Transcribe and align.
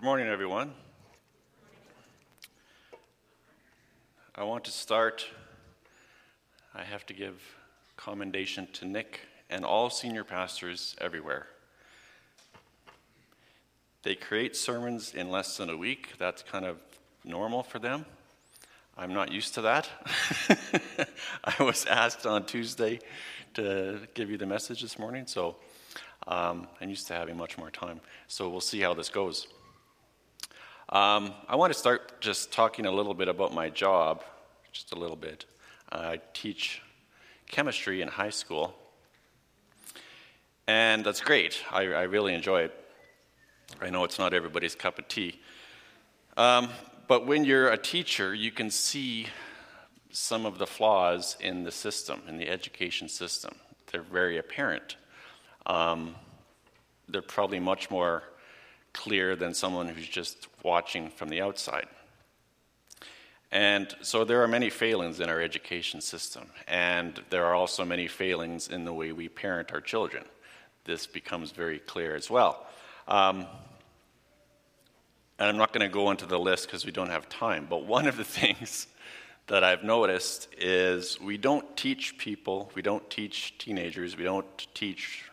Good 0.00 0.06
morning, 0.06 0.28
everyone. 0.28 0.72
I 4.34 4.44
want 4.44 4.64
to 4.64 4.70
start. 4.70 5.26
I 6.74 6.84
have 6.84 7.04
to 7.04 7.12
give 7.12 7.38
commendation 7.98 8.66
to 8.72 8.86
Nick 8.86 9.20
and 9.50 9.62
all 9.62 9.90
senior 9.90 10.24
pastors 10.24 10.96
everywhere. 11.02 11.48
They 14.02 14.14
create 14.14 14.56
sermons 14.56 15.12
in 15.12 15.30
less 15.30 15.58
than 15.58 15.68
a 15.68 15.76
week. 15.76 16.14
That's 16.16 16.42
kind 16.44 16.64
of 16.64 16.78
normal 17.22 17.62
for 17.62 17.78
them. 17.78 18.06
I'm 18.96 19.12
not 19.12 19.30
used 19.30 19.52
to 19.56 19.60
that. 19.60 19.86
I 21.44 21.62
was 21.62 21.84
asked 21.84 22.24
on 22.24 22.46
Tuesday 22.46 23.00
to 23.52 24.00
give 24.14 24.30
you 24.30 24.38
the 24.38 24.46
message 24.46 24.80
this 24.80 24.98
morning, 24.98 25.26
so 25.26 25.56
um, 26.26 26.68
I'm 26.80 26.88
used 26.88 27.06
to 27.08 27.12
having 27.12 27.36
much 27.36 27.58
more 27.58 27.70
time. 27.70 28.00
So 28.28 28.48
we'll 28.48 28.62
see 28.62 28.80
how 28.80 28.94
this 28.94 29.10
goes. 29.10 29.46
Um, 30.92 31.34
I 31.48 31.54
want 31.54 31.72
to 31.72 31.78
start 31.78 32.20
just 32.20 32.50
talking 32.50 32.84
a 32.84 32.90
little 32.90 33.14
bit 33.14 33.28
about 33.28 33.54
my 33.54 33.70
job, 33.70 34.24
just 34.72 34.90
a 34.90 34.96
little 34.96 35.14
bit. 35.14 35.44
I 35.92 36.20
teach 36.34 36.82
chemistry 37.46 38.02
in 38.02 38.08
high 38.08 38.30
school, 38.30 38.74
and 40.66 41.04
that's 41.04 41.20
great. 41.20 41.62
I, 41.70 41.82
I 41.82 42.02
really 42.02 42.34
enjoy 42.34 42.62
it. 42.62 42.74
I 43.80 43.90
know 43.90 44.02
it's 44.02 44.18
not 44.18 44.34
everybody's 44.34 44.74
cup 44.74 44.98
of 44.98 45.06
tea. 45.06 45.38
Um, 46.36 46.70
but 47.06 47.24
when 47.24 47.44
you're 47.44 47.68
a 47.68 47.78
teacher, 47.78 48.34
you 48.34 48.50
can 48.50 48.68
see 48.68 49.28
some 50.10 50.44
of 50.44 50.58
the 50.58 50.66
flaws 50.66 51.36
in 51.38 51.62
the 51.62 51.70
system, 51.70 52.20
in 52.26 52.36
the 52.36 52.48
education 52.48 53.08
system. 53.08 53.54
They're 53.92 54.02
very 54.02 54.38
apparent. 54.38 54.96
Um, 55.66 56.16
they're 57.08 57.22
probably 57.22 57.60
much 57.60 57.92
more 57.92 58.24
clear 58.92 59.36
than 59.36 59.54
someone 59.54 59.88
who's 59.88 60.08
just 60.08 60.48
watching 60.62 61.10
from 61.10 61.28
the 61.28 61.40
outside. 61.40 61.86
And 63.52 63.94
so 64.02 64.24
there 64.24 64.42
are 64.42 64.48
many 64.48 64.70
failings 64.70 65.18
in 65.18 65.28
our 65.28 65.40
education 65.40 66.00
system, 66.00 66.46
and 66.68 67.20
there 67.30 67.44
are 67.44 67.54
also 67.54 67.84
many 67.84 68.06
failings 68.06 68.68
in 68.68 68.84
the 68.84 68.92
way 68.92 69.10
we 69.10 69.28
parent 69.28 69.72
our 69.72 69.80
children. 69.80 70.24
This 70.84 71.06
becomes 71.06 71.50
very 71.50 71.80
clear 71.80 72.14
as 72.14 72.30
well. 72.30 72.64
Um, 73.08 73.46
and 75.38 75.48
I'm 75.48 75.56
not 75.56 75.72
going 75.72 75.88
to 75.88 75.92
go 75.92 76.10
into 76.10 76.26
the 76.26 76.38
list 76.38 76.66
because 76.66 76.86
we 76.86 76.92
don't 76.92 77.10
have 77.10 77.28
time, 77.28 77.66
but 77.68 77.86
one 77.86 78.06
of 78.06 78.16
the 78.16 78.24
things 78.40 78.86
that 79.48 79.64
I've 79.64 79.82
noticed 79.82 80.46
is 80.56 81.20
we 81.20 81.36
don't 81.36 81.76
teach 81.76 82.18
people, 82.18 82.70
we 82.76 82.82
don't 82.82 83.08
teach 83.10 83.58
teenagers, 83.58 84.16
we 84.16 84.22
don't 84.22 84.46
teach 84.74 85.24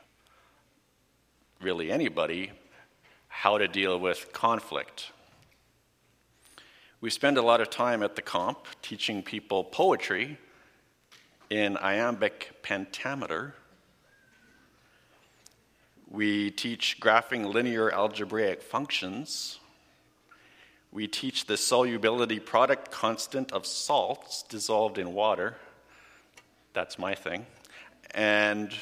really 1.61 1.91
anybody 1.91 2.51
how 3.41 3.55
to 3.55 3.67
deal 3.67 3.99
with 3.99 4.33
conflict. 4.33 5.11
We 7.01 7.11
spend 7.11 7.37
a 7.37 7.41
lot 7.43 7.61
of 7.61 7.69
time 7.69 8.01
at 8.01 8.15
the 8.15 8.23
comp 8.23 8.65
teaching 8.81 9.21
people 9.21 9.63
poetry 9.63 10.39
in 11.51 11.77
iambic 11.77 12.63
pentameter. 12.63 13.53
We 16.09 16.49
teach 16.49 16.99
graphing 16.99 17.53
linear 17.53 17.91
algebraic 17.91 18.63
functions. 18.63 19.59
We 20.91 21.07
teach 21.07 21.45
the 21.45 21.57
solubility 21.57 22.39
product 22.39 22.89
constant 22.89 23.51
of 23.51 23.67
salts 23.67 24.41
dissolved 24.49 24.97
in 24.97 25.13
water. 25.13 25.57
That's 26.73 26.97
my 26.97 27.13
thing. 27.13 27.45
And 28.15 28.73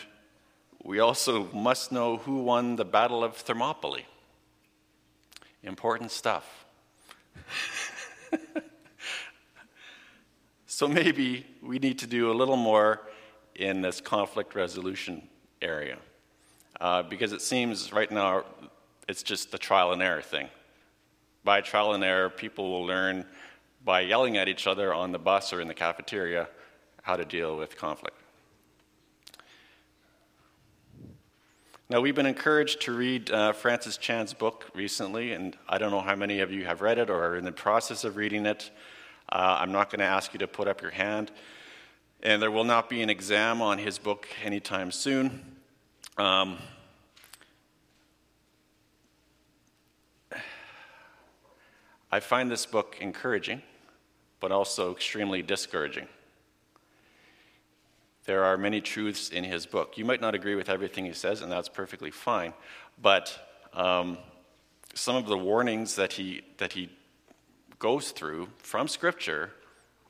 we 0.81 0.99
also 0.99 1.49
must 1.51 1.91
know 1.91 2.15
who 2.15 2.37
won 2.37 2.77
the 2.77 2.85
Battle 2.85 3.21
of 3.21 3.35
Thermopylae. 3.35 4.05
Important 5.65 6.11
stuff. 6.11 6.65
so 10.67 10.87
maybe 10.87 11.43
we 11.63 11.79
need 11.79 11.97
to 11.99 12.07
do 12.07 12.31
a 12.31 12.33
little 12.33 12.55
more 12.55 13.01
in 13.55 13.81
this 13.81 13.99
conflict 13.99 14.53
resolution 14.53 15.27
area. 15.63 15.97
Uh, 16.79 17.01
because 17.01 17.33
it 17.33 17.41
seems 17.41 17.91
right 17.91 18.11
now 18.11 18.43
it's 19.07 19.23
just 19.23 19.51
the 19.51 19.57
trial 19.57 19.91
and 19.91 20.03
error 20.03 20.21
thing. 20.21 20.49
By 21.43 21.61
trial 21.61 21.93
and 21.93 22.03
error, 22.03 22.29
people 22.29 22.69
will 22.69 22.85
learn 22.85 23.25
by 23.83 24.01
yelling 24.01 24.37
at 24.37 24.47
each 24.47 24.67
other 24.67 24.93
on 24.93 25.11
the 25.11 25.19
bus 25.19 25.51
or 25.51 25.61
in 25.61 25.67
the 25.67 25.73
cafeteria 25.73 26.47
how 27.01 27.15
to 27.15 27.25
deal 27.25 27.57
with 27.57 27.75
conflict. 27.75 28.14
Now, 31.87 32.01
we've 32.01 32.15
been 32.15 32.25
encouraged 32.25 32.81
to 32.81 32.93
read 32.93 33.29
uh, 33.29 33.53
Francis 33.53 33.97
Chan's 33.97 34.33
book 34.33 34.65
recently, 34.73 35.33
and 35.33 35.55
I 35.69 35.77
don't 35.77 35.91
know 35.91 36.01
how 36.01 36.15
many 36.15 36.39
of 36.39 36.51
you 36.51 36.65
have 36.65 36.81
read 36.81 36.97
it 36.97 37.11
or 37.11 37.23
are 37.23 37.37
in 37.37 37.45
the 37.45 37.51
process 37.51 38.03
of 38.03 38.15
reading 38.15 38.47
it. 38.47 38.71
Uh, 39.29 39.57
I'm 39.59 39.71
not 39.71 39.91
going 39.91 39.99
to 39.99 40.05
ask 40.05 40.33
you 40.33 40.39
to 40.39 40.47
put 40.47 40.67
up 40.67 40.81
your 40.81 40.89
hand. 40.89 41.31
And 42.23 42.41
there 42.41 42.49
will 42.49 42.63
not 42.63 42.89
be 42.89 43.03
an 43.03 43.11
exam 43.11 43.61
on 43.61 43.77
his 43.77 43.99
book 43.99 44.27
anytime 44.43 44.89
soon. 44.89 45.57
Um, 46.17 46.57
I 52.11 52.19
find 52.19 52.49
this 52.49 52.65
book 52.65 52.97
encouraging, 52.99 53.61
but 54.39 54.51
also 54.51 54.91
extremely 54.91 55.43
discouraging. 55.43 56.07
There 58.25 58.43
are 58.43 58.57
many 58.57 58.81
truths 58.81 59.29
in 59.29 59.43
his 59.43 59.67
book. 59.67 59.97
You 59.97 60.05
might 60.05 60.19
not 60.19 60.33
agree 60.33 60.55
with 60.55 60.67
everything 60.67 61.05
he 61.05 61.13
says, 61.13 61.41
and 61.41 61.51
that's 61.51 61.69
perfectly 61.69 62.09
fine. 62.09 62.53
But 62.99 63.39
um, 63.73 64.17
some 64.95 65.15
of 65.15 65.27
the 65.27 65.37
warnings 65.37 65.95
that 65.95 66.13
he, 66.13 66.41
that 66.57 66.73
he 66.73 66.89
goes 67.77 68.11
through 68.11 68.49
from 68.57 68.87
Scripture 68.87 69.51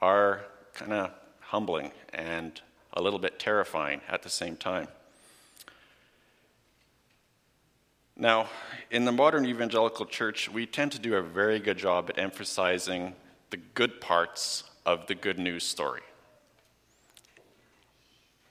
are 0.01 0.45
kind 0.73 0.93
of 0.93 1.11
humbling 1.41 1.91
and 2.13 2.61
a 2.93 3.01
little 3.01 3.19
bit 3.19 3.37
terrifying 3.37 3.99
at 4.07 4.23
the 4.23 4.29
same 4.29 4.55
time. 4.55 4.87
Now, 8.15 8.47
in 8.91 9.03
the 9.03 9.11
modern 9.11 9.45
evangelical 9.45 10.05
church, 10.05 10.49
we 10.49 10.65
tend 10.65 10.93
to 10.93 10.99
do 10.99 11.15
a 11.15 11.21
very 11.21 11.59
good 11.59 11.77
job 11.77 12.09
at 12.09 12.17
emphasizing 12.17 13.13
the 13.49 13.57
good 13.57 13.99
parts 13.99 14.63
of 14.85 15.07
the 15.07 15.15
good 15.15 15.37
news 15.37 15.65
story 15.65 16.01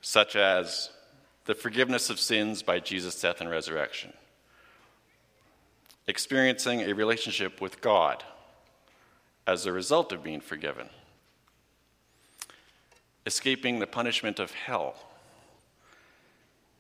such 0.04 0.37
as 0.37 0.91
the 1.47 1.54
forgiveness 1.54 2.10
of 2.10 2.20
sins 2.20 2.62
by 2.62 2.78
Jesus' 2.78 3.19
death 3.19 3.41
and 3.41 3.48
resurrection, 3.48 4.12
experiencing 6.06 6.82
a 6.82 6.92
relationship 6.92 7.59
with 7.59 7.81
God 7.81 8.22
as 9.47 9.64
a 9.64 9.72
result 9.72 10.12
of 10.12 10.22
being 10.22 10.43
forgiven, 10.43 10.91
escaping 13.25 13.78
the 13.78 13.87
punishment 13.87 14.38
of 14.38 14.50
hell, 14.50 14.94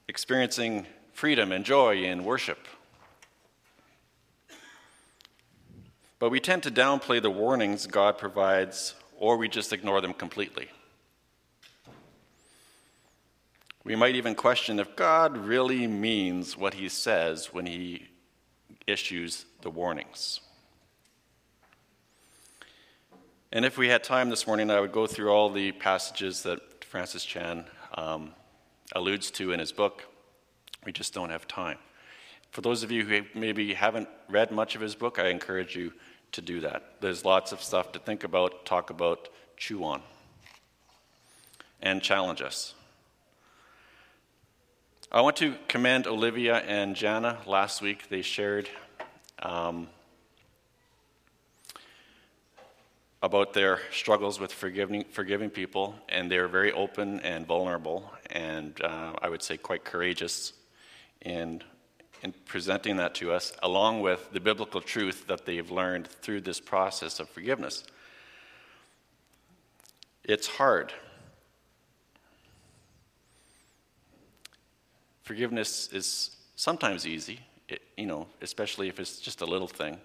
experiencing 0.06 0.86
freedom 1.14 1.50
and 1.50 1.64
joy 1.64 2.02
in 2.02 2.24
worship. 2.24 2.68
But 6.18 6.28
we 6.28 6.40
tend 6.40 6.62
to 6.64 6.70
downplay 6.70 7.22
the 7.22 7.30
warnings 7.30 7.86
God 7.86 8.18
provides, 8.18 8.94
or 9.16 9.38
we 9.38 9.48
just 9.48 9.72
ignore 9.72 10.02
them 10.02 10.12
completely. 10.12 10.68
We 13.84 13.96
might 13.96 14.16
even 14.16 14.34
question 14.34 14.80
if 14.80 14.96
God 14.96 15.36
really 15.36 15.86
means 15.86 16.56
what 16.56 16.74
he 16.74 16.88
says 16.88 17.52
when 17.52 17.66
he 17.66 18.08
issues 18.86 19.44
the 19.60 19.68
warnings. 19.68 20.40
And 23.52 23.64
if 23.64 23.76
we 23.76 23.88
had 23.88 24.02
time 24.02 24.30
this 24.30 24.46
morning, 24.46 24.70
I 24.70 24.80
would 24.80 24.90
go 24.90 25.06
through 25.06 25.30
all 25.30 25.50
the 25.50 25.72
passages 25.72 26.42
that 26.44 26.82
Francis 26.84 27.24
Chan 27.24 27.66
um, 27.94 28.32
alludes 28.92 29.30
to 29.32 29.52
in 29.52 29.60
his 29.60 29.70
book. 29.70 30.04
We 30.84 30.90
just 30.90 31.12
don't 31.12 31.30
have 31.30 31.46
time. 31.46 31.78
For 32.52 32.62
those 32.62 32.82
of 32.82 32.90
you 32.90 33.04
who 33.04 33.22
maybe 33.34 33.74
haven't 33.74 34.08
read 34.30 34.50
much 34.50 34.74
of 34.74 34.80
his 34.80 34.94
book, 34.94 35.18
I 35.18 35.28
encourage 35.28 35.76
you 35.76 35.92
to 36.32 36.40
do 36.40 36.60
that. 36.60 37.00
There's 37.00 37.24
lots 37.24 37.52
of 37.52 37.62
stuff 37.62 37.92
to 37.92 37.98
think 37.98 38.24
about, 38.24 38.64
talk 38.64 38.90
about, 38.90 39.28
chew 39.56 39.84
on, 39.84 40.02
and 41.82 42.02
challenge 42.02 42.40
us. 42.40 42.74
I 45.14 45.20
want 45.20 45.36
to 45.36 45.54
commend 45.68 46.08
Olivia 46.08 46.56
and 46.56 46.96
Jana. 46.96 47.38
Last 47.46 47.80
week 47.80 48.08
they 48.08 48.20
shared 48.20 48.68
um, 49.38 49.86
about 53.22 53.52
their 53.52 53.78
struggles 53.92 54.40
with 54.40 54.52
forgiving, 54.52 55.04
forgiving 55.04 55.50
people, 55.50 55.94
and 56.08 56.28
they're 56.28 56.48
very 56.48 56.72
open 56.72 57.20
and 57.20 57.46
vulnerable, 57.46 58.12
and 58.28 58.74
uh, 58.82 59.12
I 59.22 59.28
would 59.28 59.40
say 59.40 59.56
quite 59.56 59.84
courageous 59.84 60.52
in, 61.20 61.62
in 62.24 62.34
presenting 62.46 62.96
that 62.96 63.14
to 63.14 63.30
us, 63.30 63.52
along 63.62 64.00
with 64.00 64.32
the 64.32 64.40
biblical 64.40 64.80
truth 64.80 65.28
that 65.28 65.46
they've 65.46 65.70
learned 65.70 66.08
through 66.08 66.40
this 66.40 66.58
process 66.58 67.20
of 67.20 67.28
forgiveness. 67.28 67.84
It's 70.24 70.48
hard 70.48 70.92
Forgiveness 75.24 75.88
is 75.90 76.36
sometimes 76.54 77.06
easy, 77.06 77.40
it, 77.68 77.80
you 77.96 78.04
know, 78.04 78.26
especially 78.42 78.88
if 78.88 79.00
it's 79.00 79.18
just 79.18 79.40
a 79.40 79.46
little 79.46 79.68
thing, 79.68 79.98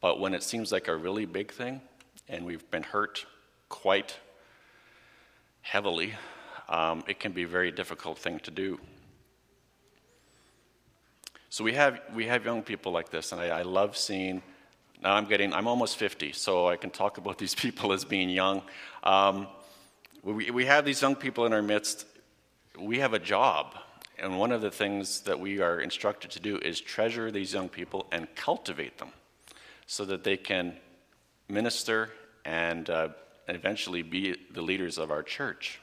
But 0.00 0.20
when 0.20 0.34
it 0.34 0.42
seems 0.42 0.70
like 0.72 0.88
a 0.88 0.96
really 0.96 1.26
big 1.26 1.52
thing, 1.52 1.80
and 2.28 2.46
we've 2.46 2.68
been 2.70 2.84
hurt 2.84 3.26
quite 3.68 4.16
heavily, 5.62 6.14
um, 6.68 7.02
it 7.08 7.18
can 7.18 7.32
be 7.32 7.42
a 7.42 7.48
very 7.48 7.72
difficult 7.72 8.18
thing 8.18 8.38
to 8.40 8.50
do. 8.50 8.78
So 11.50 11.64
we 11.64 11.74
have 11.74 12.00
we 12.14 12.26
have 12.26 12.44
young 12.44 12.62
people 12.62 12.92
like 12.92 13.10
this, 13.10 13.32
and 13.32 13.40
I, 13.40 13.60
I 13.60 13.62
love 13.62 13.96
seeing. 13.96 14.42
Now 15.02 15.14
I'm 15.14 15.26
getting 15.26 15.52
I'm 15.52 15.66
almost 15.66 15.96
50, 15.96 16.32
so 16.32 16.68
I 16.68 16.76
can 16.76 16.90
talk 16.90 17.18
about 17.18 17.36
these 17.44 17.54
people 17.54 17.92
as 17.92 18.04
being 18.04 18.30
young. 18.30 18.62
Um, 19.02 19.48
we, 20.22 20.50
we 20.52 20.66
have 20.66 20.84
these 20.84 21.02
young 21.02 21.16
people 21.16 21.46
in 21.46 21.52
our 21.52 21.62
midst. 21.62 22.06
We 22.78 23.00
have 23.00 23.12
a 23.12 23.18
job, 23.18 23.74
and 24.22 24.38
one 24.38 24.52
of 24.52 24.60
the 24.60 24.70
things 24.70 25.20
that 25.22 25.38
we 25.38 25.60
are 25.60 25.80
instructed 25.80 26.30
to 26.30 26.40
do 26.40 26.56
is 26.58 26.80
treasure 26.80 27.30
these 27.30 27.52
young 27.52 27.68
people 27.68 28.06
and 28.12 28.32
cultivate 28.36 28.98
them, 28.98 29.08
so 29.86 30.04
that 30.04 30.22
they 30.22 30.36
can 30.36 30.76
minister 31.48 32.10
and 32.44 32.88
uh, 32.88 33.08
eventually 33.48 34.02
be 34.02 34.36
the 34.52 34.62
leaders 34.62 34.96
of 34.96 35.10
our 35.10 35.22
church. 35.22 35.80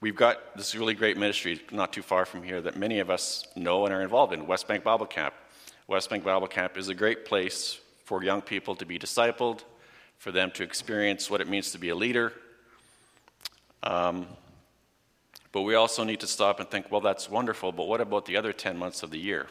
We've 0.00 0.14
got 0.14 0.54
this 0.54 0.74
really 0.74 0.92
great 0.92 1.16
ministry 1.16 1.62
not 1.72 1.94
too 1.94 2.02
far 2.02 2.26
from 2.26 2.42
here 2.42 2.60
that 2.60 2.76
many 2.76 2.98
of 2.98 3.08
us 3.08 3.48
know 3.56 3.86
and 3.86 3.94
are 3.94 4.02
involved 4.02 4.34
in 4.34 4.46
West 4.46 4.68
Bank 4.68 4.84
Bible 4.84 5.06
Camp. 5.06 5.32
West 5.88 6.10
Bank 6.10 6.24
Bible 6.24 6.46
Camp 6.46 6.76
is 6.76 6.88
a 6.88 6.94
great 6.94 7.24
place 7.24 7.80
for 8.04 8.22
young 8.22 8.42
people 8.42 8.76
to 8.76 8.84
be 8.84 8.98
discipled, 8.98 9.60
for 10.18 10.30
them 10.30 10.50
to 10.50 10.62
experience 10.62 11.30
what 11.30 11.40
it 11.40 11.48
means 11.48 11.72
to 11.72 11.78
be 11.78 11.88
a 11.88 11.94
leader. 11.94 12.34
Um, 13.82 14.26
but 15.54 15.62
we 15.62 15.76
also 15.76 16.02
need 16.02 16.18
to 16.18 16.26
stop 16.26 16.58
and 16.58 16.68
think 16.68 16.90
well, 16.90 17.00
that's 17.00 17.30
wonderful, 17.30 17.70
but 17.70 17.86
what 17.86 18.00
about 18.00 18.26
the 18.26 18.36
other 18.36 18.52
10 18.52 18.76
months 18.76 19.04
of 19.04 19.12
the 19.12 19.18
year? 19.18 19.46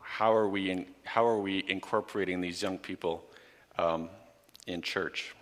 How 0.00 0.32
are 0.32 0.48
we, 0.48 0.70
in, 0.70 0.86
how 1.04 1.26
are 1.26 1.38
we 1.38 1.62
incorporating 1.68 2.40
these 2.40 2.62
young 2.62 2.78
people 2.78 3.22
um, 3.76 4.08
in 4.66 4.80
church? 4.80 5.34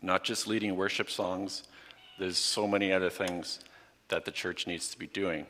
Not 0.00 0.24
just 0.24 0.46
leading 0.46 0.76
worship 0.76 1.10
songs 1.10 1.64
there's 2.18 2.38
so 2.38 2.66
many 2.66 2.92
other 2.92 3.10
things 3.10 3.60
that 4.08 4.24
the 4.24 4.30
church 4.30 4.66
needs 4.66 4.88
to 4.88 4.98
be 4.98 5.06
doing. 5.06 5.46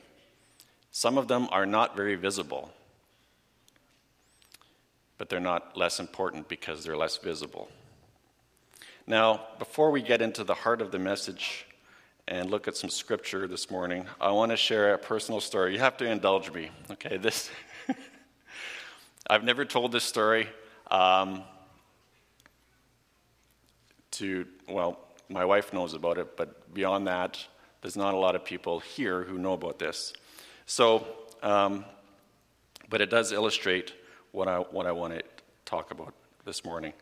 Some 0.91 1.19
of 1.19 1.29
them 1.29 1.47
are 1.53 1.67
not 1.67 1.97
very 1.97 2.17
visible, 2.17 2.73
but 5.19 5.29
they're 5.29 5.39
not 5.39 5.77
less 5.77 6.01
important 6.01 6.49
because 6.49 6.83
they're 6.83 6.97
less 6.97 7.19
visible. 7.19 7.69
Now, 9.07 9.43
before 9.61 9.93
we 9.93 10.03
get 10.03 10.21
into 10.21 10.43
the 10.43 10.55
heart 10.55 10.81
of 10.81 10.91
the 10.91 10.99
message 10.99 11.66
and 12.29 12.51
look 12.51 12.67
at 12.67 12.77
some 12.77 12.91
scripture 12.91 13.47
this 13.47 13.71
morning, 13.71 14.07
I 14.21 14.33
want 14.33 14.51
to 14.51 14.57
share 14.57 14.95
a 14.95 14.99
personal 14.99 15.41
story. 15.41 15.73
You 15.73 15.79
have 15.79 15.97
to 15.99 16.05
indulge 16.05 16.53
me. 16.53 16.71
Okay, 16.91 17.17
this. 17.19 17.51
I've 19.31 19.45
never 19.45 19.65
told 19.65 19.93
this 19.93 20.05
story 20.05 20.49
um, 20.91 21.43
to, 24.13 24.47
well, 24.69 24.99
my 25.29 25.45
wife 25.45 25.73
knows 25.73 25.95
about 25.95 26.19
it, 26.19 26.37
but 26.37 26.75
beyond 26.75 27.07
that, 27.07 27.45
there's 27.81 27.97
not 27.97 28.15
a 28.15 28.17
lot 28.17 28.35
of 28.35 28.45
people 28.45 28.81
here 28.81 29.23
who 29.23 29.39
know 29.39 29.53
about 29.53 29.79
this. 29.79 30.13
So, 30.67 31.07
um, 31.43 31.85
but 32.89 33.01
it 33.01 33.11
does 33.11 33.31
illustrate 33.31 33.93
what 34.33 34.49
I, 34.49 34.59
what 34.59 34.87
I 34.87 34.93
want 34.93 35.15
to 35.15 35.23
talk 35.65 35.93
about 35.93 36.15
this 36.45 36.65
morning. 36.65 36.93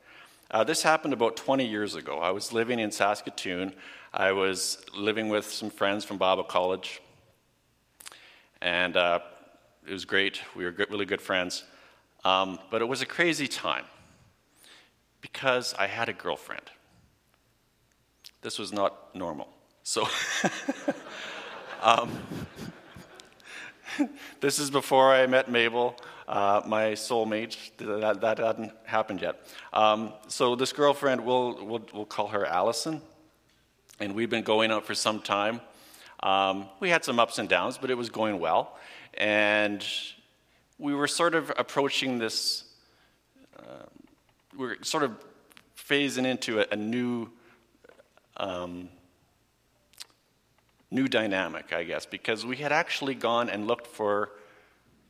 Uh, 0.51 0.63
this 0.65 0.83
happened 0.83 1.13
about 1.13 1.37
20 1.37 1.67
years 1.67 1.95
ago. 1.95 2.19
I 2.19 2.31
was 2.31 2.53
living 2.53 2.79
in 2.79 2.91
Saskatoon. 2.91 3.75
I 4.17 4.31
was 4.31 4.79
living 4.97 5.29
with 5.29 5.45
some 5.51 5.71
friends 5.71 6.05
from 6.05 6.19
Bible 6.19 6.45
College, 6.45 7.03
and 8.63 8.97
uh, 8.97 9.19
it 9.85 9.93
was 9.93 10.05
great. 10.05 10.41
We 10.55 10.65
were 10.65 10.71
good, 10.71 10.89
really 10.89 11.05
good 11.05 11.21
friends. 11.21 11.65
Um, 12.25 12.61
but 12.71 12.81
it 12.81 12.85
was 12.85 13.03
a 13.03 13.07
crazy 13.07 13.49
time 13.49 13.85
because 15.21 15.75
I 15.81 15.89
had 15.89 16.09
a 16.09 16.13
girlfriend. 16.13 16.63
This 18.41 18.57
was 18.57 18.73
not 18.73 19.13
normal. 19.17 19.49
So, 19.83 20.07
um, 21.83 22.17
this 24.41 24.61
is 24.61 24.71
before 24.71 25.13
I 25.13 25.27
met 25.27 25.51
Mabel, 25.51 25.97
uh, 26.29 26.63
my 26.65 26.93
soulmate. 26.93 27.57
That, 27.79 28.21
that 28.21 28.39
hadn't 28.39 28.75
happened 28.85 29.23
yet. 29.23 29.45
Um, 29.73 30.13
so, 30.29 30.55
this 30.55 30.73
girlfriend, 30.73 31.21
we'll, 31.25 31.67
we'll, 31.67 31.83
we'll, 31.93 32.07
call 32.07 32.29
her 32.29 32.47
Allison, 32.47 33.03
and 34.01 34.15
we've 34.15 34.31
been 34.31 34.45
going 34.45 34.71
out 34.71 34.85
for 34.85 34.95
some 34.95 35.21
time. 35.21 35.61
Um, 36.23 36.69
we 36.81 36.91
had 36.91 37.05
some 37.05 37.19
ups 37.19 37.39
and 37.39 37.49
downs, 37.49 37.79
but 37.79 37.91
it 37.91 37.97
was 37.97 38.11
going 38.11 38.39
well. 38.39 38.77
And 39.15 39.85
we 40.79 40.95
were 40.95 41.07
sort 41.07 41.35
of 41.35 41.53
approaching 41.57 42.19
this, 42.19 42.65
uh, 43.59 43.87
we 44.57 44.67
are 44.67 44.83
sort 44.83 45.05
of 45.05 45.13
phasing 45.77 46.27
into 46.27 46.61
a, 46.61 46.67
a 46.73 46.77
new 46.77 47.31
um, 48.37 48.89
new 50.95 51.09
dynamic, 51.09 51.73
I 51.73 51.83
guess, 51.83 52.07
because 52.07 52.47
we 52.47 52.57
had 52.57 52.73
actually 52.73 53.15
gone 53.15 53.51
and 53.51 53.67
looked 53.67 53.87
for 53.87 54.31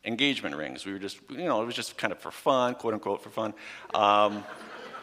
engagement 0.05 0.57
rings. 0.57 0.87
We 0.87 0.93
were 0.93 0.99
just, 0.99 1.19
you 1.31 1.45
know, 1.45 1.63
it 1.63 1.67
was 1.67 1.75
just 1.75 1.97
kind 1.97 2.13
of 2.13 2.19
for 2.19 2.31
fun, 2.31 2.75
quote 2.75 2.95
unquote, 2.95 3.23
for 3.23 3.31
fun. 3.31 3.55
Um, 3.93 4.45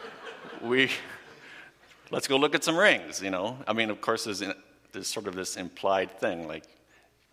we, 0.62 0.90
let's 2.12 2.28
go 2.28 2.36
look 2.36 2.54
at 2.54 2.62
some 2.62 2.76
rings, 2.76 3.22
you 3.22 3.30
know. 3.30 3.56
I 3.66 3.72
mean, 3.72 3.90
of 3.90 4.00
course, 4.00 4.24
there's, 4.24 4.42
there's 4.92 5.08
sort 5.08 5.26
of 5.26 5.34
this 5.34 5.56
implied 5.56 6.20
thing, 6.20 6.46
like 6.46 6.64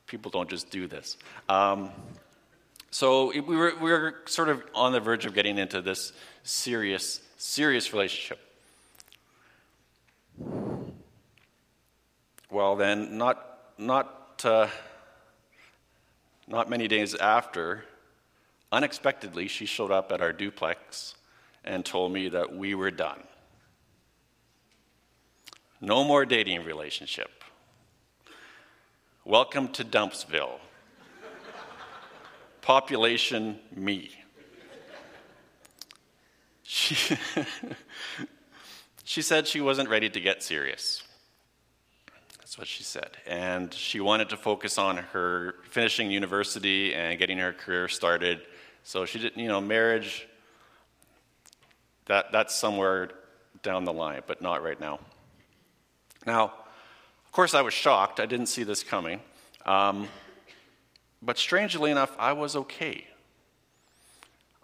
people 0.07 0.31
don't 0.31 0.49
just 0.49 0.71
do 0.71 0.87
this. 0.87 1.17
Um, 1.49 1.91
so 2.89 3.31
we 3.31 3.41
were, 3.41 3.73
we 3.79 3.91
were 3.91 4.15
sort 4.25 4.49
of 4.49 4.63
on 4.73 4.93
the 4.93 4.99
verge 4.99 5.25
of 5.25 5.35
getting 5.35 5.57
into 5.57 5.81
this 5.81 6.13
serious, 6.43 7.19
serious 7.37 7.93
relationship. 7.93 8.39
Well, 12.49 12.77
then, 12.77 13.17
not, 13.17 13.75
not, 13.77 14.41
uh, 14.43 14.69
not 16.47 16.69
many 16.69 16.87
days 16.87 17.13
after, 17.13 17.83
unexpectedly, 18.71 19.49
she 19.49 19.65
showed 19.67 19.91
up 19.91 20.11
at 20.11 20.21
our 20.21 20.33
duplex 20.33 21.15
and 21.63 21.85
told 21.85 22.13
me 22.13 22.29
that 22.29 22.55
we 22.55 22.73
were 22.73 22.89
done. 22.89 23.19
No 25.81 26.03
more 26.03 26.25
dating 26.25 26.65
relationship. 26.65 27.29
Welcome 29.23 29.69
to 29.69 29.85
Dumpsville. 29.85 30.59
Population 32.61 33.59
me. 33.73 34.11
She, 36.63 37.17
she 39.05 39.21
said 39.21 39.47
she 39.47 39.61
wasn't 39.61 39.87
ready 39.87 40.09
to 40.09 40.19
get 40.19 40.43
serious. 40.43 41.01
That's 42.39 42.57
what 42.57 42.67
she 42.67 42.83
said. 42.83 43.11
And 43.25 43.73
she 43.73 44.01
wanted 44.01 44.29
to 44.29 44.37
focus 44.37 44.77
on 44.77 44.97
her 44.97 45.55
finishing 45.69 46.11
university 46.11 46.93
and 46.93 47.17
getting 47.17 47.37
her 47.37 47.53
career 47.53 47.87
started. 47.87 48.41
So 48.83 49.05
she 49.05 49.17
didn't, 49.19 49.41
you 49.41 49.47
know, 49.47 49.61
marriage, 49.61 50.27
that, 52.07 52.33
that's 52.33 52.53
somewhere 52.53 53.11
down 53.63 53.85
the 53.85 53.93
line, 53.93 54.23
but 54.27 54.41
not 54.41 54.61
right 54.61 54.79
now. 54.79 54.99
Now, 56.25 56.45
of 57.25 57.31
course, 57.31 57.53
I 57.53 57.61
was 57.61 57.73
shocked. 57.73 58.19
I 58.19 58.25
didn't 58.25 58.47
see 58.47 58.63
this 58.63 58.83
coming. 58.83 59.21
Um, 59.65 60.07
but 61.21 61.37
strangely 61.37 61.91
enough, 61.91 62.15
I 62.17 62.33
was 62.33 62.55
okay. 62.55 63.05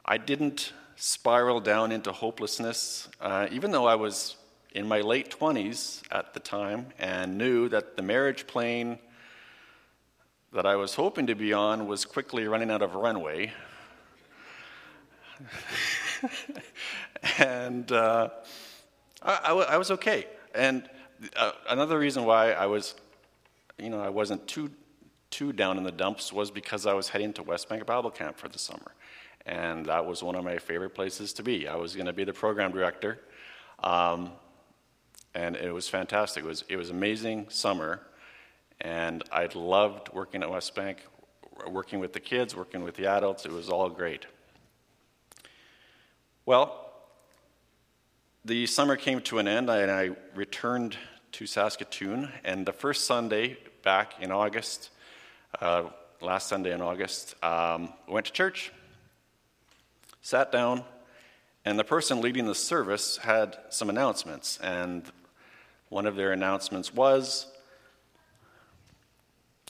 I 0.06 0.18
didn't 0.18 0.74
spiral 0.96 1.60
down 1.60 1.92
into 1.92 2.12
hopelessness, 2.12 3.10
uh, 3.20 3.48
even 3.52 3.72
though 3.72 3.86
I 3.86 3.96
was 3.96 4.36
in 4.72 4.88
my 4.88 5.02
late 5.02 5.30
20s 5.30 6.02
at 6.12 6.34
the 6.34 6.40
time 6.40 6.88
and 7.00 7.38
knew 7.38 7.70
that 7.70 7.96
the 7.96 8.04
marriage 8.04 8.46
plane 8.48 9.00
that 10.54 10.66
I 10.66 10.76
was 10.76 10.96
hoping 10.96 11.28
to 11.28 11.36
be 11.36 11.54
on 11.54 11.88
was 11.88 12.06
quickly 12.06 12.48
running 12.48 12.72
out 12.72 12.82
of 12.82 12.96
runway. 12.96 13.52
and 17.38 17.92
uh, 17.92 18.30
I, 19.22 19.34
I, 19.34 19.52
I, 19.52 19.78
was 19.78 19.92
okay. 19.92 20.28
And 20.54 20.90
uh, 21.36 21.52
another 21.70 21.98
reason 22.00 22.26
why 22.26 22.52
I 22.52 22.66
was, 22.66 22.96
you 23.78 23.90
know, 23.90 24.02
I 24.02 24.10
wasn't 24.10 24.48
too 24.48 24.72
too 25.32 25.52
down 25.52 25.78
in 25.78 25.84
the 25.84 25.92
dumps 25.92 26.32
was 26.32 26.50
because 26.52 26.86
I 26.86 26.94
was 26.94 27.10
heading 27.10 27.34
to 27.34 27.44
West 27.44 27.68
Bank 27.68 27.86
Bible 27.86 28.12
Camp 28.12 28.38
for 28.38 28.48
the 28.48 28.60
summer, 28.60 28.94
and 29.46 29.86
that 29.88 30.06
was 30.06 30.24
one 30.24 30.36
of 30.36 30.44
my 30.44 30.58
favorite 30.58 30.92
places 30.92 31.34
to 31.34 31.44
be. 31.44 31.68
I 31.68 31.76
was 31.76 31.96
going 31.96 32.06
to 32.06 32.14
be 32.14 32.24
the 32.24 32.34
program 32.34 32.72
director. 32.72 33.20
Um, 33.84 34.32
and 35.36 35.56
it 35.58 35.72
was 35.72 35.88
fantastic. 35.88 36.44
It 36.44 36.48
was, 36.48 36.64
it 36.70 36.78
was 36.78 36.90
amazing 36.90 37.48
summer, 37.50 38.02
and 38.82 39.22
I 39.32 39.48
loved 39.54 40.10
working 40.14 40.42
at 40.42 40.50
West 40.50 40.74
Bank, 40.76 41.06
working 41.70 42.00
with 42.00 42.14
the 42.14 42.20
kids, 42.22 42.56
working 42.56 42.84
with 42.84 42.96
the 42.96 43.08
adults. 43.08 43.46
It 43.46 43.52
was 43.52 43.70
all 43.70 43.90
great. 43.90 44.26
Well, 46.46 46.85
the 48.46 48.68
summer 48.68 48.96
came 48.96 49.22
to 49.22 49.40
an 49.40 49.48
end, 49.48 49.72
and 49.72 49.90
I 49.90 50.12
returned 50.36 50.96
to 51.32 51.48
Saskatoon. 51.48 52.32
And 52.44 52.64
the 52.64 52.74
first 52.74 53.06
Sunday 53.06 53.58
back 53.84 54.22
in 54.22 54.32
August, 54.32 54.92
uh, 55.60 55.86
last 56.22 56.48
Sunday 56.48 56.72
in 56.72 56.80
August. 56.80 57.36
Um, 57.44 57.92
went 58.08 58.28
to 58.28 58.32
church, 58.32 58.72
sat 60.22 60.52
down, 60.52 60.84
and 61.66 61.80
the 61.80 61.84
person 61.84 62.22
leading 62.22 62.46
the 62.46 62.54
service 62.54 63.18
had 63.18 63.58
some 63.70 63.90
announcements. 63.90 64.60
And 64.60 65.04
one 65.90 66.06
of 66.06 66.16
their 66.16 66.32
announcements 66.32 66.94
was 66.94 67.48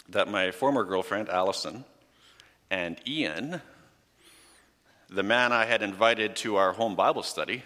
that 0.10 0.27
my 0.27 0.51
former 0.51 0.84
girlfriend, 0.84 1.29
Allison, 1.29 1.86
and 2.70 3.00
Ian, 3.08 3.62
the 5.10 5.24
man 5.24 5.53
I 5.53 5.63
had 5.63 5.82
invited 5.82 6.36
to 6.38 6.58
our 6.58 6.74
home 6.74 6.96
Bible 6.96 7.24
study, 7.24 7.63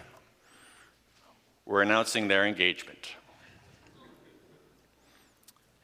were 1.70 1.84
announcing 1.84 2.28
their 2.28 2.48
engagement. 2.48 3.14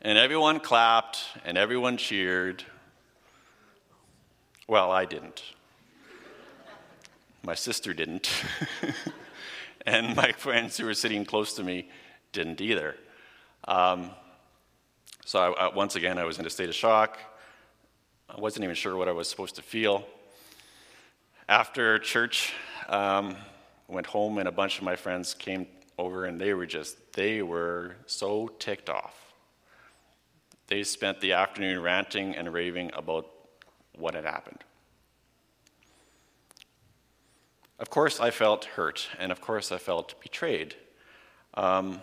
And 0.01 0.17
everyone 0.17 0.59
clapped 0.59 1.19
and 1.45 1.59
everyone 1.59 1.97
cheered. 1.97 2.63
Well, 4.67 4.91
I 4.91 5.05
didn't. 5.05 5.43
My 7.43 7.53
sister 7.53 7.93
didn't. 7.93 8.31
and 9.85 10.15
my 10.15 10.31
friends 10.31 10.75
who 10.75 10.85
were 10.85 10.95
sitting 10.95 11.23
close 11.23 11.53
to 11.53 11.63
me 11.63 11.87
didn't 12.31 12.61
either. 12.61 12.95
Um, 13.67 14.09
so, 15.23 15.37
I, 15.37 15.67
I, 15.67 15.75
once 15.75 15.95
again, 15.95 16.17
I 16.17 16.23
was 16.23 16.39
in 16.39 16.47
a 16.47 16.49
state 16.49 16.69
of 16.69 16.75
shock. 16.75 17.19
I 18.27 18.41
wasn't 18.41 18.63
even 18.63 18.75
sure 18.75 18.97
what 18.97 19.07
I 19.07 19.11
was 19.11 19.29
supposed 19.29 19.55
to 19.57 19.61
feel. 19.61 20.03
After 21.47 21.99
church, 21.99 22.53
um, 22.89 23.35
went 23.87 24.07
home, 24.07 24.39
and 24.39 24.47
a 24.47 24.51
bunch 24.51 24.79
of 24.79 24.83
my 24.83 24.95
friends 24.95 25.35
came 25.35 25.67
over, 25.97 26.25
and 26.25 26.39
they 26.39 26.53
were 26.53 26.65
just, 26.65 27.13
they 27.13 27.41
were 27.41 27.95
so 28.05 28.49
ticked 28.59 28.89
off. 28.89 29.33
They 30.67 30.83
spent 30.83 31.21
the 31.21 31.33
afternoon 31.33 31.81
ranting 31.81 32.35
and 32.35 32.51
raving 32.51 32.91
about 32.93 33.29
what 33.97 34.13
had 34.15 34.25
happened. 34.25 34.63
Of 37.77 37.89
course, 37.89 38.19
I 38.19 38.31
felt 38.31 38.65
hurt, 38.65 39.07
and 39.19 39.31
of 39.31 39.41
course, 39.41 39.71
I 39.71 39.77
felt 39.77 40.19
betrayed. 40.21 40.75
Um, 41.53 42.01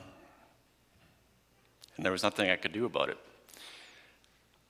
and 1.97 2.05
there 2.05 2.13
was 2.13 2.23
nothing 2.23 2.51
I 2.51 2.57
could 2.57 2.73
do 2.73 2.85
about 2.85 3.09
it. 3.09 3.19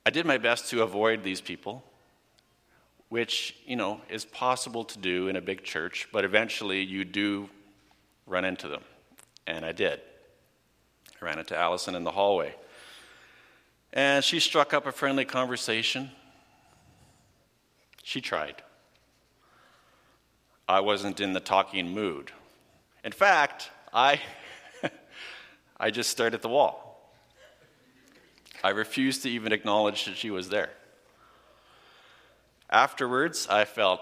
I 0.05 0.09
did 0.09 0.25
my 0.25 0.37
best 0.37 0.69
to 0.71 0.81
avoid 0.81 1.23
these 1.23 1.39
people, 1.39 1.83
which, 3.09 3.55
you 3.65 3.75
know, 3.75 4.01
is 4.09 4.25
possible 4.25 4.83
to 4.83 4.97
do 4.97 5.27
in 5.27 5.35
a 5.35 5.41
big 5.41 5.63
church, 5.63 6.07
but 6.11 6.25
eventually 6.25 6.81
you 6.81 7.05
do 7.05 7.49
run 8.25 8.43
into 8.43 8.67
them. 8.67 8.83
And 9.47 9.65
I 9.65 9.71
did. 9.71 9.99
I 11.21 11.25
ran 11.25 11.39
into 11.39 11.57
Allison 11.57 11.95
in 11.95 12.03
the 12.03 12.11
hallway. 12.11 12.55
And 13.91 14.23
she 14.23 14.39
struck 14.39 14.73
up 14.73 14.87
a 14.87 14.91
friendly 14.91 15.25
conversation. 15.25 16.09
She 18.03 18.21
tried. 18.21 18.61
I 20.67 20.79
wasn't 20.79 21.19
in 21.19 21.33
the 21.33 21.39
talking 21.39 21.89
mood. 21.89 22.31
In 23.03 23.11
fact, 23.11 23.69
I, 23.93 24.21
I 25.77 25.91
just 25.91 26.09
stared 26.09 26.33
at 26.33 26.41
the 26.41 26.49
wall. 26.49 27.13
I 28.63 28.69
refused 28.69 29.23
to 29.23 29.29
even 29.29 29.51
acknowledge 29.51 30.05
that 30.05 30.15
she 30.15 30.31
was 30.31 30.49
there. 30.49 30.69
Afterwards, 32.69 33.47
I 33.49 33.65
felt 33.65 34.01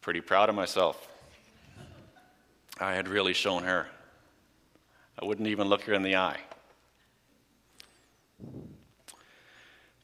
pretty 0.00 0.20
proud 0.20 0.48
of 0.48 0.54
myself. 0.54 1.08
I 2.80 2.94
had 2.94 3.08
really 3.08 3.34
shown 3.34 3.64
her. 3.64 3.88
I 5.20 5.24
wouldn't 5.24 5.48
even 5.48 5.68
look 5.68 5.82
her 5.82 5.94
in 5.94 6.02
the 6.02 6.16
eye. 6.16 6.38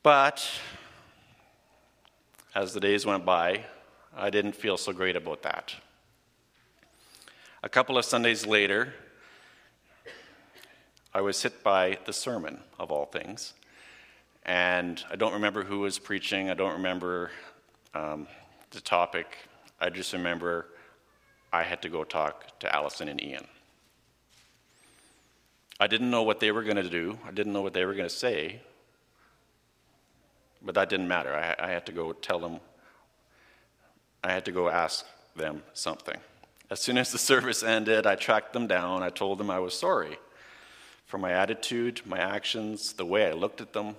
But 0.03 0.49
as 2.55 2.73
the 2.73 2.81
days 2.81 3.07
went 3.07 3.25
by, 3.25 3.65
I 4.17 4.31
didn't 4.31 4.55
feel 4.55 4.77
so 4.77 4.93
great 4.93 5.17
about 5.17 5.43
that. 5.43 5.75
A 7.63 7.69
couple 7.69 7.97
of 7.97 8.05
Sundays 8.05 8.47
later, 8.47 8.95
I 11.15 11.21
was 11.21 11.43
hit 11.43 11.63
by 11.63 11.99
the 12.05 12.13
sermon, 12.13 12.61
of 12.79 12.91
all 12.91 13.07
things. 13.07 13.55
And 14.45 15.03
I 15.11 15.17
don't 15.17 15.35
remember 15.35 15.63
who 15.63 15.81
was 15.81 15.99
preaching, 15.99 16.51
I 16.51 16.55
don't 16.55 16.73
remember 16.73 17.31
um, 17.95 18.27
the 18.71 18.81
topic. 18.81 19.37
I 19.81 19.91
just 19.91 20.13
remember 20.13 20.67
I 21.53 21.63
had 21.63 21.83
to 21.83 21.89
go 21.89 22.03
talk 22.03 22.59
to 22.61 22.75
Allison 22.75 23.09
and 23.09 23.23
Ian. 23.23 23.47
I 25.83 25.89
didn't 25.89 26.13
know 26.13 26.23
what 26.23 26.39
they 26.39 26.53
were 26.53 26.63
going 26.63 26.77
to 26.77 26.89
do, 26.89 27.19
I 27.27 27.33
didn't 27.33 27.53
know 27.53 27.61
what 27.61 27.73
they 27.73 27.85
were 27.85 27.95
going 27.95 28.09
to 28.09 28.15
say, 28.15 28.61
but 30.65 30.77
that 30.77 30.89
didn't 30.89 31.09
matter. 31.09 31.35
I, 31.35 31.57
I 31.59 31.71
had 31.71 31.87
to 31.87 31.93
go 31.93 32.13
tell 32.13 32.39
them, 32.39 32.61
I 34.23 34.31
had 34.31 34.45
to 34.45 34.53
go 34.53 34.69
ask 34.69 35.05
them 35.35 35.65
something. 35.73 36.17
As 36.71 36.79
soon 36.79 36.99
as 36.99 37.11
the 37.11 37.19
service 37.33 37.65
ended, 37.65 38.07
I 38.07 38.15
tracked 38.15 38.53
them 38.53 38.69
down. 38.69 39.03
I 39.03 39.09
told 39.09 39.39
them 39.39 39.51
I 39.51 39.59
was 39.59 39.75
sorry 39.75 40.19
for 41.05 41.19
my 41.19 41.33
attitude, 41.33 42.03
my 42.07 42.21
actions, 42.21 42.93
the 42.93 43.05
way 43.05 43.27
I 43.27 43.33
looked 43.33 43.61
at 43.61 43.73
them. 43.73 43.97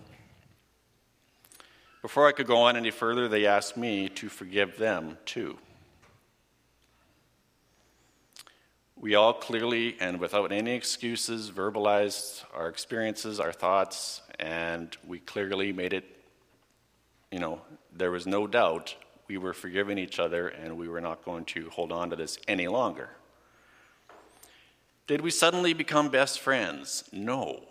Before 2.02 2.30
I 2.30 2.32
could 2.32 2.48
go 2.48 2.62
on 2.62 2.78
any 2.78 2.92
further, 2.92 3.28
they 3.28 3.46
asked 3.46 3.76
me 3.76 4.08
to 4.08 4.30
forgive 4.30 4.78
them 4.78 5.18
too. 5.26 5.58
We 9.04 9.16
all 9.16 9.34
clearly 9.34 9.98
and 10.00 10.18
without 10.18 10.54
any 10.54 10.72
excuses 10.72 11.52
verbalized 11.52 12.46
our 12.54 12.70
experiences, 12.70 13.38
our 13.38 13.52
thoughts, 13.52 14.22
and 14.40 14.96
we 15.06 15.20
clearly 15.20 15.74
made 15.74 15.92
it, 15.92 16.06
you 17.30 17.40
know, 17.40 17.60
there 17.94 18.12
was 18.12 18.26
no 18.26 18.48
doubt 18.48 18.96
we 19.28 19.38
were 19.38 19.54
forgiving 19.54 19.98
each 19.98 20.20
other 20.20 20.48
and 20.48 20.78
we 20.78 20.88
were 20.88 21.02
not 21.02 21.26
going 21.26 21.44
to 21.44 21.70
hold 21.70 21.92
on 21.92 22.12
to 22.12 22.16
this 22.16 22.38
any 22.48 22.70
longer. 22.70 23.10
Did 25.06 25.20
we 25.20 25.32
suddenly 25.32 25.74
become 25.74 26.08
best 26.08 26.40
friends? 26.40 27.04
No. 27.12 27.62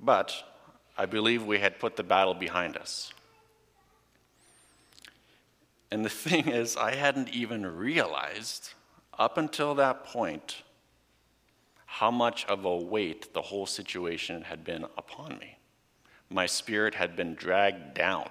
But 0.00 0.42
I 0.96 1.04
believe 1.04 1.44
we 1.44 1.58
had 1.58 1.78
put 1.78 1.96
the 1.96 2.02
battle 2.02 2.32
behind 2.32 2.78
us. 2.78 3.12
And 5.92 6.02
the 6.02 6.08
thing 6.28 6.48
is, 6.48 6.76
I 6.76 6.94
hadn't 6.94 7.28
even 7.28 7.66
realized 7.66 8.70
up 9.18 9.36
until 9.36 9.74
that 9.74 10.04
point 10.04 10.62
how 11.84 12.10
much 12.10 12.46
of 12.46 12.64
a 12.64 12.74
weight 12.74 13.34
the 13.34 13.42
whole 13.42 13.66
situation 13.66 14.40
had 14.42 14.64
been 14.64 14.84
upon 14.96 15.38
me. 15.38 15.58
My 16.30 16.46
spirit 16.46 16.94
had 16.94 17.14
been 17.14 17.34
dragged 17.34 17.92
down. 17.92 18.30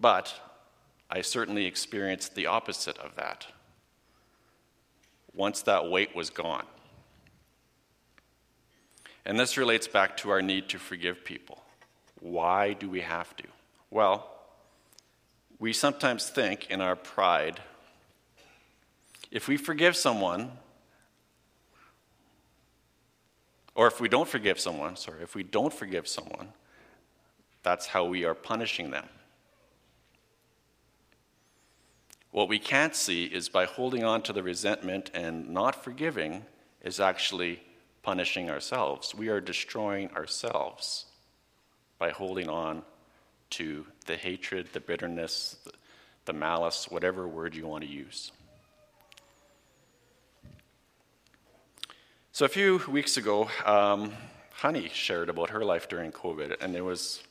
But 0.00 0.34
I 1.08 1.20
certainly 1.20 1.64
experienced 1.64 2.34
the 2.34 2.46
opposite 2.46 2.98
of 2.98 3.14
that 3.14 3.46
once 5.32 5.62
that 5.62 5.88
weight 5.88 6.16
was 6.16 6.30
gone. 6.30 6.66
And 9.24 9.38
this 9.38 9.56
relates 9.56 9.86
back 9.86 10.16
to 10.16 10.30
our 10.30 10.42
need 10.42 10.68
to 10.70 10.80
forgive 10.80 11.24
people. 11.24 11.62
Why 12.18 12.72
do 12.72 12.90
we 12.90 13.02
have 13.02 13.36
to? 13.36 13.44
Well, 13.90 14.37
we 15.58 15.72
sometimes 15.72 16.28
think 16.28 16.70
in 16.70 16.80
our 16.80 16.96
pride 16.96 17.60
if 19.30 19.46
we 19.46 19.56
forgive 19.56 19.94
someone, 19.94 20.52
or 23.74 23.86
if 23.86 24.00
we 24.00 24.08
don't 24.08 24.28
forgive 24.28 24.58
someone, 24.58 24.96
sorry, 24.96 25.22
if 25.22 25.34
we 25.34 25.42
don't 25.42 25.72
forgive 25.72 26.08
someone, 26.08 26.48
that's 27.62 27.86
how 27.86 28.04
we 28.04 28.24
are 28.24 28.34
punishing 28.34 28.90
them. 28.90 29.06
What 32.30 32.48
we 32.48 32.58
can't 32.58 32.94
see 32.94 33.24
is 33.24 33.48
by 33.48 33.66
holding 33.66 34.04
on 34.04 34.22
to 34.22 34.32
the 34.32 34.42
resentment 34.42 35.10
and 35.14 35.50
not 35.50 35.82
forgiving 35.82 36.44
is 36.82 37.00
actually 37.00 37.62
punishing 38.02 38.48
ourselves. 38.48 39.14
We 39.14 39.28
are 39.28 39.40
destroying 39.40 40.10
ourselves 40.12 41.06
by 41.98 42.10
holding 42.10 42.48
on 42.48 42.82
to 43.50 43.86
the 44.06 44.16
hatred, 44.16 44.68
the 44.72 44.80
bitterness, 44.80 45.56
the, 46.24 46.32
malice, 46.32 46.86
whatever 46.90 47.26
word 47.26 47.54
you 47.54 47.66
want 47.66 47.82
to 47.84 47.90
use. 47.90 48.32
So, 52.32 52.44
a 52.44 52.48
few 52.48 52.82
weeks 52.88 53.16
ago, 53.16 53.48
um, 53.64 54.12
Honey 54.52 54.90
shared 54.92 55.28
about 55.28 55.50
her 55.50 55.64
life 55.64 55.88
during 55.88 56.12
COVID, 56.12 56.56
and 56.60 56.76
it 56.76 56.82
was, 56.82 57.22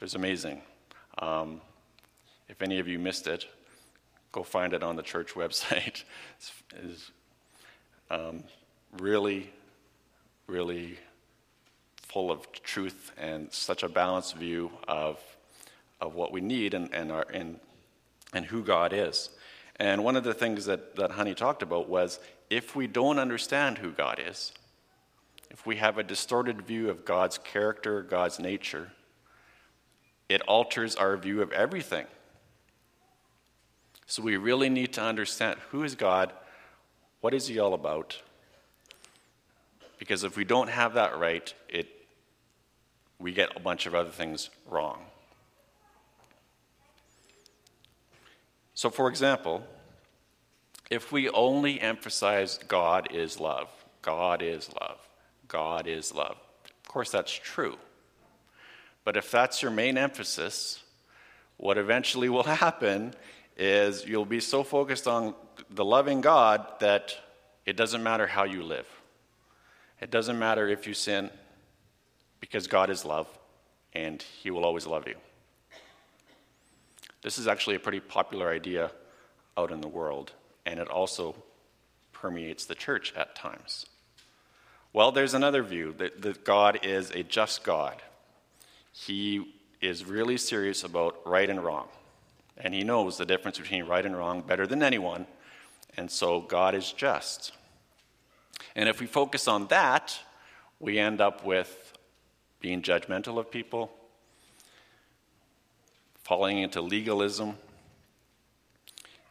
it 0.00 0.04
was 0.04 0.14
amazing. 0.14 0.62
Um, 1.18 1.60
if 2.48 2.60
any 2.62 2.78
of 2.78 2.88
you 2.88 2.98
missed 2.98 3.26
it, 3.26 3.46
go 4.32 4.42
find 4.42 4.74
it 4.74 4.82
on 4.82 4.96
the 4.96 5.02
church 5.02 5.34
website. 5.34 6.04
it's, 6.38 6.52
it's 6.74 7.10
um, 8.10 8.42
really 8.98 9.50
really 10.46 10.98
full 11.96 12.30
of 12.30 12.50
truth 12.62 13.12
and 13.16 13.50
such 13.52 13.82
a 13.82 13.88
balanced 13.88 14.36
view 14.36 14.70
of, 14.86 15.18
of 16.02 16.16
what 16.16 16.32
we 16.32 16.40
need 16.40 16.74
and, 16.74 16.92
and, 16.92 17.12
our, 17.12 17.24
and, 17.32 17.60
and 18.34 18.44
who 18.44 18.62
God 18.62 18.92
is. 18.92 19.30
And 19.76 20.04
one 20.04 20.16
of 20.16 20.24
the 20.24 20.34
things 20.34 20.66
that, 20.66 20.96
that 20.96 21.12
Honey 21.12 21.34
talked 21.34 21.62
about 21.62 21.88
was 21.88 22.18
if 22.50 22.76
we 22.76 22.86
don't 22.86 23.18
understand 23.18 23.78
who 23.78 23.92
God 23.92 24.20
is, 24.24 24.52
if 25.50 25.64
we 25.64 25.76
have 25.76 25.98
a 25.98 26.02
distorted 26.02 26.62
view 26.62 26.90
of 26.90 27.04
God's 27.04 27.38
character, 27.38 28.02
God's 28.02 28.38
nature, 28.38 28.90
it 30.28 30.42
alters 30.42 30.96
our 30.96 31.16
view 31.16 31.40
of 31.40 31.52
everything. 31.52 32.06
So 34.06 34.22
we 34.22 34.36
really 34.36 34.68
need 34.68 34.92
to 34.94 35.02
understand 35.02 35.58
who 35.70 35.84
is 35.84 35.94
God, 35.94 36.32
what 37.20 37.32
is 37.32 37.46
he 37.46 37.58
all 37.60 37.74
about? 37.74 38.20
Because 39.98 40.24
if 40.24 40.36
we 40.36 40.44
don't 40.44 40.68
have 40.68 40.94
that 40.94 41.16
right, 41.16 41.54
it 41.68 41.88
we 43.20 43.32
get 43.32 43.56
a 43.56 43.60
bunch 43.60 43.86
of 43.86 43.94
other 43.94 44.10
things 44.10 44.50
wrong. 44.68 45.04
So 48.74 48.90
for 48.90 49.08
example, 49.08 49.64
if 50.90 51.12
we 51.12 51.28
only 51.30 51.80
emphasize 51.80 52.58
God 52.68 53.08
is 53.12 53.40
love, 53.40 53.68
God 54.02 54.42
is 54.42 54.70
love, 54.80 54.98
God 55.48 55.86
is 55.86 56.14
love. 56.14 56.36
Of 56.64 56.88
course 56.88 57.10
that's 57.10 57.32
true. 57.32 57.76
But 59.04 59.16
if 59.16 59.30
that's 59.30 59.62
your 59.62 59.70
main 59.70 59.98
emphasis, 59.98 60.82
what 61.56 61.78
eventually 61.78 62.28
will 62.28 62.42
happen 62.66 63.14
is 63.56 64.06
you'll 64.06 64.24
be 64.24 64.40
so 64.40 64.62
focused 64.62 65.06
on 65.06 65.34
the 65.70 65.84
loving 65.84 66.20
God 66.20 66.66
that 66.80 67.16
it 67.66 67.76
doesn't 67.76 68.02
matter 68.02 68.26
how 68.26 68.44
you 68.44 68.62
live. 68.62 68.86
It 70.00 70.10
doesn't 70.10 70.38
matter 70.38 70.68
if 70.68 70.86
you 70.86 70.94
sin, 70.94 71.30
because 72.40 72.66
God 72.66 72.90
is 72.90 73.04
love 73.04 73.28
and 73.94 74.20
He 74.20 74.50
will 74.50 74.64
always 74.64 74.86
love 74.86 75.06
you. 75.06 75.14
This 77.22 77.38
is 77.38 77.46
actually 77.46 77.76
a 77.76 77.80
pretty 77.80 78.00
popular 78.00 78.50
idea 78.50 78.90
out 79.56 79.70
in 79.70 79.80
the 79.80 79.88
world, 79.88 80.32
and 80.66 80.78
it 80.80 80.88
also 80.88 81.34
permeates 82.12 82.66
the 82.66 82.74
church 82.74 83.12
at 83.16 83.34
times. 83.34 83.86
Well, 84.92 85.10
there's 85.10 85.34
another 85.34 85.62
view 85.62 85.94
that, 85.98 86.20
that 86.22 86.44
God 86.44 86.80
is 86.82 87.10
a 87.10 87.22
just 87.22 87.64
God. 87.64 88.02
He 88.92 89.54
is 89.80 90.04
really 90.04 90.36
serious 90.36 90.84
about 90.84 91.16
right 91.24 91.48
and 91.48 91.64
wrong. 91.64 91.88
And 92.58 92.74
he 92.74 92.84
knows 92.84 93.16
the 93.16 93.24
difference 93.24 93.58
between 93.58 93.84
right 93.84 94.04
and 94.04 94.16
wrong 94.16 94.42
better 94.42 94.66
than 94.66 94.82
anyone. 94.82 95.26
And 95.96 96.10
so 96.10 96.40
God 96.40 96.74
is 96.74 96.92
just. 96.92 97.52
And 98.76 98.88
if 98.88 99.00
we 99.00 99.06
focus 99.06 99.48
on 99.48 99.66
that, 99.68 100.18
we 100.78 100.98
end 100.98 101.20
up 101.20 101.44
with 101.44 101.92
being 102.60 102.82
judgmental 102.82 103.38
of 103.38 103.50
people, 103.50 103.90
falling 106.32 106.60
into 106.60 106.80
legalism, 106.80 107.58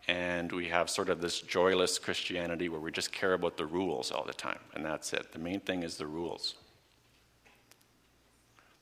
and 0.07 0.51
we 0.51 0.67
have 0.67 0.87
sort 0.87 1.09
of 1.09 1.19
this 1.19 1.41
joyless 1.41 1.97
Christianity 1.97 2.69
where 2.69 2.79
we 2.79 2.91
just 2.91 3.11
care 3.11 3.33
about 3.33 3.57
the 3.57 3.65
rules 3.65 4.11
all 4.11 4.23
the 4.23 4.33
time, 4.33 4.59
and 4.75 4.85
that's 4.85 5.11
it. 5.11 5.31
The 5.31 5.39
main 5.39 5.61
thing 5.61 5.81
is 5.81 5.97
the 5.97 6.05
rules. 6.05 6.53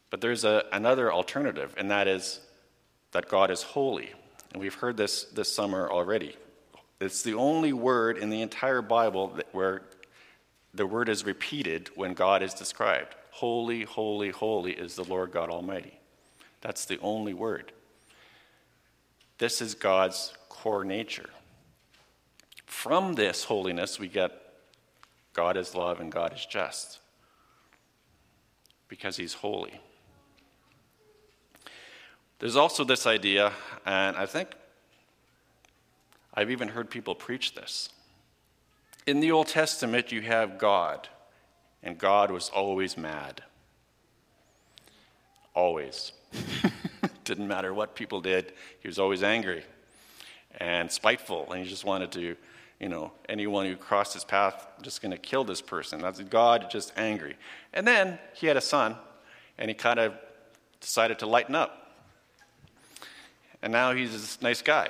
But 0.09 0.19
there's 0.19 0.43
a, 0.43 0.65
another 0.73 1.13
alternative, 1.13 1.73
and 1.77 1.89
that 1.91 2.09
is 2.09 2.41
that 3.13 3.29
God 3.29 3.51
is 3.51 3.63
holy. 3.63 4.11
And 4.51 4.61
we've 4.61 4.75
heard 4.75 4.97
this 4.97 5.23
this 5.23 5.49
summer 5.49 5.89
already. 5.89 6.35
It's 6.99 7.21
the 7.21 7.35
only 7.35 7.71
word 7.71 8.17
in 8.17 8.29
the 8.29 8.41
entire 8.41 8.81
Bible 8.81 9.39
where 9.53 9.83
the 10.73 10.85
word 10.85 11.07
is 11.07 11.23
repeated 11.23 11.89
when 11.95 12.15
God 12.15 12.43
is 12.43 12.53
described. 12.53 13.15
Holy, 13.31 13.83
holy, 13.83 14.31
holy 14.31 14.73
is 14.73 14.95
the 14.95 15.05
Lord 15.05 15.31
God 15.31 15.49
Almighty. 15.49 15.97
That's 16.59 16.83
the 16.83 16.99
only 16.99 17.33
word. 17.33 17.71
This 19.39 19.61
is 19.61 19.73
God's 19.73 20.33
core 20.49 20.83
nature. 20.83 21.29
From 22.65 23.13
this 23.15 23.45
holiness, 23.45 23.97
we 23.97 24.07
get 24.07 24.31
God 25.33 25.57
is 25.57 25.73
love 25.73 25.99
and 26.01 26.11
God 26.11 26.33
is 26.33 26.45
just 26.45 26.99
because 28.89 29.15
he's 29.15 29.33
holy. 29.33 29.79
There's 32.39 32.55
also 32.55 32.83
this 32.83 33.05
idea, 33.05 33.53
and 33.85 34.15
I 34.15 34.25
think 34.25 34.49
I've 36.33 36.51
even 36.51 36.69
heard 36.69 36.89
people 36.89 37.15
preach 37.15 37.53
this. 37.53 37.89
In 39.07 39.19
the 39.19 39.31
Old 39.31 39.47
Testament, 39.47 40.11
you 40.11 40.21
have 40.21 40.57
God, 40.57 41.07
and 41.83 41.97
God 41.97 42.31
was 42.31 42.49
always 42.49 42.97
mad. 42.97 43.43
Always. 45.53 46.11
Didn't 47.29 47.47
matter 47.47 47.73
what 47.73 47.95
people 47.95 48.21
did, 48.21 48.51
he 48.81 48.87
was 48.87 48.99
always 48.99 49.23
angry 49.23 49.63
and 50.59 50.91
spiteful, 50.91 51.51
and 51.51 51.63
he 51.63 51.69
just 51.69 51.85
wanted 51.85 52.11
to, 52.11 52.35
you 52.79 52.89
know, 52.89 53.11
anyone 53.29 53.65
who 53.65 53.75
crossed 53.75 54.13
his 54.13 54.25
path, 54.25 54.67
just 54.81 55.01
going 55.01 55.11
to 55.11 55.17
kill 55.17 55.43
this 55.43 55.61
person. 55.61 56.01
That's 56.01 56.19
God 56.21 56.67
just 56.69 56.91
angry. 56.97 57.35
And 57.73 57.87
then 57.87 58.19
he 58.33 58.47
had 58.47 58.57
a 58.57 58.61
son, 58.61 58.95
and 59.57 59.69
he 59.69 59.75
kind 59.75 59.99
of 59.99 60.13
decided 60.81 61.19
to 61.19 61.25
lighten 61.25 61.55
up 61.55 61.79
and 63.61 63.71
now 63.71 63.93
he's 63.93 64.37
a 64.39 64.43
nice 64.43 64.61
guy. 64.61 64.89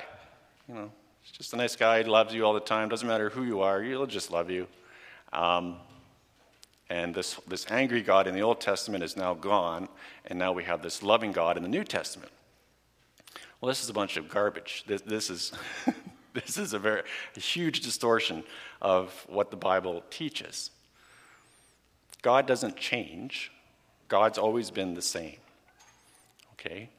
You 0.68 0.74
know, 0.74 0.92
he's 1.22 1.32
just 1.32 1.52
a 1.52 1.56
nice 1.56 1.76
guy. 1.76 2.02
He 2.02 2.08
loves 2.08 2.32
you 2.32 2.44
all 2.44 2.54
the 2.54 2.60
time. 2.60 2.88
Doesn't 2.88 3.06
matter 3.06 3.30
who 3.30 3.42
you 3.44 3.60
are, 3.60 3.82
he'll 3.82 4.06
just 4.06 4.30
love 4.30 4.50
you. 4.50 4.66
Um, 5.32 5.76
and 6.90 7.14
this, 7.14 7.36
this 7.46 7.64
angry 7.70 8.02
God 8.02 8.26
in 8.26 8.34
the 8.34 8.42
Old 8.42 8.60
Testament 8.60 9.04
is 9.04 9.16
now 9.16 9.32
gone, 9.32 9.88
and 10.26 10.36
now 10.38 10.50
we 10.52 10.64
have 10.64 10.82
this 10.82 11.04
loving 11.04 11.30
God 11.30 11.56
in 11.56 11.62
the 11.62 11.68
New 11.68 11.84
Testament. 11.84 12.32
Well, 13.60 13.68
this 13.68 13.82
is 13.82 13.88
a 13.88 13.94
bunch 13.94 14.16
of 14.16 14.28
garbage. 14.28 14.82
This, 14.88 15.00
this 15.02 15.30
is, 15.30 15.52
this 16.34 16.58
is 16.58 16.72
a 16.72 16.80
very 16.80 17.02
a 17.36 17.40
huge 17.40 17.80
distortion 17.80 18.42
of 18.82 19.24
what 19.28 19.52
the 19.52 19.56
Bible 19.56 20.02
teaches. 20.10 20.72
God 22.22 22.46
doesn't 22.46 22.76
change, 22.76 23.52
God's 24.08 24.36
always 24.36 24.72
been 24.72 24.94
the 24.94 25.02
same. 25.02 25.36
Okay? 26.54 26.90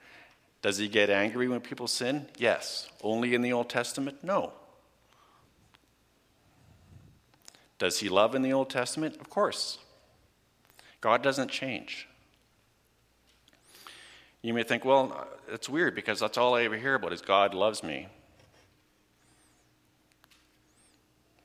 Does 0.62 0.78
he 0.78 0.88
get 0.88 1.10
angry 1.10 1.50
when 1.50 1.60
people 1.60 1.88
sin? 1.88 2.28
Yes. 2.38 2.88
Only 3.04 3.36
in 3.36 3.42
the 3.42 3.52
Old 3.52 3.70
Testament? 3.70 4.24
No. 4.24 4.54
Does 7.78 8.00
he 8.00 8.10
love 8.10 8.36
in 8.36 8.42
the 8.42 8.54
Old 8.54 8.70
Testament? 8.70 9.18
Of 9.20 9.30
course. 9.30 9.80
God 11.02 11.24
doesn't 11.24 11.50
change. 11.50 12.08
You 14.44 14.54
may 14.54 14.64
think, 14.64 14.86
well, 14.86 15.28
it's 15.50 15.68
weird 15.68 15.94
because 15.94 16.20
that's 16.20 16.38
all 16.38 16.56
I 16.56 16.64
ever 16.64 16.78
hear 16.78 16.96
about 16.96 17.14
is 17.14 17.22
God 17.22 17.54
loves 17.54 17.84
me. 17.84 18.08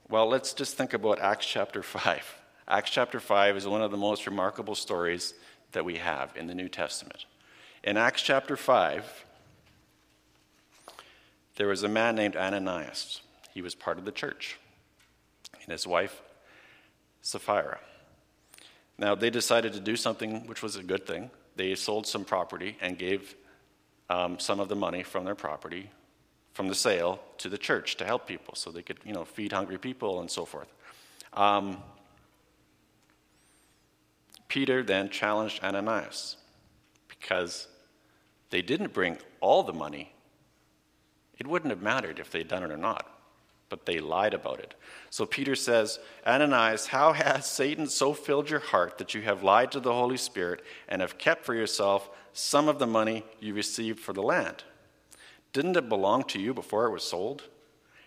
Well, 0.09 0.29
let's 0.29 0.53
just 0.55 0.77
think 0.77 0.95
about 0.95 1.21
Acts 1.21 1.47
chapter 1.47 1.83
5. 1.83 2.37
Acts 2.69 2.91
chapter 2.91 3.21
5 3.21 3.57
is 3.57 3.67
one 3.67 3.83
of 3.83 3.91
the 3.91 3.97
most 3.97 4.27
remarkable 4.27 4.75
stories 4.75 5.35
that 5.73 5.85
we 5.85 5.97
have 5.97 6.33
in 6.37 6.47
the 6.47 6.55
New 6.55 6.69
Testament. 6.69 7.27
In 7.83 7.97
Acts 7.97 8.23
chapter 8.23 8.57
5, 8.57 9.25
there 11.57 11.69
was 11.69 11.83
a 11.83 11.89
man 11.89 12.15
named 12.17 12.37
Ananias. 12.37 13.21
He 13.53 13.63
was 13.63 13.75
part 13.75 13.99
of 13.99 14.05
the 14.05 14.13
church, 14.13 14.59
and 15.63 15.73
his 15.73 15.87
wife, 15.87 16.23
Sapphira. 17.23 17.79
Now, 18.99 19.15
they 19.15 19.31
decided 19.31 19.73
to 19.75 19.81
do 19.81 19.97
something 19.97 20.47
which 20.47 20.63
was 20.63 20.77
a 20.77 20.83
good 20.83 21.07
thing. 21.07 21.31
They 21.57 21.75
sold 21.75 22.07
some 22.07 22.25
property 22.25 22.77
and 22.81 22.99
gave 22.99 23.35
um, 24.09 24.39
some 24.39 24.61
of 24.61 24.69
the 24.69 24.77
money 24.77 25.03
from 25.03 25.25
their 25.25 25.35
property, 25.35 25.91
from 26.53 26.69
the 26.69 26.75
sale, 26.75 27.21
to 27.39 27.49
the 27.49 27.59
church 27.59 27.97
to 27.97 28.05
help 28.05 28.27
people 28.27 28.55
so 28.55 28.71
they 28.71 28.83
could, 28.83 28.99
you 29.05 29.13
know, 29.13 29.25
feed 29.25 29.53
hungry 29.53 29.79
people 29.79 30.21
and 30.21 30.31
so 30.31 30.45
forth. 30.45 30.73
Um, 31.35 31.79
Peter 34.49 34.83
then 34.83 35.11
challenged 35.11 35.63
Ananias 35.63 36.37
because 37.09 37.69
they 38.51 38.63
didn't 38.63 38.93
bring 38.93 39.19
all 39.41 39.63
the 39.63 39.73
money, 39.73 40.13
it 41.39 41.47
wouldn't 41.47 41.71
have 41.71 41.83
mattered 41.83 42.19
if 42.19 42.31
they'd 42.31 42.49
done 42.49 42.63
it 42.63 42.71
or 42.71 42.77
not. 42.77 43.16
But 43.69 43.85
they 43.85 43.99
lied 43.99 44.35
about 44.35 44.61
it. 44.61 44.75
So 45.11 45.27
Peter 45.27 45.57
says, 45.57 45.99
Ananias, 46.27 46.87
how 46.87 47.13
has 47.13 47.47
Satan 47.47 47.89
so 47.89 48.13
filled 48.13 48.49
your 48.49 48.61
heart 48.61 48.99
that 48.99 49.15
you 49.15 49.23
have 49.23 49.43
lied 49.43 49.73
to 49.73 49.81
the 49.81 49.93
Holy 49.93 50.17
Spirit 50.17 50.63
and 50.89 51.01
have 51.01 51.19
kept 51.19 51.45
for 51.45 51.55
yourself 51.55 52.09
some 52.33 52.69
of 52.69 52.79
the 52.79 52.87
money 52.87 53.25
you 53.41 53.55
received 53.55 53.99
for 53.99 54.13
the 54.13 54.23
land? 54.23 54.63
Didn't 55.53 55.77
it 55.77 55.89
belong 55.89 56.25
to 56.25 56.39
you 56.39 56.55
before 56.55 56.87
it 56.87 56.93
was 56.93 57.03
sold? 57.03 57.45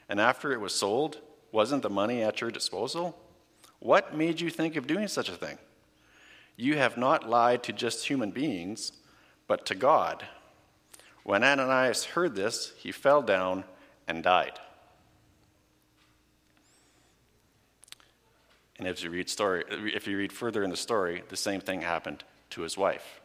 And 0.07 0.21
after 0.21 0.51
it 0.53 0.61
was 0.61 0.73
sold, 0.73 1.17
wasn't 1.51 1.83
the 1.83 1.89
money 1.89 2.21
at 2.21 2.41
your 2.41 2.51
disposal? 2.51 3.17
What 3.79 4.15
made 4.15 4.39
you 4.39 4.49
think 4.49 4.75
of 4.75 4.87
doing 4.87 5.07
such 5.07 5.29
a 5.29 5.35
thing? 5.35 5.57
You 6.55 6.77
have 6.77 6.97
not 6.97 7.29
lied 7.29 7.63
to 7.63 7.73
just 7.73 8.07
human 8.07 8.31
beings 8.31 8.91
but 9.47 9.65
to 9.65 9.75
God. 9.75 10.25
When 11.23 11.43
Ananias 11.43 12.05
heard 12.05 12.35
this, 12.35 12.73
he 12.77 12.91
fell 12.91 13.21
down 13.21 13.63
and 14.07 14.23
died. 14.23 14.59
And 18.79 18.87
if 18.87 19.03
you 19.03 19.09
read 19.09 19.29
story, 19.29 19.63
if 19.69 20.07
you 20.07 20.17
read 20.17 20.31
further 20.31 20.63
in 20.63 20.69
the 20.69 20.77
story, 20.77 21.21
the 21.27 21.37
same 21.37 21.59
thing 21.59 21.81
happened 21.81 22.23
to 22.51 22.61
his 22.61 22.77
wife. 22.77 23.19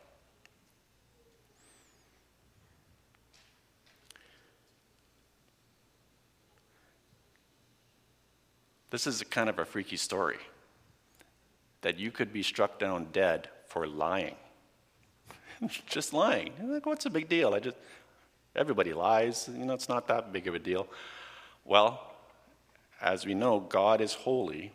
This 8.90 9.06
is 9.06 9.22
kind 9.22 9.48
of 9.48 9.58
a 9.58 9.64
freaky 9.64 9.96
story. 9.96 10.38
that 11.82 11.98
you 11.98 12.10
could 12.10 12.32
be 12.32 12.42
struck 12.42 12.78
down 12.78 13.08
dead 13.12 13.50
for 13.66 13.86
lying. 13.86 14.36
just 15.86 16.14
lying. 16.14 16.52
Like, 16.62 16.86
what's 16.86 17.04
a 17.04 17.10
big 17.10 17.28
deal? 17.28 17.54
I 17.54 17.60
just 17.60 17.76
everybody 18.56 18.94
lies. 18.94 19.50
You 19.52 19.66
know, 19.66 19.74
it's 19.74 19.88
not 19.88 20.08
that 20.08 20.32
big 20.32 20.48
of 20.48 20.54
a 20.54 20.58
deal. 20.58 20.86
Well, 21.64 22.12
as 23.02 23.26
we 23.26 23.34
know, 23.34 23.60
God 23.60 24.00
is 24.00 24.14
holy, 24.14 24.72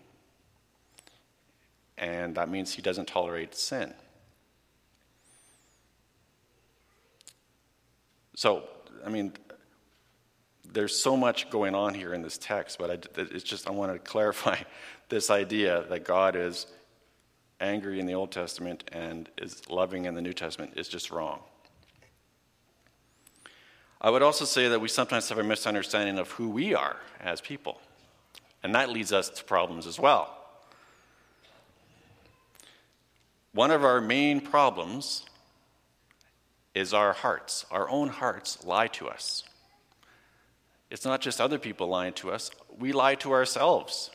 and 2.00 2.36
that 2.36 2.50
means 2.50 2.74
He 2.74 2.82
doesn't 2.82 3.08
tolerate 3.08 3.54
sin. 3.54 3.94
So, 8.36 8.64
I 9.06 9.10
mean, 9.10 9.34
there's 10.72 10.96
so 10.96 11.18
much 11.18 11.50
going 11.50 11.76
on 11.76 11.94
here 11.94 12.14
in 12.14 12.22
this 12.22 12.38
text, 12.38 12.78
but 12.80 12.90
I, 12.90 13.22
it's 13.22 13.44
just 13.44 13.68
I 13.68 13.72
want 13.72 13.92
to 13.92 14.00
clarify 14.00 14.58
this 15.10 15.30
idea 15.30 15.84
that 15.90 16.06
God 16.06 16.36
is 16.36 16.68
angry 17.60 18.00
in 18.00 18.06
the 18.06 18.14
Old 18.14 18.32
Testament 18.32 18.84
and 18.94 19.30
is 19.38 19.70
loving 19.70 20.06
in 20.06 20.16
the 20.16 20.22
New 20.22 20.34
Testament 20.34 20.74
is 20.76 20.88
just 20.88 21.12
wrong. 21.12 21.42
I 24.02 24.10
would 24.10 24.22
also 24.22 24.46
say 24.46 24.70
that 24.70 24.80
we 24.80 24.88
sometimes 24.88 25.28
have 25.28 25.40
a 25.40 25.44
misunderstanding 25.44 26.18
of 26.18 26.32
who 26.32 26.50
we 26.50 26.74
are 26.74 26.96
as 27.20 27.42
people, 27.42 27.82
and 28.64 28.74
that 28.74 28.90
leads 28.90 29.12
us 29.12 29.30
to 29.32 29.44
problems 29.44 29.86
as 29.86 30.00
well. 30.00 30.39
One 33.60 33.72
of 33.72 33.84
our 33.84 34.00
main 34.00 34.40
problems 34.40 35.26
is 36.74 36.94
our 36.94 37.12
hearts. 37.12 37.66
Our 37.70 37.90
own 37.90 38.08
hearts 38.08 38.64
lie 38.64 38.88
to 38.88 39.10
us. 39.10 39.44
It's 40.90 41.04
not 41.04 41.20
just 41.20 41.42
other 41.42 41.60
people 41.60 41.90
lying 41.90 42.14
to 42.14 42.32
us, 42.32 42.52
we 42.78 42.94
lie 42.94 43.16
to 43.16 43.34
ourselves. 43.34 44.12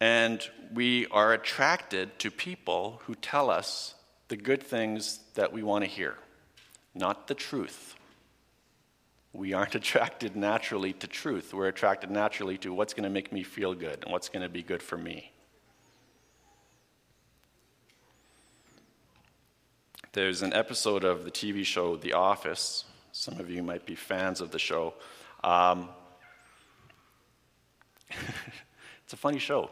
And 0.00 0.46
we 0.74 1.06
are 1.06 1.32
attracted 1.32 2.18
to 2.18 2.30
people 2.30 3.00
who 3.06 3.14
tell 3.14 3.48
us 3.48 3.94
the 4.28 4.36
good 4.36 4.62
things 4.62 5.20
that 5.32 5.50
we 5.50 5.62
want 5.62 5.82
to 5.82 5.90
hear, 5.90 6.16
not 6.94 7.26
the 7.26 7.34
truth. 7.34 7.95
We 9.36 9.52
aren't 9.52 9.74
attracted 9.82 10.34
naturally 10.34 10.94
to 10.94 11.06
truth. 11.06 11.52
We're 11.52 11.68
attracted 11.68 12.10
naturally 12.10 12.56
to 12.58 12.72
what's 12.72 12.94
going 12.94 13.04
to 13.04 13.10
make 13.10 13.32
me 13.32 13.42
feel 13.42 13.74
good 13.74 14.02
and 14.02 14.10
what's 14.10 14.28
going 14.28 14.42
to 14.42 14.48
be 14.48 14.62
good 14.62 14.82
for 14.82 14.96
me. 14.96 15.30
There's 20.12 20.40
an 20.40 20.54
episode 20.54 21.04
of 21.04 21.24
the 21.24 21.30
TV 21.30 21.64
show 21.64 21.96
The 21.96 22.14
Office. 22.14 22.86
Some 23.12 23.38
of 23.38 23.50
you 23.50 23.62
might 23.62 23.84
be 23.84 23.94
fans 23.94 24.40
of 24.40 24.50
the 24.50 24.58
show. 24.58 24.94
Um, 25.44 25.90
it's 28.10 29.12
a 29.12 29.16
funny 29.18 29.38
show. 29.38 29.70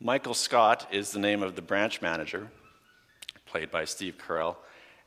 Michael 0.00 0.32
Scott 0.32 0.88
is 0.90 1.12
the 1.12 1.18
name 1.18 1.42
of 1.42 1.54
the 1.56 1.62
branch 1.62 2.00
manager, 2.00 2.50
played 3.44 3.70
by 3.70 3.84
Steve 3.84 4.16
Carell, 4.16 4.56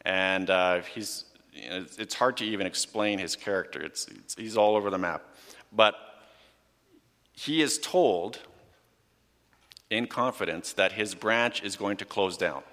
and 0.06 0.50
uh, 0.52 0.82
he's 0.82 1.26
it's 1.58 2.14
hard 2.14 2.38
to 2.38 2.46
even 2.46 2.68
explain 2.68 3.20
his 3.20 3.36
character. 3.36 3.82
It's, 3.82 4.08
it's, 4.08 4.36
he's 4.36 4.58
all 4.58 4.76
over 4.76 4.90
the 4.90 4.98
map, 4.98 5.24
but 5.72 5.96
he 7.34 7.62
is 7.62 7.78
told 7.78 8.40
in 9.90 10.08
confidence 10.08 10.74
that 10.74 10.92
his 10.92 11.16
branch 11.16 11.64
is 11.64 11.76
going 11.76 11.98
to 11.98 12.06
close 12.06 12.38
down. 12.38 12.64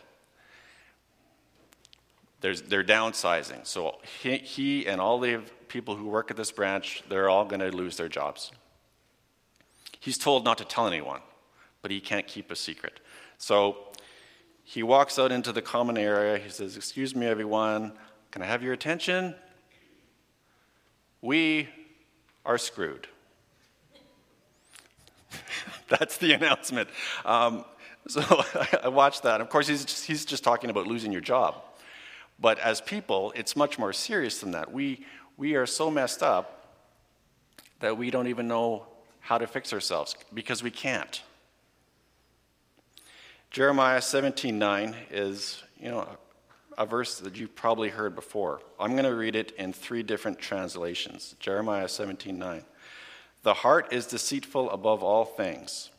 There's, 2.40 2.62
they're 2.62 2.84
downsizing, 2.84 3.66
so 3.66 3.98
he, 4.20 4.36
he 4.38 4.86
and 4.86 5.00
all 5.00 5.18
the 5.18 5.40
people 5.68 5.96
who 5.96 6.08
work 6.08 6.30
at 6.30 6.36
this 6.36 6.52
branch, 6.52 7.02
they're 7.08 7.28
all 7.28 7.44
going 7.44 7.60
to 7.60 7.74
lose 7.74 7.96
their 7.96 8.08
jobs. 8.08 8.52
He's 9.98 10.18
told 10.18 10.44
not 10.44 10.58
to 10.58 10.64
tell 10.64 10.86
anyone 10.86 11.20
but 11.84 11.90
he 11.90 12.00
can't 12.00 12.26
keep 12.26 12.50
a 12.50 12.56
secret. 12.56 12.98
So 13.36 13.76
he 14.62 14.82
walks 14.82 15.18
out 15.18 15.30
into 15.30 15.52
the 15.52 15.60
common 15.60 15.98
area. 15.98 16.38
He 16.38 16.48
says, 16.48 16.78
Excuse 16.78 17.14
me, 17.14 17.26
everyone, 17.26 17.92
can 18.34 18.42
I 18.42 18.46
have 18.46 18.64
your 18.64 18.72
attention? 18.72 19.32
We 21.22 21.68
are 22.44 22.58
screwed. 22.58 23.06
That's 25.88 26.16
the 26.16 26.32
announcement. 26.32 26.88
Um, 27.24 27.64
so 28.08 28.22
I 28.82 28.88
watched 28.88 29.22
that. 29.22 29.40
Of 29.40 29.50
course, 29.50 29.68
he's 29.68 29.84
just, 29.84 30.06
he's 30.06 30.24
just 30.24 30.42
talking 30.42 30.68
about 30.68 30.88
losing 30.88 31.12
your 31.12 31.20
job. 31.20 31.62
But 32.40 32.58
as 32.58 32.80
people, 32.80 33.32
it's 33.36 33.54
much 33.54 33.78
more 33.78 33.92
serious 33.92 34.40
than 34.40 34.50
that. 34.50 34.72
We, 34.72 35.06
we 35.36 35.54
are 35.54 35.64
so 35.64 35.88
messed 35.88 36.20
up 36.20 36.74
that 37.78 37.96
we 37.96 38.10
don't 38.10 38.26
even 38.26 38.48
know 38.48 38.84
how 39.20 39.38
to 39.38 39.46
fix 39.46 39.72
ourselves 39.72 40.16
because 40.34 40.60
we 40.60 40.72
can't. 40.72 41.22
Jeremiah 43.52 44.00
17:9 44.00 44.96
is, 45.12 45.62
you 45.78 45.88
know, 45.88 46.08
a 46.76 46.86
verse 46.86 47.18
that 47.18 47.36
you've 47.36 47.54
probably 47.54 47.90
heard 47.90 48.14
before. 48.14 48.60
I'm 48.78 48.92
going 48.92 49.04
to 49.04 49.14
read 49.14 49.36
it 49.36 49.52
in 49.52 49.72
three 49.72 50.02
different 50.02 50.38
translations. 50.38 51.34
Jeremiah 51.38 51.86
17:9. 51.86 52.64
The 53.42 53.54
heart 53.54 53.92
is 53.92 54.06
deceitful 54.06 54.70
above 54.70 55.02
all 55.02 55.24
things 55.24 55.90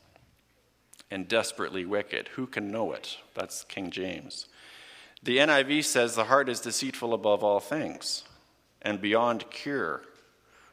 and 1.10 1.28
desperately 1.28 1.84
wicked. 1.84 2.28
Who 2.28 2.46
can 2.46 2.70
know 2.70 2.92
it? 2.92 3.18
That's 3.34 3.64
King 3.64 3.90
James. 3.90 4.46
The 5.22 5.38
NIV 5.38 5.84
says 5.84 6.14
the 6.14 6.24
heart 6.24 6.48
is 6.48 6.60
deceitful 6.60 7.14
above 7.14 7.44
all 7.44 7.60
things 7.60 8.24
and 8.82 9.00
beyond 9.00 9.50
cure. 9.50 10.02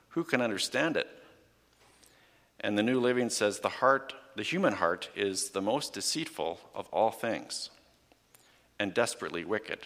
Who 0.09 0.23
can 0.23 0.41
understand 0.41 0.97
it? 0.97 1.07
And 2.59 2.77
the 2.77 2.83
New 2.83 2.99
Living 2.99 3.29
says 3.29 3.59
the 3.59 3.69
heart 3.69 4.13
the 4.35 4.43
human 4.43 4.73
heart 4.73 5.09
is 5.15 5.49
the 5.49 5.61
most 5.61 5.93
deceitful 5.93 6.59
of 6.73 6.87
all 6.87 7.11
things 7.11 7.69
and 8.79 8.93
desperately 8.93 9.45
wicked. 9.45 9.79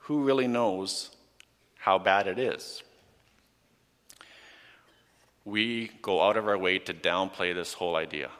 Who 0.00 0.22
really 0.22 0.46
knows 0.46 1.10
how 1.78 1.98
bad 1.98 2.26
it 2.26 2.38
is? 2.38 2.82
We 5.44 5.90
go 6.00 6.22
out 6.22 6.36
of 6.36 6.48
our 6.48 6.56
way 6.56 6.78
to 6.78 6.94
downplay 6.94 7.54
this 7.54 7.74
whole 7.74 7.96
idea. 7.96 8.30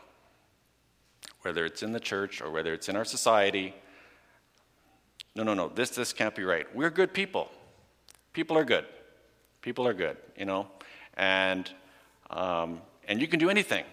Whether 1.42 1.66
it's 1.66 1.82
in 1.82 1.92
the 1.92 2.00
church 2.00 2.40
or 2.40 2.50
whether 2.50 2.72
it's 2.72 2.88
in 2.88 2.96
our 2.96 3.04
society, 3.04 3.74
no, 5.34 5.42
no, 5.42 5.52
no, 5.54 5.68
this, 5.68 5.90
this 5.90 6.12
can't 6.12 6.34
be 6.34 6.44
right. 6.44 6.66
We're 6.74 6.90
good 6.90 7.12
people. 7.12 7.50
People 8.32 8.56
are 8.56 8.64
good. 8.64 8.86
People 9.60 9.86
are 9.86 9.94
good, 9.94 10.16
you 10.36 10.44
know? 10.44 10.66
And, 11.16 11.70
um, 12.30 12.80
and 13.08 13.20
you 13.20 13.26
can 13.26 13.38
do 13.38 13.50
anything. 13.50 13.84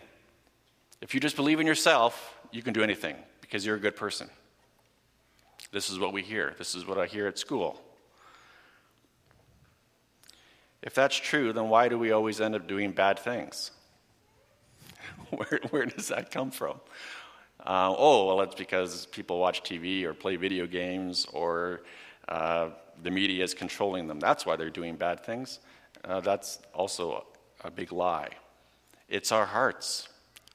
If 1.01 1.13
you 1.13 1.19
just 1.19 1.35
believe 1.35 1.59
in 1.59 1.67
yourself, 1.67 2.37
you 2.51 2.61
can 2.61 2.73
do 2.73 2.83
anything 2.83 3.15
because 3.41 3.65
you're 3.65 3.75
a 3.75 3.79
good 3.79 3.95
person. 3.95 4.29
This 5.71 5.89
is 5.89 5.99
what 5.99 6.13
we 6.13 6.21
hear. 6.21 6.53
This 6.57 6.75
is 6.75 6.85
what 6.85 6.97
I 6.97 7.05
hear 7.05 7.27
at 7.27 7.39
school. 7.39 7.81
If 10.81 10.93
that's 10.95 11.15
true, 11.15 11.53
then 11.53 11.69
why 11.69 11.87
do 11.87 11.97
we 11.97 12.11
always 12.11 12.41
end 12.41 12.55
up 12.55 12.67
doing 12.67 12.91
bad 12.91 13.19
things? 13.19 13.71
where, 15.29 15.59
where 15.69 15.85
does 15.85 16.07
that 16.09 16.31
come 16.31 16.51
from? 16.51 16.79
Uh, 17.59 17.93
oh, 17.95 18.25
well, 18.25 18.41
it's 18.41 18.55
because 18.55 19.05
people 19.07 19.39
watch 19.39 19.61
TV 19.63 20.03
or 20.03 20.13
play 20.13 20.35
video 20.35 20.65
games 20.65 21.27
or 21.31 21.81
uh, 22.27 22.69
the 23.03 23.11
media 23.11 23.43
is 23.43 23.53
controlling 23.53 24.07
them. 24.07 24.19
That's 24.19 24.45
why 24.45 24.55
they're 24.55 24.69
doing 24.69 24.95
bad 24.95 25.23
things. 25.23 25.59
Uh, 26.03 26.19
that's 26.19 26.59
also 26.73 27.25
a 27.63 27.69
big 27.69 27.91
lie. 27.91 28.29
It's 29.07 29.31
our 29.31 29.45
hearts. 29.45 30.09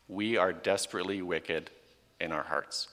We 0.09 0.37
are 0.37 0.52
desperately 0.52 1.22
wicked 1.22 1.70
in 2.20 2.33
our 2.33 2.42
hearts. 2.42 2.88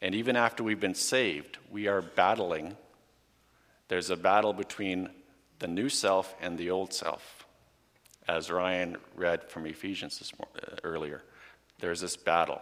And 0.00 0.14
even 0.14 0.36
after 0.36 0.62
we've 0.62 0.80
been 0.80 0.94
saved, 0.94 1.58
we 1.70 1.88
are 1.88 2.02
battling. 2.02 2.76
There's 3.88 4.10
a 4.10 4.16
battle 4.16 4.52
between 4.52 5.08
the 5.58 5.66
new 5.66 5.88
self 5.88 6.34
and 6.40 6.58
the 6.58 6.70
old 6.70 6.92
self. 6.92 7.46
As 8.28 8.50
Ryan 8.50 8.96
read 9.14 9.44
from 9.44 9.66
Ephesians 9.66 10.32
morning, 10.38 10.70
uh, 10.70 10.76
earlier, 10.84 11.22
there's 11.78 12.00
this 12.00 12.16
battle. 12.16 12.60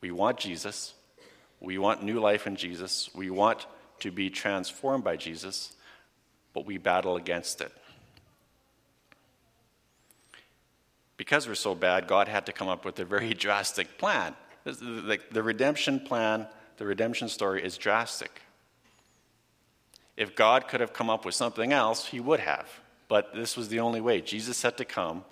We 0.00 0.10
want 0.10 0.38
Jesus. 0.38 0.94
We 1.60 1.78
want 1.78 2.02
new 2.02 2.20
life 2.20 2.46
in 2.46 2.56
Jesus. 2.56 3.10
We 3.14 3.30
want 3.30 3.66
to 4.00 4.10
be 4.10 4.30
transformed 4.30 5.04
by 5.04 5.16
Jesus, 5.16 5.72
but 6.54 6.66
we 6.66 6.78
battle 6.78 7.16
against 7.16 7.60
it. 7.60 7.72
because 11.22 11.46
we're 11.46 11.54
so 11.54 11.72
bad, 11.72 12.08
God 12.08 12.26
had 12.26 12.46
to 12.46 12.52
come 12.52 12.66
up 12.66 12.84
with 12.84 12.98
a 12.98 13.04
very 13.04 13.32
drastic 13.46 13.96
plan. 13.96 14.34
The, 14.64 15.42
redemption 15.42 16.00
plan, 16.00 16.46
the 16.76 16.86
redemption 16.86 17.28
story 17.28 17.64
is 17.64 17.76
drastic. 17.76 18.42
If 20.16 20.36
God 20.36 20.68
could 20.68 20.80
have 20.80 20.92
come 20.92 21.10
up 21.10 21.24
with 21.24 21.34
something 21.34 21.72
else, 21.72 22.06
he 22.06 22.20
would 22.20 22.40
have. 22.40 22.68
But 23.08 23.34
this 23.34 23.56
was 23.56 23.68
the 23.68 23.80
only 23.80 24.00
way. 24.00 24.20
Jesus 24.20 24.62
had 24.62 24.76
to 24.78 24.84
come, 24.84 25.24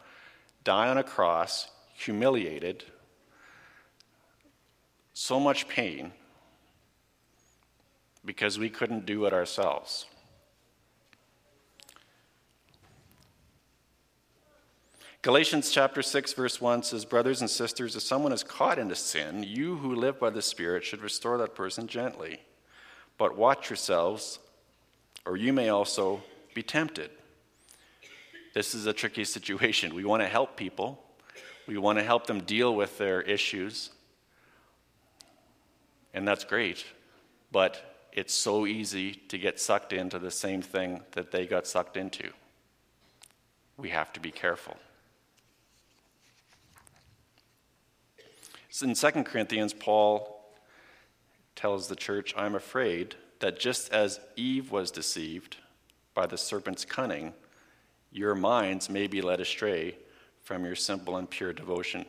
die 0.65 0.89
on 0.89 0.99
a 0.99 1.05
cross, 1.05 1.71
humiliated, 1.95 2.85
so 5.13 5.39
much 5.39 5.69
pain, 5.69 6.13
because 8.25 8.59
we 8.59 8.69
couldn't 8.69 9.07
do 9.07 9.27
it 9.27 9.33
ourselves. 9.33 10.07
Galatians 15.23 15.71
chapter 15.71 16.01
6, 16.01 16.33
verse 16.33 16.63
1 16.63 16.83
says, 16.83 17.05
Brothers 17.05 17.43
and 17.43 17.51
sisters, 17.51 17.95
if 17.95 18.03
someone 18.03 18.33
is 18.33 18.43
caught 18.43 18.79
into 18.79 18.95
sin, 18.95 19.43
you 19.43 19.77
who 19.77 19.95
live 19.95 20.19
by 20.19 20.31
the 20.31 20.41
Spirit 20.41 20.83
should 20.83 21.03
restore 21.03 21.37
that 21.37 21.55
person 21.55 21.87
gently. 21.87 22.41
But 23.19 23.37
watch 23.37 23.69
yourselves, 23.69 24.39
or 25.27 25.37
you 25.37 25.53
may 25.53 25.69
also 25.69 26.23
be 26.55 26.63
tempted. 26.63 27.11
This 28.55 28.75
is 28.75 28.87
a 28.87 28.95
tricky 28.95 29.25
situation. 29.25 29.95
We 29.95 30.07
want 30.07 30.23
to 30.23 30.27
help 30.27 30.57
people, 30.57 31.05
we 31.67 31.77
want 31.77 31.99
to 31.99 32.05
help 32.05 32.27
them 32.27 32.41
deal 32.41 32.75
with 32.75 32.97
their 32.97 33.21
issues, 33.21 33.91
and 36.15 36.27
that's 36.27 36.45
great. 36.45 36.87
But 37.53 38.09
it's 38.15 38.33
so 38.33 38.67
easy 38.67 39.13
to 39.29 39.37
get 39.37 39.61
sucked 39.61 39.93
into 39.93 40.19
the 40.19 40.31
same 40.31 40.63
thing 40.63 41.03
that 41.13 41.31
they 41.31 41.47
got 41.47 41.67
sucked 41.67 41.99
into. 41.99 42.31
We 43.77 43.91
have 43.91 44.15
to 44.15 44.21
be 44.21 44.31
careful. 44.31 44.79
In 48.83 48.95
2 48.95 49.11
Corinthians, 49.25 49.73
Paul 49.73 50.45
tells 51.57 51.89
the 51.89 51.97
church, 51.97 52.33
I'm 52.37 52.55
afraid 52.55 53.17
that 53.41 53.59
just 53.59 53.93
as 53.93 54.21
Eve 54.37 54.71
was 54.71 54.91
deceived 54.91 55.57
by 56.15 56.27
the 56.27 56.39
serpent's 56.39 56.85
cunning, 56.85 57.35
your 58.13 58.35
minds 58.35 58.89
may 58.89 59.07
be 59.07 59.21
led 59.21 59.41
astray 59.41 59.97
from 60.43 60.65
your 60.65 60.77
simple 60.77 61.17
and 61.17 61.29
pure 61.29 61.53
devotion 61.53 62.05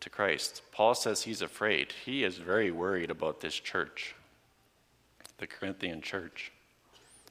to 0.00 0.10
Christ. 0.10 0.62
Paul 0.72 0.94
says 0.94 1.22
he's 1.22 1.42
afraid. 1.42 1.92
He 2.04 2.24
is 2.24 2.38
very 2.38 2.70
worried 2.70 3.10
about 3.10 3.40
this 3.40 3.54
church, 3.54 4.14
the 5.38 5.46
Corinthian 5.46 6.00
church. 6.00 6.52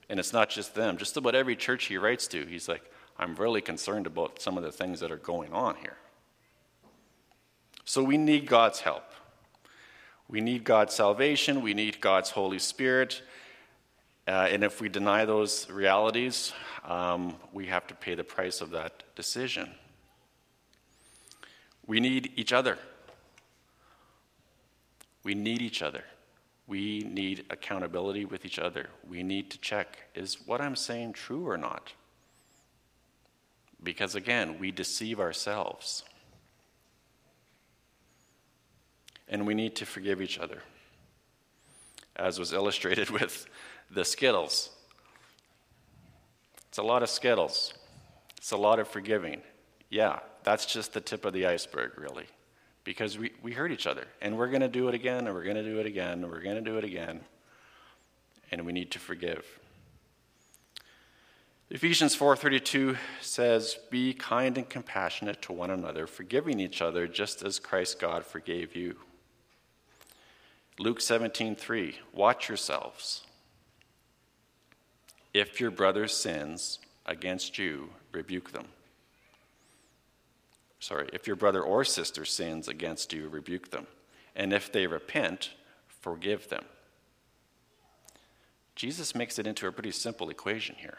And 0.08 0.18
it's 0.18 0.32
not 0.32 0.50
just 0.50 0.74
them, 0.74 0.96
just 0.96 1.16
about 1.16 1.34
every 1.34 1.56
church 1.56 1.84
he 1.86 1.96
writes 1.96 2.26
to, 2.28 2.44
he's 2.46 2.68
like, 2.68 2.82
I'm 3.18 3.34
really 3.34 3.60
concerned 3.60 4.06
about 4.06 4.40
some 4.40 4.56
of 4.56 4.62
the 4.62 4.72
things 4.72 5.00
that 5.00 5.10
are 5.10 5.16
going 5.16 5.52
on 5.52 5.76
here. 5.76 5.96
So 7.84 8.02
we 8.02 8.16
need 8.16 8.46
God's 8.46 8.80
help. 8.80 9.04
We 10.28 10.40
need 10.40 10.64
God's 10.64 10.94
salvation. 10.94 11.62
We 11.62 11.74
need 11.74 12.00
God's 12.00 12.30
Holy 12.30 12.58
Spirit. 12.58 13.22
Uh, 14.26 14.48
and 14.50 14.62
if 14.62 14.80
we 14.80 14.88
deny 14.88 15.24
those 15.24 15.68
realities, 15.68 16.52
um, 16.84 17.34
we 17.52 17.66
have 17.66 17.86
to 17.88 17.94
pay 17.94 18.14
the 18.14 18.24
price 18.24 18.60
of 18.60 18.70
that 18.70 19.02
decision. 19.16 19.70
We 21.86 21.98
need 21.98 22.32
each 22.36 22.52
other. 22.52 22.78
We 25.24 25.34
need 25.34 25.60
each 25.60 25.82
other. 25.82 26.04
We 26.66 27.00
need 27.00 27.44
accountability 27.50 28.24
with 28.24 28.44
each 28.44 28.58
other. 28.58 28.88
We 29.08 29.22
need 29.22 29.50
to 29.50 29.58
check 29.58 29.98
is 30.14 30.46
what 30.46 30.60
I'm 30.60 30.76
saying 30.76 31.14
true 31.14 31.48
or 31.48 31.56
not? 31.56 31.92
Because 33.82 34.14
again, 34.14 34.58
we 34.60 34.70
deceive 34.70 35.18
ourselves. 35.18 36.04
And 39.32 39.46
we 39.46 39.54
need 39.54 39.74
to 39.74 39.86
forgive 39.86 40.20
each 40.20 40.38
other, 40.38 40.58
as 42.14 42.38
was 42.38 42.52
illustrated 42.52 43.10
with 43.18 43.46
the 43.90 44.04
Skittles. 44.04 44.70
It's 46.68 46.78
a 46.78 46.82
lot 46.82 47.02
of 47.02 47.08
Skittles, 47.08 47.74
it's 48.36 48.52
a 48.52 48.56
lot 48.56 48.78
of 48.78 48.86
forgiving. 48.86 49.40
Yeah, 49.88 50.20
that's 50.44 50.66
just 50.66 50.92
the 50.92 51.00
tip 51.00 51.24
of 51.24 51.32
the 51.32 51.46
iceberg, 51.46 51.98
really, 51.98 52.26
because 52.84 53.18
we, 53.18 53.32
we 53.42 53.52
hurt 53.52 53.72
each 53.72 53.86
other, 53.86 54.04
and 54.20 54.36
we're 54.36 54.48
going 54.48 54.60
to 54.60 54.68
do 54.68 54.88
it 54.88 54.94
again, 54.94 55.26
and 55.26 55.34
we're 55.34 55.44
going 55.44 55.56
to 55.56 55.64
do 55.64 55.80
it 55.80 55.86
again, 55.86 56.22
and 56.22 56.30
we're 56.30 56.42
going 56.42 56.56
to 56.56 56.62
do 56.62 56.76
it 56.76 56.84
again, 56.84 57.20
and 58.50 58.66
we 58.66 58.72
need 58.72 58.90
to 58.90 58.98
forgive. 58.98 59.46
Ephesians 61.70 62.14
4:32 62.14 62.98
says, 63.22 63.78
"Be 63.88 64.12
kind 64.12 64.58
and 64.58 64.68
compassionate 64.68 65.40
to 65.40 65.54
one 65.54 65.70
another, 65.70 66.06
forgiving 66.06 66.60
each 66.60 66.82
other 66.82 67.06
just 67.06 67.42
as 67.42 67.58
Christ 67.58 67.98
God 67.98 68.26
forgave 68.26 68.76
you." 68.76 68.98
Luke 70.78 71.00
17:3 71.00 71.96
Watch 72.12 72.48
yourselves. 72.48 73.22
If 75.34 75.60
your 75.60 75.70
brother 75.70 76.08
sins 76.08 76.78
against 77.06 77.58
you, 77.58 77.90
rebuke 78.12 78.52
them. 78.52 78.68
Sorry, 80.78 81.08
if 81.12 81.26
your 81.26 81.36
brother 81.36 81.62
or 81.62 81.84
sister 81.84 82.24
sins 82.24 82.68
against 82.68 83.12
you, 83.12 83.28
rebuke 83.28 83.70
them. 83.70 83.86
And 84.34 84.52
if 84.52 84.72
they 84.72 84.86
repent, 84.86 85.50
forgive 85.86 86.48
them. 86.48 86.64
Jesus 88.74 89.14
makes 89.14 89.38
it 89.38 89.46
into 89.46 89.66
a 89.66 89.72
pretty 89.72 89.92
simple 89.92 90.28
equation 90.28 90.74
here. 90.76 90.98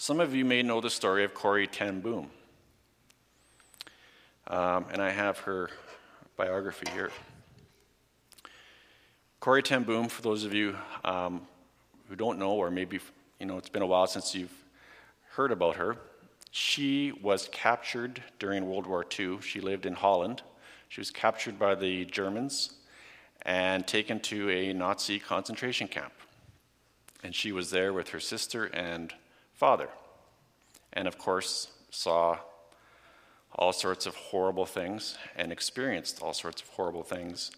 Some 0.00 0.20
of 0.20 0.32
you 0.32 0.44
may 0.44 0.62
know 0.62 0.80
the 0.80 0.90
story 0.90 1.24
of 1.24 1.34
Corrie 1.34 1.66
ten 1.66 2.00
Boom. 2.00 2.30
Um, 4.46 4.86
and 4.92 5.02
I 5.02 5.10
have 5.10 5.38
her 5.40 5.70
biography 6.36 6.88
here. 6.92 7.10
Corrie 9.40 9.60
ten 9.60 9.82
Boom, 9.82 10.08
for 10.08 10.22
those 10.22 10.44
of 10.44 10.54
you 10.54 10.76
um, 11.04 11.42
who 12.08 12.14
don't 12.14 12.38
know, 12.38 12.52
or 12.52 12.70
maybe 12.70 13.00
you 13.40 13.46
know 13.46 13.58
it's 13.58 13.68
been 13.68 13.82
a 13.82 13.86
while 13.86 14.06
since 14.06 14.36
you've 14.36 14.54
heard 15.30 15.50
about 15.50 15.74
her, 15.74 15.96
she 16.52 17.10
was 17.20 17.48
captured 17.50 18.22
during 18.38 18.70
World 18.70 18.86
War 18.86 19.04
II. 19.18 19.40
She 19.40 19.60
lived 19.60 19.84
in 19.84 19.94
Holland. 19.94 20.42
She 20.88 21.00
was 21.00 21.10
captured 21.10 21.58
by 21.58 21.74
the 21.74 22.04
Germans 22.04 22.74
and 23.42 23.84
taken 23.84 24.20
to 24.20 24.48
a 24.48 24.72
Nazi 24.72 25.18
concentration 25.18 25.88
camp. 25.88 26.12
And 27.24 27.34
she 27.34 27.50
was 27.50 27.72
there 27.72 27.92
with 27.92 28.10
her 28.10 28.20
sister 28.20 28.66
and 28.66 29.12
father. 29.58 29.88
And 30.92 31.08
of 31.08 31.18
course, 31.18 31.68
saw 31.90 32.38
all 33.56 33.72
sorts 33.72 34.06
of 34.06 34.14
horrible 34.14 34.66
things 34.66 35.18
and 35.34 35.50
experienced 35.50 36.22
all 36.22 36.32
sorts 36.32 36.62
of 36.62 36.68
horrible 36.68 37.02
things. 37.02 37.50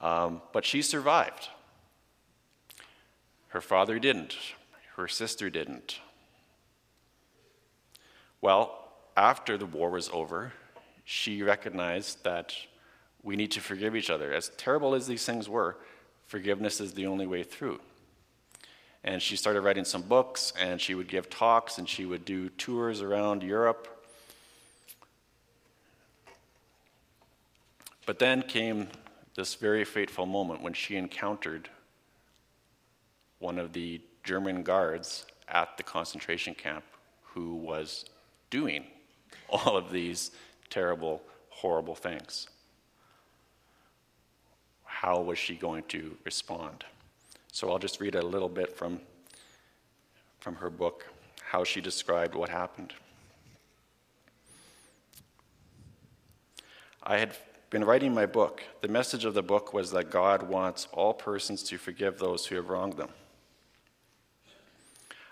Um, 0.00 0.40
but 0.52 0.64
she 0.64 0.82
survived. 0.82 1.48
Her 3.48 3.60
father 3.60 3.98
didn't, 3.98 4.36
her 4.96 5.08
sister 5.08 5.50
didn't. 5.50 5.98
Well, 8.40 8.88
after 9.16 9.58
the 9.58 9.66
war 9.66 9.90
was 9.90 10.08
over, 10.12 10.52
she 11.04 11.42
recognized 11.42 12.22
that 12.22 12.54
we 13.24 13.34
need 13.34 13.50
to 13.52 13.60
forgive 13.60 13.96
each 13.96 14.10
other. 14.10 14.32
As 14.32 14.50
terrible 14.56 14.94
as 14.94 15.08
these 15.08 15.24
things 15.24 15.48
were, 15.48 15.76
forgiveness 16.26 16.80
is 16.80 16.92
the 16.92 17.06
only 17.06 17.26
way 17.26 17.42
through. 17.42 17.80
And 19.08 19.22
she 19.22 19.36
started 19.36 19.62
writing 19.62 19.86
some 19.86 20.02
books, 20.02 20.52
and 20.60 20.78
she 20.78 20.94
would 20.94 21.08
give 21.08 21.30
talks, 21.30 21.78
and 21.78 21.88
she 21.88 22.04
would 22.04 22.26
do 22.26 22.50
tours 22.50 23.00
around 23.00 23.42
Europe. 23.42 24.06
But 28.04 28.18
then 28.18 28.42
came 28.42 28.88
this 29.34 29.54
very 29.54 29.86
fateful 29.86 30.26
moment 30.26 30.60
when 30.60 30.74
she 30.74 30.96
encountered 30.96 31.70
one 33.38 33.58
of 33.58 33.72
the 33.72 34.02
German 34.24 34.62
guards 34.62 35.24
at 35.48 35.78
the 35.78 35.82
concentration 35.82 36.54
camp 36.54 36.84
who 37.32 37.54
was 37.54 38.04
doing 38.50 38.84
all 39.48 39.74
of 39.74 39.90
these 39.90 40.32
terrible, 40.68 41.22
horrible 41.48 41.94
things. 41.94 42.46
How 44.84 45.22
was 45.22 45.38
she 45.38 45.54
going 45.54 45.84
to 45.84 46.14
respond? 46.26 46.84
So 47.52 47.70
I'll 47.70 47.78
just 47.78 48.00
read 48.00 48.14
a 48.14 48.22
little 48.22 48.48
bit 48.48 48.76
from, 48.76 49.00
from 50.40 50.56
her 50.56 50.70
book, 50.70 51.06
how 51.42 51.64
she 51.64 51.80
described 51.80 52.34
what 52.34 52.48
happened. 52.48 52.92
I 57.02 57.18
had 57.18 57.34
been 57.70 57.84
writing 57.84 58.14
my 58.14 58.26
book. 58.26 58.62
The 58.80 58.88
message 58.88 59.24
of 59.24 59.34
the 59.34 59.42
book 59.42 59.72
was 59.72 59.90
that 59.92 60.10
God 60.10 60.42
wants 60.42 60.88
all 60.92 61.14
persons 61.14 61.62
to 61.64 61.78
forgive 61.78 62.18
those 62.18 62.46
who 62.46 62.56
have 62.56 62.68
wronged 62.68 62.96
them. 62.96 63.10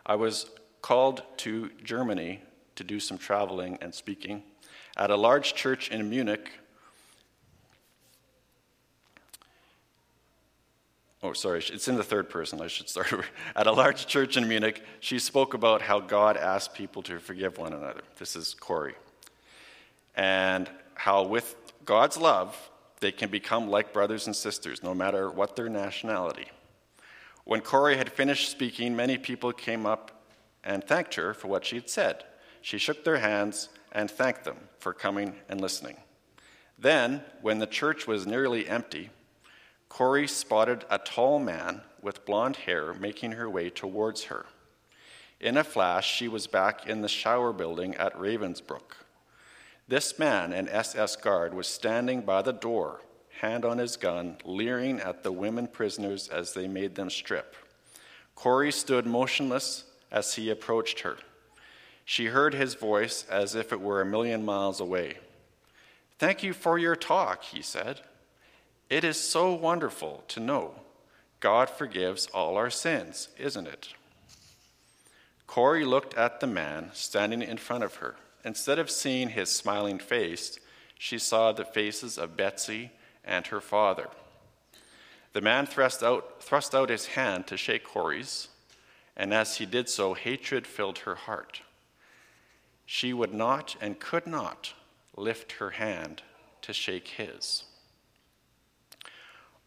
I 0.04 0.14
was 0.14 0.50
called 0.82 1.22
to 1.38 1.70
Germany 1.82 2.42
to 2.76 2.84
do 2.84 3.00
some 3.00 3.18
traveling 3.18 3.78
and 3.80 3.94
speaking 3.94 4.42
at 4.96 5.10
a 5.10 5.16
large 5.16 5.54
church 5.54 5.90
in 5.90 6.08
Munich 6.08 6.50
oh, 11.26 11.32
sorry, 11.32 11.58
it's 11.58 11.88
in 11.88 11.96
the 11.96 12.04
third 12.04 12.30
person. 12.30 12.60
I 12.60 12.68
should 12.68 12.88
start 12.88 13.12
At 13.56 13.66
a 13.66 13.72
large 13.72 14.06
church 14.06 14.36
in 14.36 14.46
Munich, 14.46 14.82
she 15.00 15.18
spoke 15.18 15.54
about 15.54 15.82
how 15.82 16.00
God 16.00 16.36
asked 16.36 16.74
people 16.74 17.02
to 17.02 17.18
forgive 17.18 17.58
one 17.58 17.72
another. 17.72 18.02
This 18.18 18.36
is 18.36 18.54
Corrie. 18.54 18.94
and 20.14 20.70
how 20.94 21.24
with 21.24 21.56
God's 21.84 22.16
love, 22.16 22.70
they 23.00 23.12
can 23.12 23.28
become 23.28 23.68
like 23.68 23.92
brothers 23.92 24.26
and 24.26 24.34
sisters, 24.34 24.82
no 24.82 24.94
matter 24.94 25.30
what 25.30 25.56
their 25.56 25.68
nationality. 25.68 26.46
When 27.44 27.60
Corrie 27.60 27.98
had 27.98 28.10
finished 28.10 28.50
speaking, 28.50 28.96
many 28.96 29.18
people 29.18 29.52
came 29.52 29.84
up 29.84 30.22
and 30.64 30.82
thanked 30.82 31.14
her 31.14 31.34
for 31.34 31.48
what 31.48 31.64
she 31.64 31.76
had 31.76 31.90
said. 31.90 32.24
She 32.62 32.78
shook 32.78 33.04
their 33.04 33.18
hands 33.18 33.68
and 33.92 34.10
thanked 34.10 34.44
them 34.44 34.56
for 34.78 34.92
coming 34.92 35.36
and 35.48 35.60
listening. 35.60 35.96
Then, 36.78 37.22
when 37.42 37.58
the 37.58 37.66
church 37.66 38.06
was 38.06 38.26
nearly 38.26 38.68
empty, 38.68 39.10
Corrie 39.88 40.28
spotted 40.28 40.84
a 40.90 40.98
tall 40.98 41.38
man 41.38 41.82
with 42.02 42.24
blonde 42.24 42.56
hair 42.56 42.92
making 42.94 43.32
her 43.32 43.48
way 43.48 43.70
towards 43.70 44.24
her. 44.24 44.46
In 45.40 45.56
a 45.56 45.64
flash, 45.64 46.12
she 46.12 46.28
was 46.28 46.46
back 46.46 46.86
in 46.86 47.02
the 47.02 47.08
shower 47.08 47.52
building 47.52 47.94
at 47.96 48.14
Ravensbrück. 48.14 48.92
This 49.88 50.18
man, 50.18 50.52
an 50.52 50.68
SS 50.68 51.16
guard, 51.16 51.54
was 51.54 51.66
standing 51.66 52.22
by 52.22 52.42
the 52.42 52.52
door, 52.52 53.02
hand 53.40 53.64
on 53.64 53.78
his 53.78 53.96
gun, 53.96 54.36
leering 54.44 54.98
at 55.00 55.22
the 55.22 55.32
women 55.32 55.66
prisoners 55.66 56.28
as 56.28 56.54
they 56.54 56.66
made 56.66 56.94
them 56.94 57.10
strip. 57.10 57.54
Corrie 58.34 58.72
stood 58.72 59.06
motionless 59.06 59.84
as 60.10 60.34
he 60.34 60.50
approached 60.50 61.00
her. 61.00 61.16
She 62.04 62.26
heard 62.26 62.54
his 62.54 62.74
voice 62.74 63.24
as 63.28 63.54
if 63.54 63.72
it 63.72 63.80
were 63.80 64.00
a 64.00 64.06
million 64.06 64.44
miles 64.44 64.80
away. 64.80 65.18
Thank 66.18 66.42
you 66.42 66.52
for 66.52 66.78
your 66.78 66.96
talk, 66.96 67.42
he 67.44 67.62
said. 67.62 68.00
It 68.88 69.02
is 69.02 69.18
so 69.18 69.52
wonderful 69.52 70.22
to 70.28 70.40
know 70.40 70.74
God 71.40 71.68
forgives 71.68 72.26
all 72.26 72.56
our 72.56 72.70
sins, 72.70 73.28
isn't 73.38 73.66
it? 73.66 73.88
Corrie 75.46 75.84
looked 75.84 76.14
at 76.14 76.40
the 76.40 76.46
man 76.46 76.90
standing 76.92 77.42
in 77.42 77.56
front 77.56 77.84
of 77.84 77.96
her. 77.96 78.16
Instead 78.44 78.78
of 78.78 78.90
seeing 78.90 79.30
his 79.30 79.50
smiling 79.50 79.98
face, 79.98 80.58
she 80.98 81.18
saw 81.18 81.52
the 81.52 81.64
faces 81.64 82.16
of 82.16 82.36
Betsy 82.36 82.90
and 83.24 83.46
her 83.48 83.60
father. 83.60 84.08
The 85.32 85.40
man 85.40 85.66
thrust 85.66 86.02
out, 86.02 86.42
thrust 86.42 86.74
out 86.74 86.88
his 86.88 87.06
hand 87.06 87.46
to 87.48 87.56
shake 87.56 87.84
Corrie's, 87.84 88.48
and 89.16 89.34
as 89.34 89.56
he 89.56 89.66
did 89.66 89.88
so, 89.88 90.14
hatred 90.14 90.66
filled 90.66 90.98
her 91.00 91.14
heart. 91.14 91.62
She 92.86 93.12
would 93.12 93.34
not 93.34 93.76
and 93.80 93.98
could 93.98 94.26
not 94.26 94.74
lift 95.16 95.52
her 95.52 95.70
hand 95.70 96.22
to 96.62 96.72
shake 96.72 97.08
his. 97.08 97.64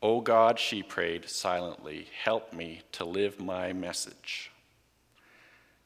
O 0.01 0.15
oh 0.15 0.21
God, 0.21 0.59
she 0.59 0.81
prayed 0.81 1.29
silently, 1.29 2.07
help 2.23 2.53
me 2.53 2.81
to 2.93 3.03
live 3.03 3.39
my 3.39 3.73
message. 3.73 4.49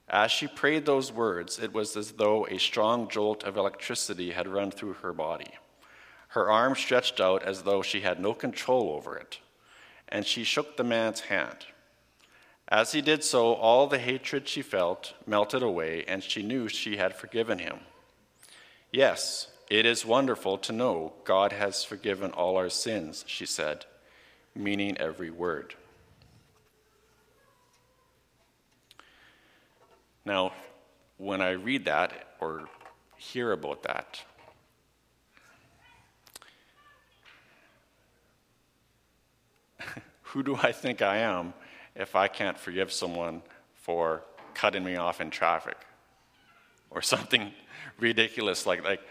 As 0.07 0.31
she 0.31 0.45
prayed 0.45 0.85
those 0.85 1.11
words, 1.11 1.57
it 1.57 1.73
was 1.73 1.97
as 1.97 2.11
though 2.11 2.45
a 2.45 2.59
strong 2.59 3.09
jolt 3.09 3.43
of 3.43 3.57
electricity 3.57 4.31
had 4.31 4.47
run 4.47 4.69
through 4.69 4.93
her 4.93 5.13
body. 5.13 5.51
Her 6.29 6.51
arm 6.51 6.75
stretched 6.75 7.19
out 7.19 7.41
as 7.41 7.63
though 7.63 7.81
she 7.81 8.01
had 8.01 8.19
no 8.19 8.35
control 8.35 8.91
over 8.91 9.17
it, 9.17 9.39
and 10.07 10.25
she 10.25 10.43
shook 10.43 10.77
the 10.77 10.83
man's 10.83 11.21
hand. 11.21 11.65
As 12.67 12.91
he 12.91 13.01
did 13.01 13.23
so, 13.23 13.53
all 13.53 13.87
the 13.87 13.97
hatred 13.97 14.47
she 14.47 14.61
felt 14.61 15.13
melted 15.25 15.63
away, 15.63 16.03
and 16.07 16.23
she 16.23 16.43
knew 16.43 16.67
she 16.67 16.97
had 16.97 17.15
forgiven 17.15 17.57
him. 17.57 17.79
Yes, 18.91 19.47
it 19.71 19.87
is 19.87 20.05
wonderful 20.05 20.59
to 20.59 20.71
know 20.71 21.13
God 21.23 21.51
has 21.51 21.83
forgiven 21.83 22.31
all 22.31 22.57
our 22.57 22.69
sins, 22.69 23.25
she 23.27 23.45
said, 23.45 23.85
meaning 24.55 24.97
every 24.97 25.31
word. 25.31 25.75
Now, 30.25 30.53
when 31.17 31.41
I 31.41 31.51
read 31.51 31.85
that 31.85 32.13
or 32.39 32.69
hear 33.17 33.51
about 33.51 33.83
that, 33.83 34.23
who 40.21 40.43
do 40.43 40.55
I 40.55 40.71
think 40.71 41.01
I 41.01 41.17
am 41.17 41.53
if 41.95 42.15
I 42.15 42.27
can't 42.27 42.57
forgive 42.57 42.91
someone 42.91 43.41
for 43.75 44.23
cutting 44.53 44.83
me 44.83 44.95
off 44.95 45.19
in 45.21 45.29
traffic 45.29 45.77
or 46.89 47.01
something 47.13 47.51
ridiculous 47.99 48.65
like 48.65 48.83
like 48.83 49.01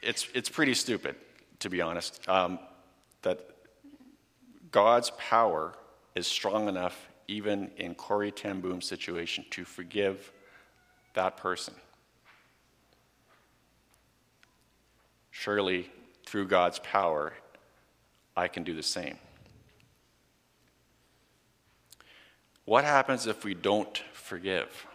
it's 0.00 0.26
it's 0.34 0.48
pretty 0.48 0.74
stupid 0.74 1.14
to 1.58 1.68
be 1.68 1.80
honest 1.80 2.26
um, 2.28 2.58
that 3.22 3.51
God's 4.72 5.10
power 5.10 5.74
is 6.14 6.26
strong 6.26 6.68
enough 6.68 7.08
even 7.28 7.70
in 7.76 7.94
Corrie 7.94 8.32
ten 8.32 8.60
Boom's 8.60 8.86
situation, 8.86 9.44
to 9.50 9.64
forgive 9.64 10.32
that 11.14 11.36
person. 11.36 11.74
Surely, 15.30 15.90
through 16.26 16.46
God's 16.48 16.78
power, 16.80 17.32
I 18.36 18.48
can 18.48 18.64
do 18.64 18.74
the 18.74 18.82
same. 18.82 19.16
What 22.64 22.84
happens 22.84 23.26
if 23.26 23.44
we 23.44 23.54
don't 23.54 24.02
forgive? 24.12 24.86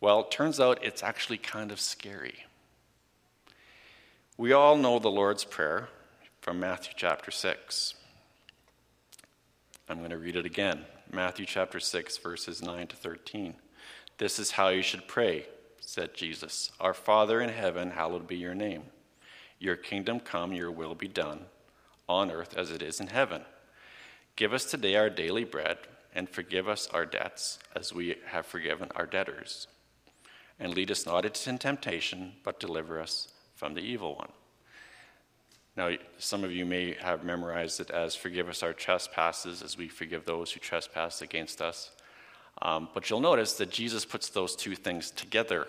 Well, 0.00 0.20
it 0.20 0.30
turns 0.30 0.60
out 0.60 0.82
it's 0.82 1.02
actually 1.02 1.38
kind 1.38 1.72
of 1.72 1.80
scary. 1.80 2.44
We 4.36 4.52
all 4.52 4.76
know 4.76 4.98
the 4.98 5.10
Lord's 5.10 5.44
Prayer 5.44 5.88
from 6.48 6.60
Matthew 6.60 6.94
chapter 6.96 7.30
6. 7.30 7.92
I'm 9.86 9.98
going 9.98 10.08
to 10.08 10.16
read 10.16 10.34
it 10.34 10.46
again 10.46 10.86
Matthew 11.12 11.44
chapter 11.44 11.78
6, 11.78 12.16
verses 12.16 12.62
9 12.62 12.86
to 12.86 12.96
13. 12.96 13.54
This 14.16 14.38
is 14.38 14.52
how 14.52 14.68
you 14.68 14.80
should 14.80 15.06
pray, 15.06 15.44
said 15.78 16.14
Jesus. 16.14 16.72
Our 16.80 16.94
Father 16.94 17.42
in 17.42 17.50
heaven, 17.50 17.90
hallowed 17.90 18.26
be 18.26 18.36
your 18.36 18.54
name. 18.54 18.84
Your 19.58 19.76
kingdom 19.76 20.20
come, 20.20 20.54
your 20.54 20.70
will 20.70 20.94
be 20.94 21.06
done, 21.06 21.40
on 22.08 22.30
earth 22.30 22.56
as 22.56 22.70
it 22.70 22.80
is 22.80 22.98
in 22.98 23.08
heaven. 23.08 23.42
Give 24.34 24.54
us 24.54 24.64
today 24.64 24.96
our 24.96 25.10
daily 25.10 25.44
bread, 25.44 25.76
and 26.14 26.30
forgive 26.30 26.66
us 26.66 26.88
our 26.94 27.04
debts 27.04 27.58
as 27.76 27.92
we 27.92 28.16
have 28.24 28.46
forgiven 28.46 28.88
our 28.96 29.04
debtors. 29.04 29.66
And 30.58 30.72
lead 30.72 30.90
us 30.90 31.04
not 31.04 31.26
into 31.26 31.58
temptation, 31.58 32.36
but 32.42 32.58
deliver 32.58 32.98
us 32.98 33.34
from 33.54 33.74
the 33.74 33.82
evil 33.82 34.16
one. 34.16 34.30
Now, 35.78 35.92
some 36.18 36.42
of 36.42 36.50
you 36.50 36.66
may 36.66 36.94
have 36.94 37.22
memorized 37.22 37.78
it 37.78 37.92
as 37.92 38.16
forgive 38.16 38.48
us 38.48 38.64
our 38.64 38.72
trespasses 38.72 39.62
as 39.62 39.78
we 39.78 39.86
forgive 39.86 40.24
those 40.24 40.50
who 40.50 40.58
trespass 40.58 41.22
against 41.22 41.62
us. 41.62 41.92
Um, 42.60 42.88
but 42.92 43.08
you'll 43.08 43.20
notice 43.20 43.52
that 43.58 43.70
Jesus 43.70 44.04
puts 44.04 44.28
those 44.28 44.56
two 44.56 44.74
things 44.74 45.12
together. 45.12 45.68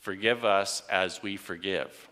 Forgive 0.00 0.44
us 0.44 0.82
as 0.90 1.22
we 1.22 1.38
forgive. 1.38 2.10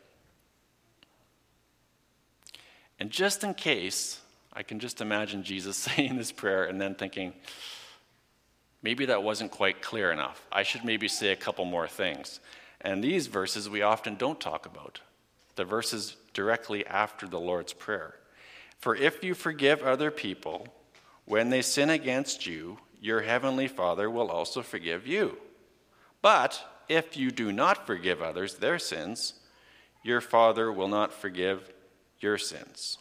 And 2.99 3.11
just 3.11 3.45
in 3.45 3.53
case, 3.53 4.23
I 4.51 4.63
can 4.63 4.79
just 4.79 5.03
imagine 5.03 5.43
Jesus 5.43 5.77
saying 5.77 6.17
this 6.17 6.33
prayer 6.33 6.65
and 6.65 6.81
then 6.81 6.95
thinking, 6.95 7.35
maybe 8.83 9.05
that 9.05 9.23
wasn't 9.23 9.51
quite 9.51 9.83
clear 9.83 10.11
enough. 10.11 10.47
I 10.51 10.63
should 10.63 10.87
maybe 10.87 11.07
say 11.07 11.33
a 11.33 11.37
couple 11.37 11.67
more 11.67 11.87
things. 11.87 12.41
And 12.81 13.05
these 13.05 13.27
verses 13.27 13.69
we 13.69 13.83
often 13.83 14.15
don't 14.15 14.41
talk 14.41 14.65
about 14.65 15.01
the 15.57 15.65
verses 15.65 16.17
directly 16.33 16.87
after 16.87 17.27
the 17.27 17.41
Lord's 17.41 17.73
Prayer. 17.73 18.15
For 18.79 18.95
if 18.95 19.23
you 19.25 19.35
forgive 19.35 19.83
other 19.83 20.11
people 20.11 20.69
when 21.25 21.51
they 21.51 21.63
sin 21.63 21.91
against 21.91 22.47
you, 22.47 22.79
your 23.01 23.23
heavenly 23.23 23.69
Father 23.69 24.11
will 24.11 24.31
also 24.31 24.63
forgive 24.63 25.07
you. 25.07 25.37
But 26.23 26.63
if 26.89 27.17
you 27.17 27.31
do 27.31 27.53
not 27.53 27.87
forgive 27.87 28.23
others 28.23 28.57
their 28.57 28.79
sins, 28.79 29.35
your 30.03 30.21
Father 30.21 30.73
will 30.73 30.89
not 30.89 31.13
forgive 31.13 31.71
your 32.21 32.39
sins. 32.39 32.99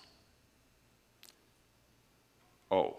Oh. 2.71 2.97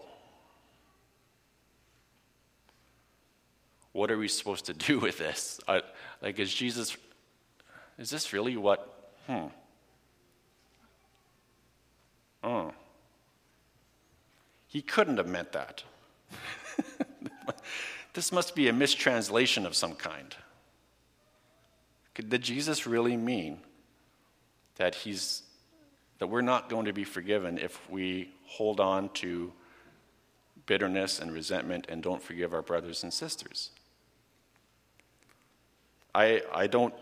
What 3.91 4.11
are 4.11 4.17
we 4.17 4.27
supposed 4.27 4.65
to 4.65 4.73
do 4.73 4.99
with 5.01 5.17
this? 5.17 5.59
Uh, 5.67 5.81
like, 6.21 6.39
is 6.39 6.53
Jesus, 6.53 6.95
is 7.97 8.09
this 8.09 8.33
really 8.33 8.57
what 8.57 8.94
Hmm. 9.27 9.47
Oh. 12.43 12.73
He 14.67 14.81
couldn't 14.81 15.17
have 15.17 15.27
meant 15.27 15.51
that. 15.53 15.83
this 18.13 18.31
must 18.31 18.55
be 18.55 18.67
a 18.67 18.73
mistranslation 18.73 19.65
of 19.65 19.75
some 19.75 19.95
kind. 19.95 20.35
Did 22.13 22.41
Jesus 22.41 22.85
really 22.87 23.17
mean 23.17 23.59
that 24.75 24.95
he's 24.95 25.43
that 26.19 26.27
we're 26.27 26.41
not 26.41 26.69
going 26.69 26.85
to 26.85 26.93
be 26.93 27.03
forgiven 27.03 27.57
if 27.57 27.89
we 27.89 28.29
hold 28.45 28.79
on 28.79 29.09
to 29.09 29.51
bitterness 30.65 31.19
and 31.19 31.33
resentment 31.33 31.85
and 31.89 32.01
don't 32.01 32.21
forgive 32.21 32.53
our 32.53 32.61
brothers 32.61 33.03
and 33.03 33.13
sisters? 33.13 33.71
I, 36.13 36.41
I 36.53 36.67
don't 36.67 36.93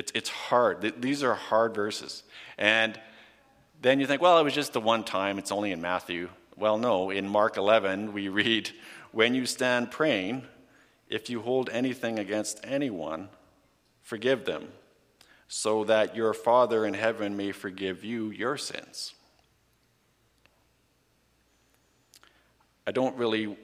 It's, 0.00 0.12
it's 0.14 0.30
hard. 0.30 0.94
These 1.02 1.22
are 1.22 1.34
hard 1.34 1.74
verses. 1.74 2.22
And 2.56 2.98
then 3.82 4.00
you 4.00 4.06
think, 4.06 4.22
well, 4.22 4.38
it 4.38 4.42
was 4.42 4.54
just 4.54 4.72
the 4.72 4.80
one 4.80 5.04
time, 5.04 5.38
it's 5.38 5.52
only 5.52 5.72
in 5.72 5.82
Matthew. 5.82 6.30
Well, 6.56 6.78
no, 6.78 7.10
in 7.10 7.28
Mark 7.28 7.58
11, 7.58 8.14
we 8.14 8.28
read 8.28 8.70
When 9.12 9.34
you 9.34 9.44
stand 9.44 9.90
praying, 9.90 10.44
if 11.10 11.28
you 11.28 11.42
hold 11.42 11.68
anything 11.68 12.18
against 12.18 12.60
anyone, 12.64 13.28
forgive 14.00 14.46
them, 14.46 14.68
so 15.48 15.84
that 15.84 16.16
your 16.16 16.32
Father 16.32 16.86
in 16.86 16.94
heaven 16.94 17.36
may 17.36 17.52
forgive 17.52 18.02
you 18.02 18.30
your 18.30 18.56
sins. 18.56 19.12
I 22.86 22.92
don't 22.92 23.18
really 23.18 23.54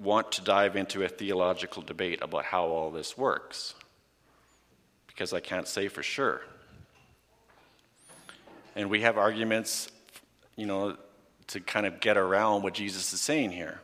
want 0.00 0.32
to 0.32 0.42
dive 0.42 0.74
into 0.74 1.04
a 1.04 1.08
theological 1.08 1.80
debate 1.80 2.18
about 2.22 2.44
how 2.46 2.64
all 2.64 2.90
this 2.90 3.16
works, 3.16 3.74
because 5.16 5.32
I 5.32 5.40
can't 5.40 5.66
say 5.66 5.88
for 5.88 6.02
sure. 6.02 6.42
And 8.74 8.90
we 8.90 9.00
have 9.00 9.16
arguments, 9.16 9.88
you 10.56 10.66
know, 10.66 10.98
to 11.46 11.60
kind 11.60 11.86
of 11.86 12.00
get 12.00 12.18
around 12.18 12.62
what 12.62 12.74
Jesus 12.74 13.14
is 13.14 13.20
saying 13.22 13.52
here. 13.52 13.80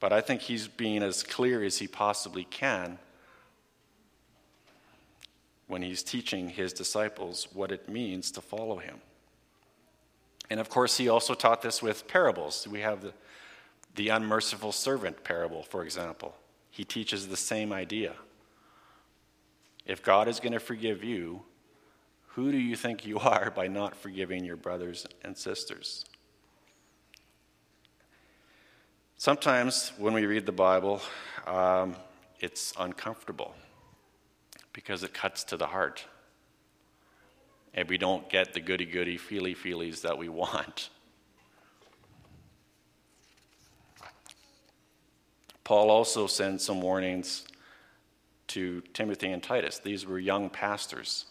But 0.00 0.12
I 0.12 0.20
think 0.20 0.40
he's 0.40 0.66
being 0.66 1.04
as 1.04 1.22
clear 1.22 1.62
as 1.62 1.78
he 1.78 1.86
possibly 1.86 2.42
can 2.42 2.98
when 5.68 5.82
he's 5.82 6.02
teaching 6.02 6.48
his 6.48 6.72
disciples 6.72 7.46
what 7.52 7.70
it 7.70 7.88
means 7.88 8.32
to 8.32 8.40
follow 8.40 8.78
him. 8.78 8.96
And 10.50 10.58
of 10.58 10.68
course, 10.68 10.96
he 10.96 11.08
also 11.08 11.34
taught 11.34 11.62
this 11.62 11.80
with 11.80 12.08
parables. 12.08 12.66
We 12.68 12.80
have 12.80 13.02
the, 13.02 13.12
the 13.94 14.08
unmerciful 14.08 14.72
servant 14.72 15.22
parable, 15.22 15.62
for 15.62 15.84
example. 15.84 16.34
He 16.72 16.82
teaches 16.82 17.28
the 17.28 17.36
same 17.36 17.72
idea. 17.72 18.14
If 19.86 20.02
God 20.02 20.26
is 20.26 20.40
going 20.40 20.52
to 20.52 20.60
forgive 20.60 21.04
you, 21.04 21.42
who 22.30 22.50
do 22.50 22.58
you 22.58 22.76
think 22.76 23.06
you 23.06 23.18
are 23.20 23.50
by 23.50 23.68
not 23.68 23.96
forgiving 23.96 24.44
your 24.44 24.56
brothers 24.56 25.06
and 25.22 25.36
sisters? 25.36 26.04
Sometimes 29.16 29.92
when 29.96 30.12
we 30.12 30.26
read 30.26 30.44
the 30.44 30.52
Bible, 30.52 31.00
um, 31.46 31.96
it's 32.40 32.74
uncomfortable 32.78 33.54
because 34.74 35.02
it 35.02 35.14
cuts 35.14 35.44
to 35.44 35.56
the 35.56 35.66
heart. 35.66 36.04
And 37.72 37.88
we 37.88 37.96
don't 37.96 38.28
get 38.28 38.52
the 38.52 38.60
goody 38.60 38.84
goody, 38.84 39.16
feely 39.16 39.54
feelies 39.54 40.02
that 40.02 40.18
we 40.18 40.28
want. 40.42 40.90
Paul 45.64 45.90
also 45.90 46.26
sends 46.26 46.64
some 46.64 46.80
warnings 46.80 47.44
to 48.48 48.82
Timothy 48.92 49.30
and 49.30 49.42
Titus. 49.42 49.78
These 49.78 50.06
were 50.06 50.18
young 50.18 50.50
pastors 50.50 51.26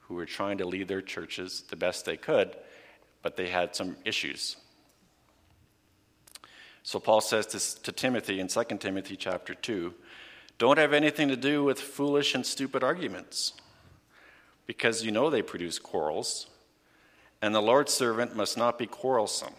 who 0.00 0.14
were 0.14 0.26
trying 0.26 0.58
to 0.58 0.66
lead 0.66 0.88
their 0.88 1.02
churches 1.02 1.64
the 1.68 1.76
best 1.76 2.04
they 2.04 2.16
could, 2.16 2.56
but 3.22 3.36
they 3.36 3.48
had 3.48 3.76
some 3.76 3.96
issues. 4.04 4.56
So 6.82 6.98
Paul 6.98 7.20
says 7.20 7.46
to, 7.48 7.82
to 7.82 7.92
Timothy 7.92 8.40
in 8.40 8.48
2 8.48 8.64
Timothy 8.78 9.16
chapter 9.16 9.54
2, 9.54 9.92
don't 10.56 10.78
have 10.78 10.92
anything 10.92 11.28
to 11.28 11.36
do 11.36 11.62
with 11.62 11.78
foolish 11.80 12.34
and 12.34 12.44
stupid 12.44 12.82
arguments, 12.82 13.52
because 14.66 15.04
you 15.04 15.12
know 15.12 15.30
they 15.30 15.42
produce 15.42 15.78
quarrels. 15.78 16.46
And 17.40 17.54
the 17.54 17.62
Lord's 17.62 17.92
servant 17.92 18.34
must 18.34 18.56
not 18.56 18.78
be 18.78 18.86
quarrelsome, 18.86 19.54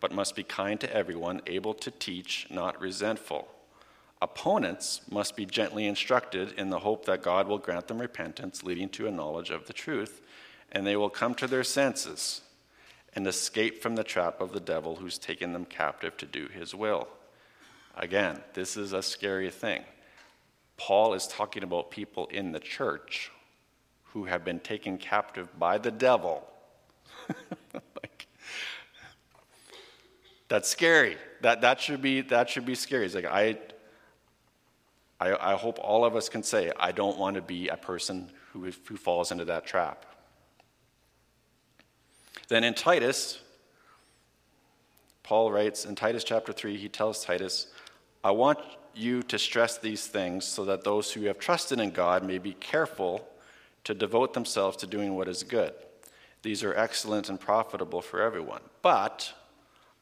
but 0.00 0.12
must 0.12 0.34
be 0.34 0.42
kind 0.42 0.80
to 0.80 0.94
everyone, 0.94 1.42
able 1.46 1.74
to 1.74 1.90
teach, 1.90 2.46
not 2.48 2.80
resentful. 2.80 3.48
Opponents 4.22 5.00
must 5.10 5.34
be 5.34 5.46
gently 5.46 5.86
instructed 5.86 6.52
in 6.52 6.68
the 6.68 6.80
hope 6.80 7.06
that 7.06 7.22
God 7.22 7.48
will 7.48 7.58
grant 7.58 7.88
them 7.88 7.98
repentance, 7.98 8.62
leading 8.62 8.90
to 8.90 9.06
a 9.06 9.10
knowledge 9.10 9.50
of 9.50 9.66
the 9.66 9.72
truth, 9.72 10.20
and 10.72 10.86
they 10.86 10.96
will 10.96 11.08
come 11.08 11.34
to 11.36 11.46
their 11.46 11.64
senses 11.64 12.42
and 13.14 13.26
escape 13.26 13.82
from 13.82 13.96
the 13.96 14.04
trap 14.04 14.40
of 14.40 14.52
the 14.52 14.60
devil 14.60 14.96
who's 14.96 15.18
taken 15.18 15.52
them 15.52 15.64
captive 15.64 16.16
to 16.18 16.26
do 16.26 16.48
his 16.48 16.74
will. 16.74 17.08
Again, 17.96 18.40
this 18.54 18.76
is 18.76 18.92
a 18.92 19.02
scary 19.02 19.50
thing. 19.50 19.82
Paul 20.76 21.14
is 21.14 21.26
talking 21.26 21.62
about 21.62 21.90
people 21.90 22.26
in 22.26 22.52
the 22.52 22.60
church 22.60 23.30
who 24.12 24.24
have 24.24 24.44
been 24.44 24.60
taken 24.60 24.98
captive 24.98 25.58
by 25.58 25.78
the 25.78 25.90
devil. 25.90 26.46
like, 27.74 28.26
that's 30.48 30.68
scary. 30.68 31.16
That, 31.42 31.60
that, 31.62 31.80
should 31.80 32.02
be, 32.02 32.20
that 32.22 32.48
should 32.48 32.66
be 32.66 32.74
scary. 32.74 33.06
It's 33.06 33.14
like, 33.14 33.26
I, 33.26 33.56
I, 35.20 35.52
I 35.52 35.54
hope 35.54 35.78
all 35.78 36.04
of 36.04 36.16
us 36.16 36.28
can 36.28 36.42
say, 36.42 36.72
I 36.78 36.92
don't 36.92 37.18
want 37.18 37.36
to 37.36 37.42
be 37.42 37.68
a 37.68 37.76
person 37.76 38.30
who, 38.52 38.70
who 38.86 38.96
falls 38.96 39.30
into 39.30 39.44
that 39.44 39.66
trap. 39.66 40.06
Then 42.48 42.64
in 42.64 42.74
Titus, 42.74 43.38
Paul 45.22 45.52
writes 45.52 45.84
in 45.84 45.94
Titus 45.94 46.24
chapter 46.24 46.52
3, 46.52 46.76
he 46.76 46.88
tells 46.88 47.24
Titus, 47.24 47.68
I 48.24 48.30
want 48.30 48.58
you 48.94 49.22
to 49.24 49.38
stress 49.38 49.78
these 49.78 50.06
things 50.06 50.44
so 50.44 50.64
that 50.64 50.82
those 50.82 51.12
who 51.12 51.24
have 51.24 51.38
trusted 51.38 51.78
in 51.78 51.90
God 51.90 52.24
may 52.24 52.38
be 52.38 52.54
careful 52.54 53.28
to 53.84 53.94
devote 53.94 54.34
themselves 54.34 54.76
to 54.78 54.86
doing 54.86 55.14
what 55.14 55.28
is 55.28 55.42
good. 55.42 55.72
These 56.42 56.64
are 56.64 56.74
excellent 56.74 57.28
and 57.28 57.38
profitable 57.38 58.02
for 58.02 58.20
everyone. 58.20 58.62
But 58.82 59.32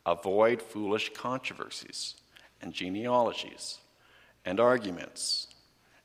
avoid 0.06 0.62
foolish 0.62 1.12
controversies 1.12 2.14
and 2.62 2.72
genealogies 2.72 3.78
and 4.45 4.61
arguments 4.61 5.49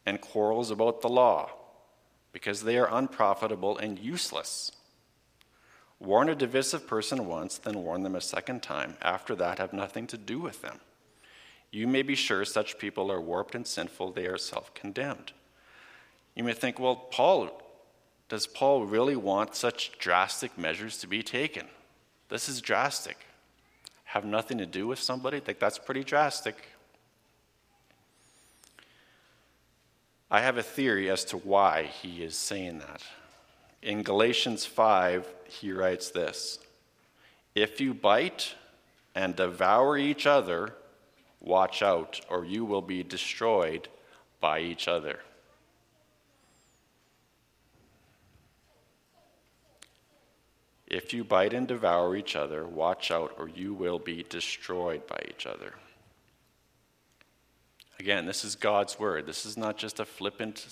and 0.05 0.19
quarrels 0.21 0.71
about 0.71 1.01
the 1.01 1.09
law, 1.09 1.49
because 2.31 2.63
they 2.63 2.77
are 2.77 2.93
unprofitable 2.93 3.77
and 3.77 3.99
useless. 3.99 4.71
Warn 5.99 6.27
a 6.27 6.35
divisive 6.35 6.87
person 6.87 7.27
once, 7.27 7.57
then 7.57 7.83
warn 7.83 8.03
them 8.03 8.15
a 8.15 8.21
second 8.21 8.61
time. 8.61 8.97
After 9.01 9.35
that, 9.35 9.59
have 9.59 9.71
nothing 9.71 10.07
to 10.07 10.17
do 10.17 10.39
with 10.39 10.61
them. 10.61 10.79
You 11.71 11.87
may 11.87 12.01
be 12.01 12.15
sure 12.15 12.43
such 12.45 12.77
people 12.77 13.11
are 13.11 13.21
warped 13.21 13.55
and 13.55 13.65
sinful, 13.65 14.11
they 14.11 14.27
are 14.27 14.37
self 14.37 14.73
condemned. 14.73 15.31
You 16.35 16.43
may 16.43 16.53
think, 16.53 16.79
well, 16.79 16.95
Paul, 16.95 17.61
does 18.27 18.47
Paul 18.47 18.85
really 18.85 19.15
want 19.15 19.55
such 19.55 19.97
drastic 19.97 20.57
measures 20.57 20.97
to 20.99 21.07
be 21.07 21.23
taken? 21.23 21.67
This 22.29 22.49
is 22.49 22.61
drastic. 22.61 23.17
Have 24.05 24.25
nothing 24.25 24.57
to 24.57 24.65
do 24.65 24.87
with 24.87 24.99
somebody? 24.99 25.41
Like, 25.45 25.59
that's 25.59 25.77
pretty 25.77 26.03
drastic. 26.03 26.67
I 30.29 30.41
have 30.41 30.57
a 30.57 30.63
theory 30.63 31.09
as 31.09 31.25
to 31.25 31.37
why 31.37 31.83
he 31.83 32.23
is 32.23 32.35
saying 32.35 32.79
that. 32.79 33.03
In 33.81 34.01
Galatians 34.01 34.65
5, 34.65 35.27
he 35.47 35.71
writes 35.71 36.09
this 36.09 36.59
If 37.53 37.81
you 37.81 37.93
bite 37.93 38.55
and 39.13 39.35
devour 39.35 39.97
each 39.97 40.25
other, 40.25 40.73
watch 41.39 41.81
out, 41.81 42.21
or 42.29 42.45
you 42.45 42.65
will 42.65 42.81
be 42.81 43.03
destroyed 43.03 43.87
by 44.39 44.59
each 44.59 44.87
other. 44.87 45.19
If 50.87 51.13
you 51.13 51.23
bite 51.23 51.53
and 51.53 51.67
devour 51.67 52.15
each 52.15 52.35
other, 52.35 52.65
watch 52.65 53.09
out, 53.09 53.33
or 53.37 53.49
you 53.49 53.73
will 53.73 53.99
be 53.99 54.23
destroyed 54.29 55.07
by 55.07 55.19
each 55.27 55.47
other. 55.47 55.73
Again, 58.03 58.25
this 58.25 58.43
is 58.43 58.55
God's 58.55 58.99
word. 58.99 59.25
This 59.25 59.45
is 59.45 59.55
not 59.55 59.77
just 59.77 60.01
a 60.01 60.03
flippant, 60.03 60.65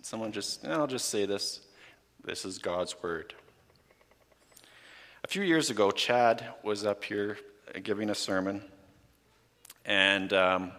someone 0.00 0.32
just, 0.32 0.66
I'll 0.66 0.86
just 0.86 1.10
say 1.10 1.26
this. 1.26 1.60
This 2.24 2.46
is 2.46 2.56
God's 2.56 3.02
word. 3.02 3.34
A 5.22 5.28
few 5.28 5.42
years 5.42 5.68
ago, 5.68 5.90
Chad 5.90 6.42
was 6.62 6.86
up 6.86 7.04
here 7.04 7.36
giving 7.82 8.08
a 8.08 8.14
sermon, 8.14 8.62
and 9.84 10.32
um, 10.32 10.72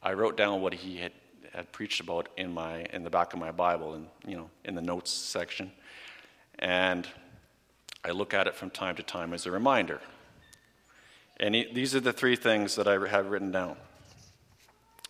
I 0.00 0.12
wrote 0.12 0.36
down 0.36 0.60
what 0.60 0.72
he 0.72 0.98
had, 0.98 1.12
had 1.52 1.72
preached 1.72 1.98
about 1.98 2.28
in 2.36 2.54
my 2.54 2.84
in 2.92 3.02
the 3.02 3.10
back 3.10 3.32
of 3.32 3.40
my 3.40 3.50
Bible, 3.50 3.94
and 3.94 4.06
you 4.24 4.36
know, 4.36 4.48
in 4.64 4.76
the 4.76 4.80
notes 4.80 5.10
section, 5.10 5.72
and 6.60 7.04
I 8.04 8.12
look 8.12 8.32
at 8.32 8.46
it 8.46 8.54
from 8.54 8.70
time 8.70 8.94
to 8.94 9.02
time 9.02 9.34
as 9.34 9.44
a 9.44 9.50
reminder. 9.50 10.00
And 11.38 11.54
he, 11.54 11.66
these 11.72 11.94
are 11.94 12.00
the 12.00 12.12
three 12.12 12.36
things 12.36 12.76
that 12.76 12.88
I 12.88 12.92
have 12.92 13.26
written 13.30 13.50
down. 13.50 13.76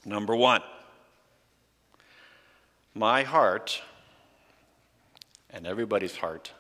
Number 0.04 0.34
one. 0.34 0.62
My 2.94 3.22
heart, 3.24 3.82
and 5.50 5.66
everybody's 5.66 6.16
heart, 6.16 6.52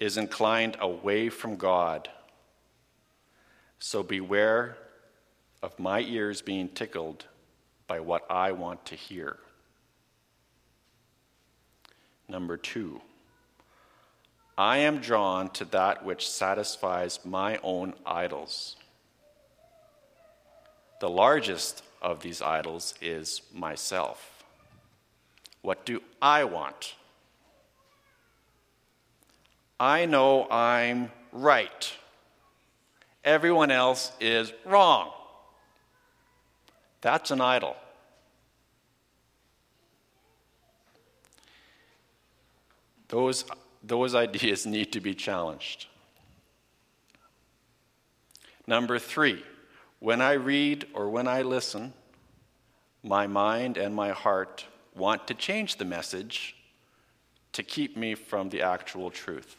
is 0.00 0.16
inclined 0.16 0.76
away 0.80 1.28
from 1.28 1.56
God. 1.56 2.08
So 3.78 4.02
beware 4.02 4.76
of 5.62 5.78
my 5.78 6.00
ears 6.00 6.42
being 6.42 6.68
tickled 6.68 7.26
by 7.86 8.00
what 8.00 8.28
I 8.30 8.52
want 8.52 8.84
to 8.86 8.94
hear. 8.94 9.36
Number 12.28 12.56
two, 12.56 13.00
I 14.60 14.76
am 14.76 14.98
drawn 14.98 15.48
to 15.52 15.64
that 15.64 16.04
which 16.04 16.28
satisfies 16.28 17.24
my 17.24 17.58
own 17.62 17.94
idols. 18.04 18.76
The 21.00 21.08
largest 21.08 21.82
of 22.02 22.20
these 22.20 22.42
idols 22.42 22.92
is 23.00 23.40
myself. 23.54 24.44
What 25.62 25.86
do 25.86 26.02
I 26.20 26.44
want? 26.44 26.94
I 29.80 30.04
know 30.04 30.46
I'm 30.50 31.10
right, 31.32 31.90
Everyone 33.24 33.70
else 33.70 34.12
is 34.20 34.52
wrong. 34.66 35.10
That's 37.00 37.30
an 37.30 37.40
idol. 37.40 37.76
Those, 43.08 43.46
those 43.82 44.14
ideas 44.14 44.66
need 44.66 44.92
to 44.92 45.00
be 45.00 45.14
challenged. 45.14 45.86
Number 48.66 48.98
three, 48.98 49.42
when 49.98 50.20
I 50.20 50.32
read 50.32 50.86
or 50.94 51.08
when 51.08 51.26
I 51.26 51.42
listen, 51.42 51.92
my 53.02 53.26
mind 53.26 53.76
and 53.76 53.94
my 53.94 54.10
heart 54.10 54.66
want 54.94 55.26
to 55.28 55.34
change 55.34 55.76
the 55.76 55.84
message 55.84 56.56
to 57.52 57.62
keep 57.62 57.96
me 57.96 58.14
from 58.14 58.50
the 58.50 58.62
actual 58.62 59.10
truth. 59.10 59.56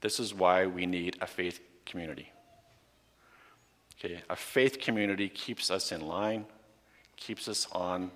This 0.00 0.18
is 0.18 0.34
why 0.34 0.66
we 0.66 0.86
need 0.86 1.16
a 1.20 1.26
faith 1.26 1.60
community. 1.84 2.32
Okay, 3.98 4.22
a 4.30 4.36
faith 4.36 4.80
community 4.80 5.28
keeps 5.28 5.70
us 5.70 5.92
in 5.92 6.00
line, 6.00 6.46
keeps 7.16 7.48
us 7.48 7.66
on 7.72 8.10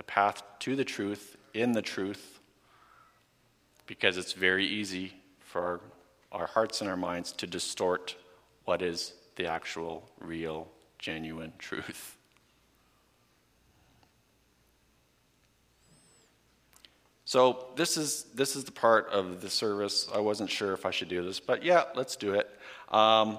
the 0.00 0.04
path 0.04 0.42
to 0.58 0.74
the 0.74 0.84
truth, 0.84 1.36
in 1.52 1.72
the 1.72 1.82
truth, 1.82 2.40
because 3.86 4.16
it's 4.16 4.32
very 4.32 4.64
easy 4.64 5.12
for 5.40 5.60
our, 6.32 6.40
our 6.40 6.46
hearts 6.46 6.80
and 6.80 6.88
our 6.88 6.96
minds 6.96 7.32
to 7.32 7.46
distort 7.46 8.16
what 8.64 8.80
is 8.80 9.12
the 9.36 9.44
actual, 9.44 10.08
real, 10.18 10.68
genuine 10.98 11.52
truth. 11.58 12.16
So 17.26 17.66
this 17.76 17.98
is 17.98 18.24
this 18.34 18.56
is 18.56 18.64
the 18.64 18.72
part 18.72 19.06
of 19.10 19.42
the 19.42 19.50
service. 19.50 20.08
I 20.14 20.20
wasn't 20.20 20.48
sure 20.48 20.72
if 20.72 20.86
I 20.86 20.90
should 20.92 21.10
do 21.10 21.22
this, 21.22 21.40
but 21.40 21.62
yeah, 21.62 21.84
let's 21.94 22.16
do 22.16 22.32
it. 22.32 22.48
Um, 22.88 23.36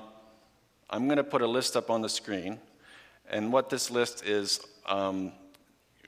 I'm 0.91 1.07
going 1.07 1.17
to 1.17 1.23
put 1.23 1.41
a 1.41 1.47
list 1.47 1.75
up 1.75 1.89
on 1.89 2.03
the 2.03 2.07
screen, 2.07 2.59
and 3.27 3.51
what 3.51 3.71
this 3.71 3.89
list 3.89 4.23
is, 4.27 4.59
um, 4.85 5.31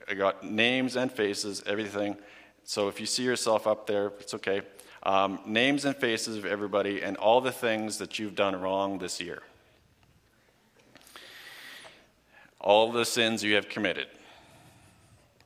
I 0.09 0.13
got 0.15 0.43
names 0.43 0.95
and 0.95 1.11
faces, 1.11 1.63
everything. 1.65 2.17
So 2.63 2.87
if 2.87 2.99
you 2.99 3.05
see 3.05 3.23
yourself 3.23 3.67
up 3.67 3.87
there, 3.87 4.07
it's 4.19 4.33
okay. 4.33 4.61
Um, 5.03 5.39
names 5.45 5.85
and 5.85 5.95
faces 5.95 6.37
of 6.37 6.45
everybody, 6.45 7.01
and 7.01 7.17
all 7.17 7.41
the 7.41 7.51
things 7.51 7.97
that 7.97 8.19
you've 8.19 8.35
done 8.35 8.59
wrong 8.59 8.99
this 8.99 9.19
year. 9.19 9.41
All 12.59 12.91
the 12.91 13.03
sins 13.03 13.43
you 13.43 13.55
have 13.55 13.67
committed. 13.67 14.07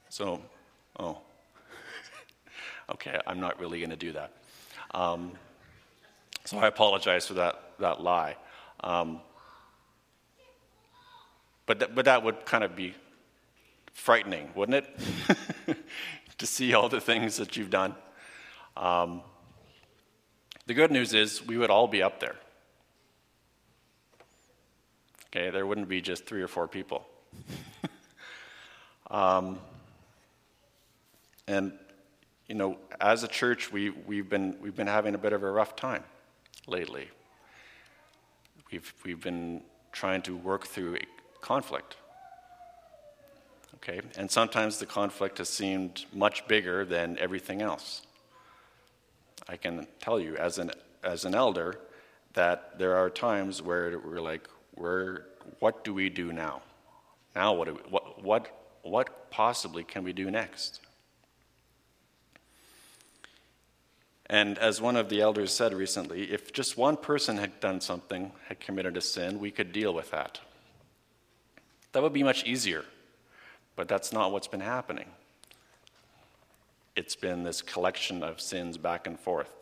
So, 0.10 0.42
oh. 1.00 1.20
Okay, 2.90 3.20
I'm 3.28 3.42
not 3.42 3.60
really 3.60 3.80
going 3.80 3.90
to 3.90 3.98
do 3.98 4.14
that. 4.14 4.32
Um, 4.92 5.34
so 6.46 6.58
I 6.58 6.68
apologize 6.68 7.28
for 7.28 7.34
that, 7.34 7.72
that 7.80 8.02
lie. 8.02 8.38
Um, 8.82 9.20
but, 11.66 11.80
th- 11.80 11.92
but 11.94 12.06
that 12.06 12.24
would 12.24 12.46
kind 12.46 12.64
of 12.64 12.76
be 12.78 12.94
frightening, 13.98 14.50
wouldn't 14.56 14.86
it? 14.86 15.78
to 16.38 16.46
see 16.46 16.74
all 16.74 16.88
the 16.88 17.02
things 17.02 17.38
that 17.38 17.58
you've 17.58 17.72
done. 17.72 17.96
Um, 18.78 19.22
the 20.68 20.74
good 20.74 20.92
news 20.92 21.14
is 21.14 21.46
we 21.46 21.58
would 21.58 21.72
all 21.72 21.88
be 21.88 22.04
up 22.04 22.20
there. 22.20 22.36
Okay, 25.28 25.50
there 25.50 25.66
wouldn't 25.66 25.90
be 25.90 26.00
just 26.00 26.26
three 26.26 26.42
or 26.42 26.48
four 26.48 26.68
people. 26.68 27.06
um, 29.12 29.60
and 31.48 31.74
you 32.48 32.56
know, 32.56 32.78
as 33.02 33.24
a 33.24 33.28
church, 33.28 33.74
we, 33.74 33.90
we've, 33.90 34.30
been, 34.30 34.56
we've 34.62 34.76
been 34.76 34.88
having 34.88 35.16
a 35.16 35.18
bit 35.18 35.34
of 35.34 35.44
a 35.44 35.52
rough 35.52 35.76
time 35.76 36.04
lately. 36.66 37.10
We've, 38.72 38.94
we've 39.04 39.22
been 39.22 39.64
trying 39.92 40.22
to 40.24 40.38
work 40.38 40.68
through 40.68 41.00
conflict. 41.42 41.98
Okay? 43.78 44.02
And 44.18 44.30
sometimes 44.30 44.80
the 44.80 44.86
conflict 44.86 45.38
has 45.38 45.50
seemed 45.50 46.06
much 46.14 46.48
bigger 46.48 46.86
than 46.86 47.18
everything 47.20 47.62
else. 47.62 48.02
I 49.48 49.56
can 49.56 49.88
tell 50.00 50.20
you, 50.20 50.36
as 50.36 50.58
an, 50.58 50.72
as 51.04 51.26
an 51.26 51.34
elder, 51.34 51.80
that 52.34 52.78
there 52.78 52.98
are 52.98 53.10
times 53.10 53.62
where 53.62 53.98
we're 54.00 54.22
like, 54.22 54.48
we're, 54.76 55.22
what 55.60 55.84
do 55.84 55.94
we 55.94 56.10
do 56.10 56.34
now? 56.34 56.62
Now, 57.36 57.54
what, 57.54 57.66
do 57.68 57.74
we, 57.76 57.80
what, 57.90 58.24
what, 58.24 58.48
what 58.82 59.32
possibly 59.32 59.84
can 59.84 60.04
we 60.04 60.12
do 60.12 60.30
next? 60.30 60.82
And 64.30 64.58
as 64.58 64.82
one 64.82 64.98
of 64.98 65.08
the 65.08 65.22
elders 65.22 65.54
said 65.54 65.74
recently, 65.74 66.32
if 66.32 66.52
just 66.52 66.78
one 66.78 66.98
person 66.98 67.38
had 67.38 67.60
done 67.62 67.80
something, 67.80 68.34
had 68.50 68.60
committed 68.60 68.98
a 68.98 69.02
sin, 69.02 69.40
we 69.40 69.52
could 69.52 69.72
deal 69.72 69.94
with 69.94 70.12
that. 70.12 70.42
That 71.94 72.04
would 72.04 72.12
be 72.12 72.24
much 72.24 72.44
easier. 72.44 72.84
But 73.78 73.88
that's 73.88 74.12
not 74.12 74.34
what's 74.34 74.48
been 74.48 74.60
happening. 74.60 75.06
It's 76.98 77.16
been 77.16 77.44
this 77.44 77.62
collection 77.62 78.24
of 78.24 78.42
sins 78.42 78.76
back 78.76 79.06
and 79.08 79.18
forth. 79.18 79.54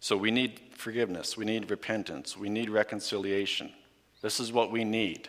So 0.00 0.16
we 0.16 0.32
need 0.32 0.60
forgiveness, 0.72 1.36
we 1.36 1.44
need 1.44 1.70
repentance, 1.70 2.36
we 2.36 2.48
need 2.48 2.68
reconciliation. 2.68 3.72
This 4.20 4.40
is 4.40 4.52
what 4.52 4.72
we 4.72 4.82
need. 4.82 5.28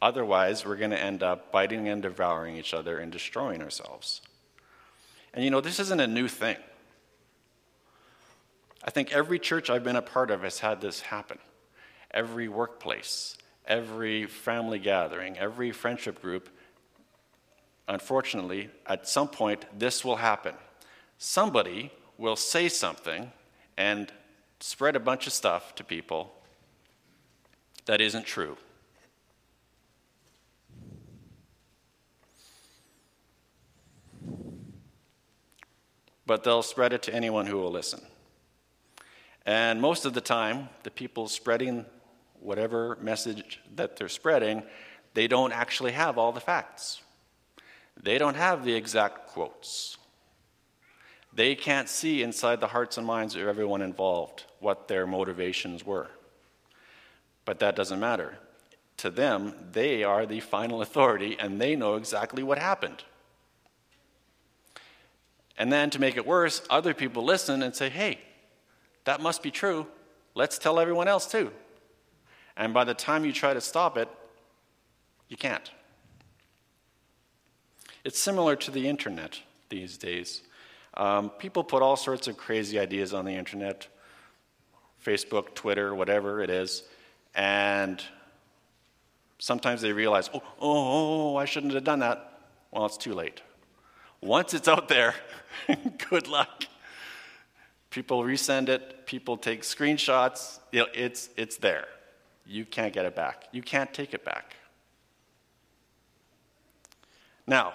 Otherwise, 0.00 0.64
we're 0.64 0.76
going 0.76 0.92
to 0.92 0.98
end 0.98 1.22
up 1.22 1.52
biting 1.52 1.88
and 1.88 2.00
devouring 2.00 2.56
each 2.56 2.72
other 2.72 2.98
and 2.98 3.12
destroying 3.12 3.60
ourselves. 3.60 4.22
And 5.34 5.44
you 5.44 5.50
know, 5.50 5.60
this 5.60 5.78
isn't 5.78 6.00
a 6.00 6.06
new 6.06 6.28
thing. 6.28 6.56
I 8.84 8.90
think 8.90 9.12
every 9.12 9.38
church 9.38 9.70
I've 9.70 9.84
been 9.84 9.96
a 9.96 10.02
part 10.02 10.30
of 10.30 10.42
has 10.42 10.60
had 10.60 10.80
this 10.80 11.00
happen. 11.00 11.38
Every 12.10 12.48
workplace, 12.48 13.36
every 13.66 14.26
family 14.26 14.78
gathering, 14.78 15.36
every 15.38 15.72
friendship 15.72 16.22
group, 16.22 16.48
unfortunately, 17.86 18.70
at 18.86 19.08
some 19.08 19.28
point, 19.28 19.64
this 19.78 20.04
will 20.04 20.16
happen. 20.16 20.54
Somebody 21.18 21.92
will 22.16 22.36
say 22.36 22.68
something 22.68 23.32
and 23.76 24.12
spread 24.60 24.96
a 24.96 25.00
bunch 25.00 25.26
of 25.26 25.32
stuff 25.32 25.74
to 25.76 25.84
people 25.84 26.32
that 27.86 28.00
isn't 28.00 28.26
true. 28.26 28.56
but 36.28 36.44
they'll 36.44 36.62
spread 36.62 36.92
it 36.92 37.02
to 37.02 37.12
anyone 37.12 37.46
who 37.46 37.56
will 37.56 37.72
listen. 37.72 38.00
And 39.48 39.80
most 39.80 40.04
of 40.04 40.12
the 40.12 40.20
time, 40.20 40.68
the 40.82 40.90
people 40.90 41.26
spreading 41.26 41.86
whatever 42.38 42.98
message 43.00 43.58
that 43.76 43.96
they're 43.96 44.10
spreading, 44.10 44.62
they 45.14 45.26
don't 45.26 45.54
actually 45.54 45.92
have 45.92 46.18
all 46.18 46.32
the 46.32 46.40
facts. 46.40 47.00
They 47.96 48.18
don't 48.18 48.36
have 48.36 48.62
the 48.62 48.74
exact 48.74 49.28
quotes. 49.28 49.96
They 51.32 51.54
can't 51.54 51.88
see 51.88 52.22
inside 52.22 52.60
the 52.60 52.66
hearts 52.66 52.98
and 52.98 53.06
minds 53.06 53.36
of 53.36 53.48
everyone 53.48 53.80
involved 53.80 54.44
what 54.60 54.86
their 54.86 55.06
motivations 55.06 55.82
were. 55.82 56.08
But 57.46 57.58
that 57.60 57.74
doesn't 57.74 58.00
matter. 58.00 58.36
To 58.98 59.08
them, 59.08 59.54
they 59.72 60.04
are 60.04 60.26
the 60.26 60.40
final 60.40 60.82
authority 60.82 61.38
and 61.40 61.58
they 61.58 61.74
know 61.74 61.94
exactly 61.94 62.42
what 62.42 62.58
happened. 62.58 63.02
And 65.56 65.72
then 65.72 65.88
to 65.88 65.98
make 65.98 66.18
it 66.18 66.26
worse, 66.26 66.60
other 66.68 66.92
people 66.92 67.24
listen 67.24 67.62
and 67.62 67.74
say, 67.74 67.88
hey, 67.88 68.18
that 69.08 69.22
must 69.22 69.42
be 69.42 69.50
true. 69.50 69.86
Let's 70.34 70.58
tell 70.58 70.78
everyone 70.78 71.08
else 71.08 71.26
too. 71.30 71.50
And 72.58 72.74
by 72.74 72.84
the 72.84 72.92
time 72.92 73.24
you 73.24 73.32
try 73.32 73.54
to 73.54 73.60
stop 73.62 73.96
it, 73.96 74.06
you 75.30 75.36
can't. 75.38 75.70
It's 78.04 78.18
similar 78.18 78.54
to 78.56 78.70
the 78.70 78.86
internet 78.86 79.40
these 79.70 79.96
days. 79.96 80.42
Um, 80.92 81.30
people 81.30 81.64
put 81.64 81.80
all 81.82 81.96
sorts 81.96 82.28
of 82.28 82.36
crazy 82.36 82.78
ideas 82.78 83.14
on 83.14 83.24
the 83.24 83.32
internet 83.32 83.88
Facebook, 85.02 85.54
Twitter, 85.54 85.94
whatever 85.94 86.42
it 86.42 86.50
is. 86.50 86.82
And 87.34 88.04
sometimes 89.38 89.80
they 89.80 89.94
realize, 89.94 90.28
oh, 90.34 90.42
oh, 90.60 91.32
oh, 91.32 91.36
I 91.36 91.46
shouldn't 91.46 91.72
have 91.72 91.84
done 91.84 92.00
that. 92.00 92.40
Well, 92.72 92.84
it's 92.84 92.98
too 92.98 93.14
late. 93.14 93.40
Once 94.20 94.52
it's 94.52 94.68
out 94.68 94.88
there, 94.90 95.14
good 96.10 96.28
luck. 96.28 96.66
People 97.98 98.22
resend 98.22 98.68
it, 98.68 99.06
people 99.06 99.36
take 99.36 99.62
screenshots, 99.62 100.60
you 100.70 100.78
know, 100.78 100.86
it's, 100.94 101.30
it's 101.36 101.56
there. 101.56 101.88
You 102.46 102.64
can't 102.64 102.92
get 102.92 103.06
it 103.06 103.16
back. 103.16 103.48
You 103.50 103.60
can't 103.60 103.92
take 103.92 104.14
it 104.14 104.24
back. 104.24 104.54
Now, 107.44 107.72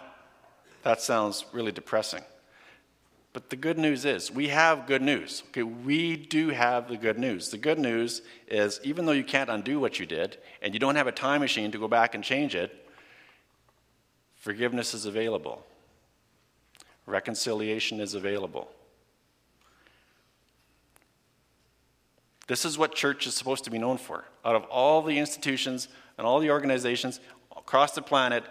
that 0.84 1.02
sounds 1.02 1.44
really 1.52 1.74
depressing. 1.74 2.24
But 3.34 3.50
the 3.50 3.58
good 3.58 3.78
news 3.78 4.06
is, 4.06 4.32
we 4.32 4.48
have 4.48 4.88
good 4.88 5.02
news. 5.02 5.44
Okay, 5.50 5.64
we 5.64 6.16
do 6.16 6.52
have 6.52 6.88
the 6.88 6.96
good 6.96 7.20
news. 7.20 7.50
The 7.50 7.58
good 7.58 7.78
news 7.78 8.22
is, 8.48 8.80
even 8.82 9.06
though 9.06 9.12
you 9.12 9.26
can't 9.26 9.50
undo 9.50 9.78
what 9.78 10.00
you 10.00 10.06
did, 10.06 10.38
and 10.62 10.74
you 10.74 10.80
don't 10.80 10.96
have 10.96 11.08
a 11.08 11.12
time 11.12 11.42
machine 11.42 11.70
to 11.74 11.78
go 11.78 11.90
back 11.90 12.16
and 12.16 12.24
change 12.24 12.56
it, 12.56 12.72
Forgiveness 14.38 14.94
is 14.94 15.06
available. 15.06 15.66
Reconciliation 17.08 18.00
is 18.00 18.14
available. 18.14 18.70
This 22.48 22.66
is 22.66 22.78
what 22.78 22.94
church 22.94 23.26
is 23.26 23.36
supposed 23.36 23.64
to 23.64 23.72
be 23.72 23.78
known 23.78 23.98
for. 23.98 24.26
Out 24.44 24.56
of 24.56 24.64
all 24.66 25.02
the 25.02 25.18
institutions 25.18 25.88
and 26.18 26.28
all 26.28 26.40
the 26.40 26.52
organizations 26.52 27.20
across 27.56 27.94
the 27.94 28.02
planet, 28.02 28.44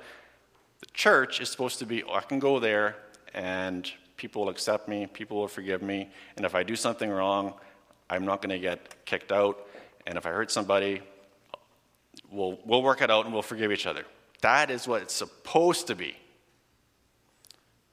the 0.80 0.86
church 0.94 1.40
is 1.40 1.50
supposed 1.50 1.78
to 1.80 1.86
be, 1.86 2.02
oh, 2.02 2.14
I 2.14 2.22
can 2.22 2.38
go 2.38 2.58
there 2.58 2.96
and 3.34 3.90
people 4.16 4.42
will 4.42 4.50
accept 4.50 4.88
me, 4.88 5.06
people 5.06 5.36
will 5.36 5.48
forgive 5.48 5.82
me, 5.82 6.08
and 6.36 6.46
if 6.46 6.54
I 6.54 6.62
do 6.62 6.76
something 6.76 7.10
wrong, 7.10 7.54
I'm 8.08 8.24
not 8.24 8.40
going 8.42 8.50
to 8.50 8.58
get 8.58 9.04
kicked 9.04 9.32
out, 9.32 9.66
and 10.06 10.16
if 10.16 10.26
I 10.26 10.30
hurt 10.30 10.50
somebody, 10.50 11.00
we'll, 12.30 12.58
we'll 12.64 12.82
work 12.82 13.00
it 13.00 13.10
out 13.10 13.24
and 13.24 13.32
we'll 13.32 13.42
forgive 13.42 13.72
each 13.72 13.86
other. 13.86 14.04
That 14.42 14.70
is 14.70 14.86
what 14.86 15.02
it's 15.02 15.14
supposed 15.14 15.86
to 15.86 15.94
be. 15.94 16.16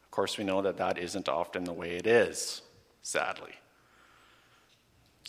Of 0.03 0.11
course, 0.11 0.37
we 0.37 0.43
know 0.43 0.61
that 0.61 0.77
that 0.77 0.97
isn't 0.97 1.29
often 1.29 1.63
the 1.63 1.73
way 1.73 1.95
it 1.95 2.07
is, 2.07 2.61
sadly. 3.01 3.53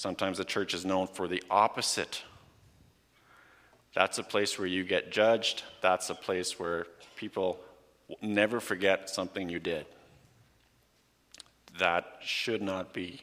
Sometimes 0.01 0.39
the 0.39 0.47
church 0.47 0.73
is 0.73 0.87
known 0.87 1.09
for 1.09 1.29
the 1.29 1.43
opposite. 1.51 2.23
That's 3.95 4.17
a 4.17 4.23
place 4.23 4.59
where 4.59 4.67
you 4.67 4.83
get 4.83 5.13
judged. 5.13 5.63
That's 5.83 6.09
a 6.09 6.15
place 6.15 6.59
where 6.59 6.87
people 7.17 7.61
never 8.23 8.61
forget 8.61 9.11
something 9.11 9.51
you 9.51 9.59
did. 9.59 9.85
That 11.79 12.07
should 12.23 12.63
not 12.63 12.95
be. 12.95 13.21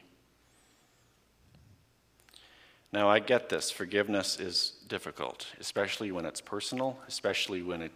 Now, 2.93 3.09
I 3.09 3.21
get 3.21 3.49
this. 3.49 3.71
Forgiveness 3.71 4.39
is 4.39 4.73
difficult, 4.87 5.47
especially 5.59 6.11
when 6.11 6.27
it's 6.27 6.41
personal, 6.41 6.99
especially 7.07 7.63
when 7.63 7.81
it 7.81 7.91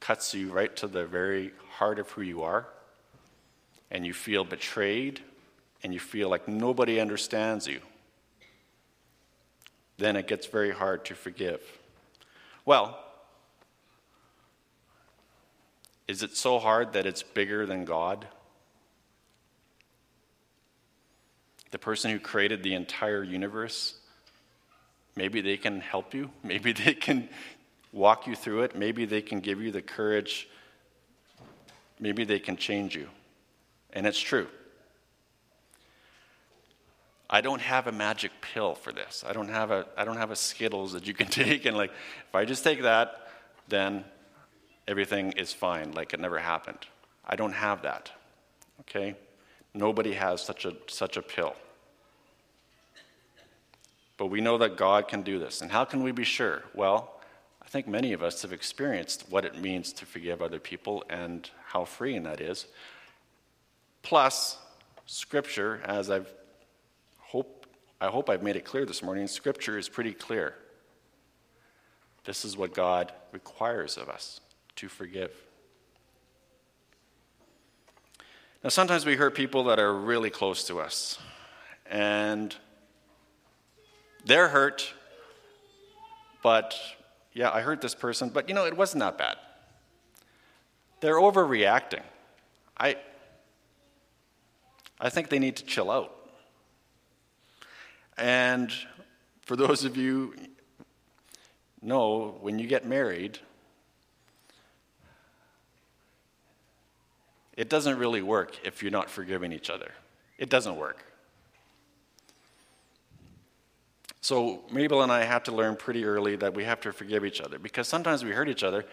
cuts 0.00 0.32
you 0.32 0.50
right 0.50 0.74
to 0.76 0.86
the 0.86 1.04
very 1.04 1.52
heart 1.72 1.98
of 1.98 2.08
who 2.12 2.22
you 2.22 2.40
are, 2.40 2.68
and 3.90 4.06
you 4.06 4.14
feel 4.14 4.44
betrayed, 4.44 5.20
and 5.82 5.92
you 5.92 6.00
feel 6.00 6.28
like 6.28 6.48
nobody 6.48 7.00
understands 7.00 7.66
you. 7.66 7.80
Then 9.98 10.16
it 10.16 10.26
gets 10.26 10.46
very 10.46 10.70
hard 10.70 11.04
to 11.06 11.14
forgive. 11.14 11.60
Well, 12.64 12.98
is 16.08 16.22
it 16.22 16.36
so 16.36 16.58
hard 16.58 16.92
that 16.94 17.06
it's 17.06 17.22
bigger 17.22 17.66
than 17.66 17.84
God? 17.84 18.26
the 21.72 21.78
person 21.78 22.10
who 22.10 22.20
created 22.20 22.62
the 22.62 22.74
entire 22.74 23.24
universe, 23.24 23.94
maybe 25.16 25.40
they 25.40 25.56
can 25.56 25.80
help 25.80 26.14
you. 26.14 26.30
Maybe 26.44 26.72
they 26.72 26.94
can 26.94 27.28
walk 27.92 28.26
you 28.26 28.36
through 28.36 28.62
it. 28.62 28.76
Maybe 28.76 29.04
they 29.06 29.22
can 29.22 29.40
give 29.40 29.60
you 29.60 29.72
the 29.72 29.82
courage. 29.82 30.48
Maybe 31.98 32.24
they 32.24 32.38
can 32.38 32.56
change 32.56 32.94
you. 32.94 33.08
And 33.92 34.06
it's 34.06 34.20
true. 34.20 34.46
I 37.34 37.40
don't 37.40 37.62
have 37.62 37.86
a 37.86 37.92
magic 37.92 38.30
pill 38.42 38.74
for 38.74 38.92
this. 38.92 39.24
I 39.26 39.32
don't 39.32 39.48
have 39.48 39.70
a 39.70 39.86
I 39.96 40.04
don't 40.04 40.18
have 40.18 40.30
a 40.30 40.36
Skittles 40.36 40.92
that 40.92 41.06
you 41.06 41.14
can 41.14 41.26
take 41.42 41.64
and 41.64 41.76
like 41.76 41.90
if 41.90 42.34
I 42.34 42.44
just 42.44 42.62
take 42.62 42.82
that, 42.82 43.28
then 43.68 44.04
everything 44.86 45.32
is 45.32 45.52
fine, 45.52 45.92
like 45.92 46.12
it 46.12 46.20
never 46.20 46.38
happened. 46.38 46.86
I 47.24 47.36
don't 47.36 47.54
have 47.54 47.82
that. 47.82 48.10
Okay? 48.80 49.16
Nobody 49.72 50.12
has 50.12 50.42
such 50.42 50.66
a, 50.66 50.74
such 50.88 51.16
a 51.16 51.22
pill. 51.22 51.54
But 54.18 54.26
we 54.26 54.40
know 54.40 54.58
that 54.58 54.76
God 54.76 55.08
can 55.08 55.22
do 55.22 55.38
this. 55.38 55.62
And 55.62 55.70
how 55.70 55.84
can 55.84 56.02
we 56.02 56.12
be 56.12 56.24
sure? 56.24 56.62
Well, 56.74 57.20
I 57.62 57.68
think 57.68 57.88
many 57.88 58.12
of 58.12 58.22
us 58.22 58.42
have 58.42 58.52
experienced 58.52 59.24
what 59.30 59.44
it 59.44 59.58
means 59.58 59.92
to 59.94 60.06
forgive 60.06 60.42
other 60.42 60.58
people 60.58 61.04
and 61.08 61.48
how 61.64 61.84
freeing 61.84 62.24
that 62.24 62.40
is. 62.40 62.66
Plus, 64.02 64.58
Scripture, 65.06 65.80
as 65.84 66.10
I've 66.10 66.30
I 68.02 68.08
hope 68.08 68.28
I've 68.28 68.42
made 68.42 68.56
it 68.56 68.64
clear 68.64 68.84
this 68.84 69.00
morning, 69.00 69.28
Scripture 69.28 69.78
is 69.78 69.88
pretty 69.88 70.12
clear. 70.12 70.56
This 72.24 72.44
is 72.44 72.56
what 72.56 72.74
God 72.74 73.12
requires 73.30 73.96
of 73.96 74.08
us 74.08 74.40
to 74.74 74.88
forgive. 74.88 75.30
Now, 78.64 78.70
sometimes 78.70 79.06
we 79.06 79.14
hurt 79.14 79.36
people 79.36 79.62
that 79.64 79.78
are 79.78 79.94
really 79.94 80.30
close 80.30 80.64
to 80.64 80.80
us, 80.80 81.20
and 81.88 82.56
they're 84.24 84.48
hurt, 84.48 84.92
but 86.42 86.74
yeah, 87.32 87.52
I 87.52 87.60
hurt 87.60 87.80
this 87.80 87.94
person, 87.94 88.30
but 88.30 88.48
you 88.48 88.54
know, 88.56 88.66
it 88.66 88.76
wasn't 88.76 89.04
that 89.04 89.16
bad. 89.16 89.36
They're 90.98 91.20
overreacting. 91.20 92.02
I, 92.76 92.96
I 95.00 95.08
think 95.08 95.28
they 95.28 95.38
need 95.38 95.54
to 95.58 95.64
chill 95.64 95.88
out. 95.88 96.21
And 98.18 98.72
for 99.42 99.56
those 99.56 99.84
of 99.84 99.96
you 99.96 100.34
know, 101.80 102.38
when 102.40 102.58
you 102.58 102.66
get 102.66 102.86
married, 102.86 103.38
It 107.56 107.68
doesn't 107.68 107.98
really 107.98 108.22
work 108.22 108.58
if 108.64 108.82
you're 108.82 108.92
not 108.92 109.10
forgiving 109.10 109.52
each 109.52 109.68
other. 109.68 109.92
It 110.38 110.48
doesn't 110.48 110.76
work. 110.76 111.04
So, 114.20 114.62
Mabel 114.70 115.02
and 115.02 115.10
I 115.10 115.24
had 115.24 115.44
to 115.46 115.52
learn 115.52 115.76
pretty 115.76 116.04
early 116.04 116.36
that 116.36 116.54
we 116.54 116.64
have 116.64 116.80
to 116.82 116.92
forgive 116.92 117.24
each 117.24 117.40
other 117.40 117.58
because 117.58 117.88
sometimes 117.88 118.24
we 118.24 118.30
hurt 118.30 118.48
each 118.48 118.62
other, 118.62 118.84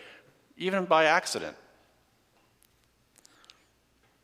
even 0.57 0.85
by 0.85 1.05
accident. 1.05 1.55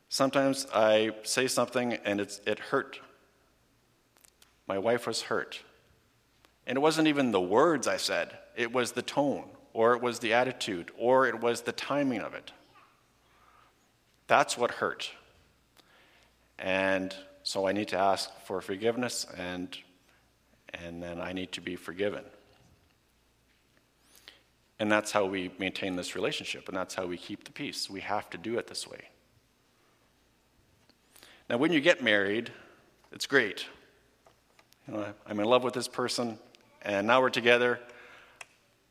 Sometimes 0.09 0.65
I 0.73 1.11
say 1.23 1.47
something 1.47 1.93
and 2.05 2.19
it's, 2.19 2.41
it 2.45 2.59
hurt. 2.59 2.99
My 4.67 4.77
wife 4.77 5.07
was 5.07 5.23
hurt. 5.23 5.61
And 6.67 6.77
it 6.77 6.81
wasn't 6.81 7.07
even 7.07 7.31
the 7.31 7.41
words 7.41 7.87
I 7.87 7.97
said, 7.97 8.37
it 8.55 8.71
was 8.71 8.93
the 8.93 9.01
tone, 9.01 9.45
or 9.73 9.93
it 9.93 10.01
was 10.01 10.19
the 10.19 10.33
attitude, 10.33 10.91
or 10.97 11.27
it 11.27 11.39
was 11.39 11.61
the 11.61 11.71
timing 11.71 12.21
of 12.21 12.33
it. 12.33 12.51
That's 14.27 14.57
what 14.57 14.71
hurt. 14.71 15.11
And 16.57 17.15
so 17.43 17.67
I 17.67 17.73
need 17.73 17.89
to 17.89 17.97
ask 17.97 18.31
for 18.45 18.61
forgiveness 18.61 19.27
and 19.37 19.77
and 20.81 21.01
then 21.01 21.21
I 21.21 21.31
need 21.31 21.51
to 21.53 21.61
be 21.61 21.75
forgiven. 21.75 22.23
And 24.79 24.91
that's 24.91 25.11
how 25.11 25.25
we 25.25 25.51
maintain 25.57 25.95
this 25.95 26.15
relationship, 26.15 26.67
and 26.67 26.75
that's 26.75 26.95
how 26.95 27.05
we 27.05 27.17
keep 27.17 27.45
the 27.45 27.51
peace. 27.51 27.89
We 27.89 28.01
have 28.01 28.29
to 28.31 28.37
do 28.37 28.57
it 28.57 28.67
this 28.67 28.85
way. 28.87 29.09
Now, 31.49 31.57
when 31.57 31.71
you 31.71 31.79
get 31.79 32.03
married, 32.03 32.51
it's 33.11 33.25
great. 33.25 33.67
Know, 34.87 35.05
I'm 35.25 35.39
in 35.39 35.45
love 35.45 35.63
with 35.63 35.73
this 35.73 35.87
person, 35.87 36.37
and 36.81 37.07
now 37.07 37.21
we're 37.21 37.29
together, 37.29 37.79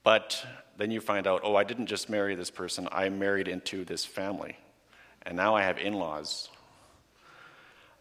but 0.03 0.45
then 0.76 0.90
you 0.90 1.01
find 1.01 1.26
out, 1.26 1.42
oh, 1.45 1.55
I 1.55 1.64
didn't 1.64 1.86
just 1.86 2.09
marry 2.09 2.34
this 2.34 2.51
person, 2.51 2.88
I 2.90 3.09
married 3.09 3.49
into 3.49 3.84
this 3.84 4.05
family 4.05 4.57
and 5.24 5.36
now 5.36 5.55
I 5.55 5.62
have 5.62 5.78
in 5.78 5.95
laws. 5.95 6.49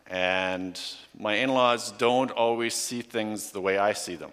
And 0.07 0.79
my 1.17 1.35
in 1.35 1.49
laws 1.49 1.91
don't 1.91 2.31
always 2.31 2.73
see 2.75 3.01
things 3.01 3.51
the 3.51 3.61
way 3.61 3.77
I 3.77 3.93
see 3.93 4.15
them. 4.15 4.31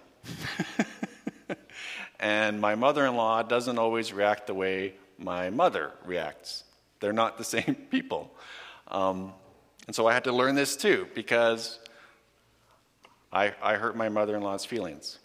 and 2.19 2.59
my 2.59 2.75
mother 2.75 3.05
in 3.05 3.15
law 3.15 3.41
doesn't 3.41 3.77
always 3.77 4.11
react 4.11 4.47
the 4.47 4.53
way 4.53 4.95
my 5.17 5.49
mother 5.49 5.91
reacts. 6.05 6.65
They're 6.99 7.13
not 7.13 7.37
the 7.37 7.43
same 7.55 7.75
people. 7.89 8.31
Um, 8.87 9.33
and 9.87 9.95
so 9.95 10.07
I 10.07 10.13
had 10.13 10.25
to 10.25 10.33
learn 10.33 10.55
this 10.55 10.75
too 10.75 11.07
because 11.15 11.79
I, 13.33 13.53
I 13.61 13.75
hurt 13.75 13.95
my 13.95 14.09
mother 14.09 14.35
in 14.35 14.43
law's 14.43 14.65
feelings. 14.65 15.19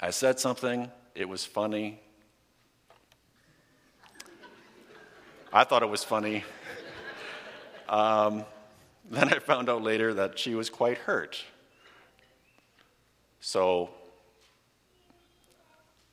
I 0.00 0.10
said 0.10 0.38
something, 0.38 0.90
it 1.14 1.26
was 1.26 1.44
funny. 1.44 2.00
I 5.52 5.64
thought 5.64 5.82
it 5.82 5.88
was 5.88 6.04
funny. 6.04 6.44
Um, 7.88 8.44
then 9.08 9.32
I 9.32 9.38
found 9.38 9.70
out 9.70 9.82
later 9.82 10.12
that 10.14 10.38
she 10.38 10.54
was 10.54 10.68
quite 10.68 10.98
hurt. 10.98 11.42
So 13.40 13.90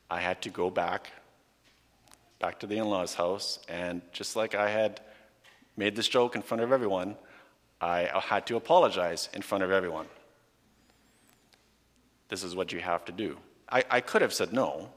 I 0.09 0.21
had 0.21 0.41
to 0.43 0.49
go 0.49 0.69
back, 0.69 1.11
back 2.39 2.59
to 2.59 2.67
the 2.67 2.77
in 2.77 2.85
law's 2.85 3.15
house, 3.15 3.59
and 3.67 4.01
just 4.13 4.35
like 4.35 4.55
I 4.55 4.69
had 4.69 5.01
made 5.75 5.95
this 5.95 6.07
joke 6.07 6.35
in 6.35 6.41
front 6.41 6.61
of 6.63 6.71
everyone, 6.71 7.17
I 7.81 8.09
had 8.23 8.45
to 8.47 8.55
apologize 8.55 9.27
in 9.33 9.41
front 9.41 9.63
of 9.63 9.71
everyone. 9.71 10.05
This 12.29 12.43
is 12.43 12.55
what 12.55 12.71
you 12.71 12.79
have 12.79 13.05
to 13.05 13.11
do. 13.11 13.37
I, 13.69 13.83
I 13.89 14.01
could 14.01 14.21
have 14.21 14.33
said 14.33 14.53
no. 14.53 14.89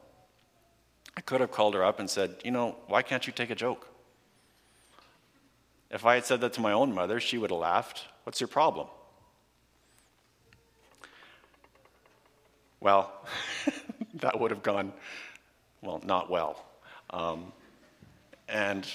I 1.15 1.21
could 1.21 1.41
have 1.41 1.51
called 1.51 1.73
her 1.73 1.83
up 1.83 1.99
and 1.99 2.09
said, 2.09 2.35
you 2.43 2.51
know, 2.51 2.75
why 2.87 3.01
can't 3.01 3.25
you 3.25 3.33
take 3.33 3.49
a 3.49 3.55
joke? 3.55 3.87
If 5.89 6.05
I 6.05 6.15
had 6.15 6.25
said 6.25 6.41
that 6.41 6.53
to 6.53 6.61
my 6.61 6.73
own 6.73 6.93
mother, 6.93 7.19
she 7.19 7.37
would 7.37 7.49
have 7.49 7.59
laughed. 7.59 8.05
What's 8.23 8.41
your 8.41 8.47
problem? 8.47 8.87
Well, 12.79 13.11
that 14.15 14.39
would 14.39 14.51
have 14.51 14.63
gone, 14.63 14.93
well, 15.81 16.01
not 16.03 16.29
well. 16.29 16.63
Um, 17.09 17.51
and 18.47 18.85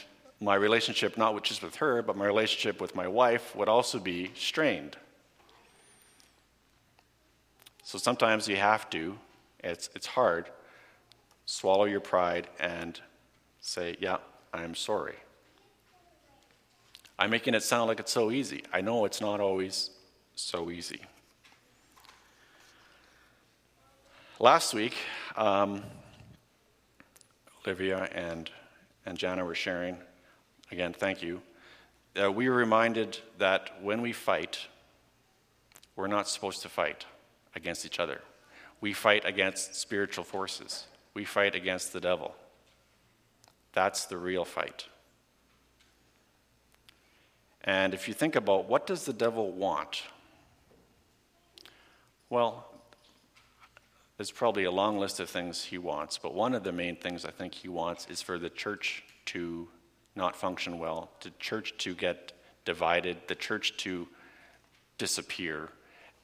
my 0.40 0.54
relationship, 0.54 1.16
not 1.16 1.42
just 1.44 1.62
with 1.62 1.76
her, 1.76 2.02
but 2.02 2.16
my 2.16 2.26
relationship 2.26 2.80
with 2.80 2.94
my 2.94 3.08
wife, 3.08 3.54
would 3.56 3.68
also 3.68 3.98
be 3.98 4.30
strained. 4.34 4.96
So 7.92 7.98
sometimes 7.98 8.48
you 8.48 8.56
have 8.56 8.88
to, 8.88 9.18
it's, 9.62 9.90
it's 9.94 10.06
hard, 10.06 10.48
swallow 11.44 11.84
your 11.84 12.00
pride 12.00 12.48
and 12.58 12.98
say, 13.60 13.96
Yeah, 14.00 14.16
I'm 14.50 14.74
sorry. 14.74 15.16
I'm 17.18 17.28
making 17.28 17.52
it 17.52 17.62
sound 17.62 17.88
like 17.88 18.00
it's 18.00 18.10
so 18.10 18.30
easy. 18.30 18.64
I 18.72 18.80
know 18.80 19.04
it's 19.04 19.20
not 19.20 19.40
always 19.40 19.90
so 20.34 20.70
easy. 20.70 21.02
Last 24.38 24.72
week, 24.72 24.96
um, 25.36 25.82
Olivia 27.66 28.08
and, 28.14 28.50
and 29.04 29.18
Jana 29.18 29.44
were 29.44 29.54
sharing. 29.54 29.98
Again, 30.70 30.94
thank 30.94 31.22
you. 31.22 31.42
Uh, 32.18 32.32
we 32.32 32.48
were 32.48 32.56
reminded 32.56 33.18
that 33.36 33.82
when 33.82 34.00
we 34.00 34.14
fight, 34.14 34.60
we're 35.94 36.06
not 36.06 36.26
supposed 36.26 36.62
to 36.62 36.70
fight 36.70 37.04
against 37.54 37.84
each 37.84 38.00
other. 38.00 38.20
We 38.80 38.92
fight 38.92 39.24
against 39.24 39.74
spiritual 39.74 40.24
forces, 40.24 40.86
we 41.14 41.24
fight 41.24 41.54
against 41.54 41.92
the 41.92 42.00
devil. 42.00 42.34
That's 43.72 44.04
the 44.04 44.18
real 44.18 44.44
fight. 44.44 44.86
And 47.64 47.94
if 47.94 48.08
you 48.08 48.14
think 48.14 48.36
about 48.36 48.68
what 48.68 48.86
does 48.86 49.04
the 49.04 49.12
devil 49.12 49.50
want? 49.50 50.02
Well, 52.28 52.66
there's 54.16 54.30
probably 54.30 54.64
a 54.64 54.70
long 54.70 54.98
list 54.98 55.20
of 55.20 55.30
things 55.30 55.64
he 55.64 55.78
wants, 55.78 56.18
but 56.18 56.34
one 56.34 56.54
of 56.54 56.64
the 56.64 56.72
main 56.72 56.96
things 56.96 57.24
I 57.24 57.30
think 57.30 57.54
he 57.54 57.68
wants 57.68 58.06
is 58.10 58.20
for 58.20 58.38
the 58.38 58.50
church 58.50 59.02
to 59.26 59.68
not 60.14 60.36
function 60.36 60.78
well, 60.78 61.10
the 61.22 61.30
church 61.38 61.74
to 61.78 61.94
get 61.94 62.32
divided, 62.64 63.16
the 63.28 63.34
church 63.34 63.76
to 63.78 64.06
disappear, 64.98 65.70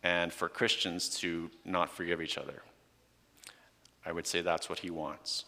and 0.03 0.33
for 0.33 0.49
Christians 0.49 1.09
to 1.21 1.51
not 1.65 1.91
forgive 1.91 2.21
each 2.23 2.39
other. 2.39 2.63
I 4.05 4.13
would 4.13 4.27
say 4.27 4.41
that's 4.41 4.69
what 4.69 4.79
he 4.79 4.91
wants. 4.91 5.45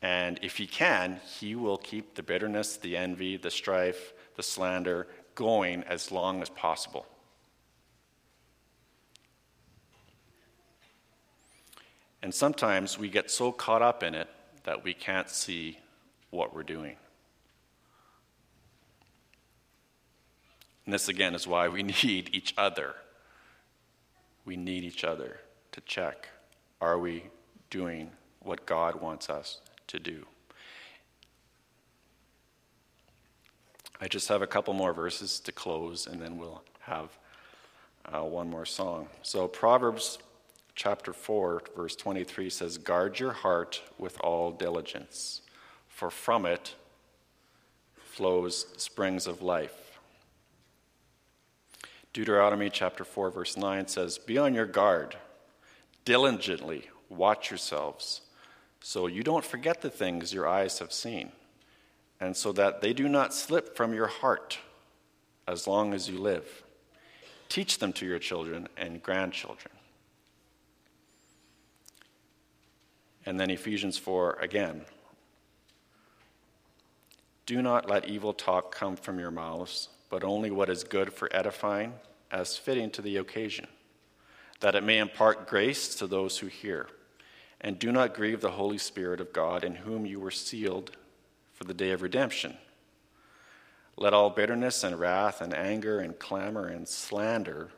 And 0.00 0.38
if 0.42 0.56
he 0.56 0.66
can, 0.66 1.20
he 1.38 1.54
will 1.54 1.76
keep 1.76 2.14
the 2.14 2.22
bitterness, 2.22 2.76
the 2.76 2.96
envy, 2.96 3.36
the 3.36 3.50
strife, 3.50 4.12
the 4.36 4.42
slander 4.42 5.08
going 5.34 5.82
as 5.84 6.12
long 6.12 6.40
as 6.40 6.48
possible. 6.48 7.06
And 12.22 12.34
sometimes 12.34 12.98
we 12.98 13.08
get 13.08 13.30
so 13.30 13.52
caught 13.52 13.82
up 13.82 14.02
in 14.02 14.14
it 14.14 14.28
that 14.64 14.84
we 14.84 14.92
can't 14.94 15.28
see 15.28 15.78
what 16.30 16.54
we're 16.54 16.62
doing. 16.62 16.96
And 20.88 20.94
this, 20.94 21.10
again, 21.10 21.34
is 21.34 21.46
why 21.46 21.68
we 21.68 21.82
need 22.02 22.30
each 22.32 22.54
other. 22.56 22.94
We 24.46 24.56
need 24.56 24.84
each 24.84 25.04
other 25.04 25.40
to 25.72 25.82
check 25.82 26.30
are 26.80 26.98
we 26.98 27.24
doing 27.68 28.10
what 28.40 28.64
God 28.64 28.98
wants 28.98 29.28
us 29.28 29.60
to 29.88 29.98
do? 29.98 30.24
I 34.00 34.08
just 34.08 34.28
have 34.28 34.40
a 34.40 34.46
couple 34.46 34.72
more 34.72 34.94
verses 34.94 35.40
to 35.40 35.52
close, 35.52 36.06
and 36.06 36.22
then 36.22 36.38
we'll 36.38 36.62
have 36.80 37.10
uh, 38.06 38.22
one 38.22 38.48
more 38.48 38.64
song. 38.64 39.08
So, 39.20 39.46
Proverbs 39.46 40.16
chapter 40.74 41.12
4, 41.12 41.64
verse 41.76 41.96
23 41.96 42.48
says, 42.48 42.78
Guard 42.78 43.20
your 43.20 43.32
heart 43.32 43.82
with 43.98 44.18
all 44.20 44.52
diligence, 44.52 45.42
for 45.86 46.10
from 46.10 46.46
it 46.46 46.76
flows 48.06 48.64
springs 48.78 49.26
of 49.26 49.42
life. 49.42 49.87
Deuteronomy 52.12 52.70
chapter 52.70 53.04
4, 53.04 53.30
verse 53.30 53.56
9 53.56 53.86
says, 53.86 54.18
Be 54.18 54.38
on 54.38 54.54
your 54.54 54.66
guard, 54.66 55.16
diligently 56.04 56.88
watch 57.08 57.50
yourselves, 57.50 58.22
so 58.80 59.06
you 59.06 59.22
don't 59.22 59.44
forget 59.44 59.80
the 59.80 59.90
things 59.90 60.32
your 60.32 60.48
eyes 60.48 60.78
have 60.78 60.92
seen, 60.92 61.32
and 62.20 62.36
so 62.36 62.52
that 62.52 62.80
they 62.80 62.92
do 62.92 63.08
not 63.08 63.34
slip 63.34 63.76
from 63.76 63.92
your 63.92 64.06
heart 64.06 64.58
as 65.46 65.66
long 65.66 65.94
as 65.94 66.08
you 66.08 66.18
live. 66.18 66.62
Teach 67.48 67.78
them 67.78 67.92
to 67.94 68.06
your 68.06 68.18
children 68.18 68.68
and 68.76 69.02
grandchildren. 69.02 69.74
And 73.24 73.38
then 73.38 73.50
Ephesians 73.50 73.98
4 73.98 74.38
again. 74.40 74.82
Do 77.46 77.62
not 77.62 77.88
let 77.88 78.06
evil 78.06 78.34
talk 78.34 78.74
come 78.74 78.96
from 78.96 79.18
your 79.18 79.30
mouths, 79.30 79.88
but 80.10 80.24
only 80.24 80.50
what 80.50 80.70
is 80.70 80.84
good 80.84 81.12
for 81.12 81.28
edifying, 81.34 81.92
as 82.30 82.56
fitting 82.56 82.90
to 82.90 83.02
the 83.02 83.16
occasion, 83.16 83.66
that 84.60 84.74
it 84.74 84.84
may 84.84 84.98
impart 84.98 85.48
grace 85.48 85.94
to 85.96 86.06
those 86.06 86.38
who 86.38 86.46
hear. 86.46 86.88
And 87.60 87.78
do 87.78 87.90
not 87.90 88.14
grieve 88.14 88.40
the 88.40 88.52
Holy 88.52 88.78
Spirit 88.78 89.20
of 89.20 89.32
God, 89.32 89.64
in 89.64 89.74
whom 89.74 90.06
you 90.06 90.20
were 90.20 90.30
sealed 90.30 90.92
for 91.54 91.64
the 91.64 91.74
day 91.74 91.90
of 91.90 92.02
redemption. 92.02 92.56
Let 93.96 94.14
all 94.14 94.30
bitterness 94.30 94.84
and 94.84 94.98
wrath 94.98 95.40
and 95.40 95.52
anger 95.52 95.98
and 95.98 96.16
clamor 96.18 96.68
and 96.68 96.86
slander 96.86 97.70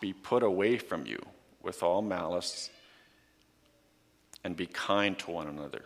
be 0.00 0.12
put 0.12 0.42
away 0.42 0.78
from 0.78 1.06
you 1.06 1.20
with 1.62 1.82
all 1.82 2.00
malice 2.00 2.70
and 4.44 4.56
be 4.56 4.66
kind 4.66 5.18
to 5.20 5.30
one 5.30 5.46
another, 5.46 5.84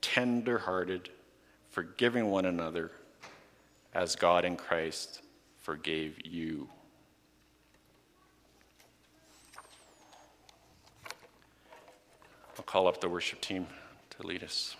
tender 0.00 0.58
hearted, 0.58 1.08
forgiving 1.70 2.28
one 2.28 2.44
another 2.44 2.90
as 3.96 4.14
God 4.14 4.44
in 4.44 4.56
Christ 4.56 5.22
forgave 5.56 6.18
you. 6.22 6.68
I'll 12.58 12.64
call 12.66 12.88
up 12.88 13.00
the 13.00 13.08
worship 13.08 13.40
team 13.40 13.66
to 14.10 14.26
lead 14.26 14.44
us. 14.44 14.76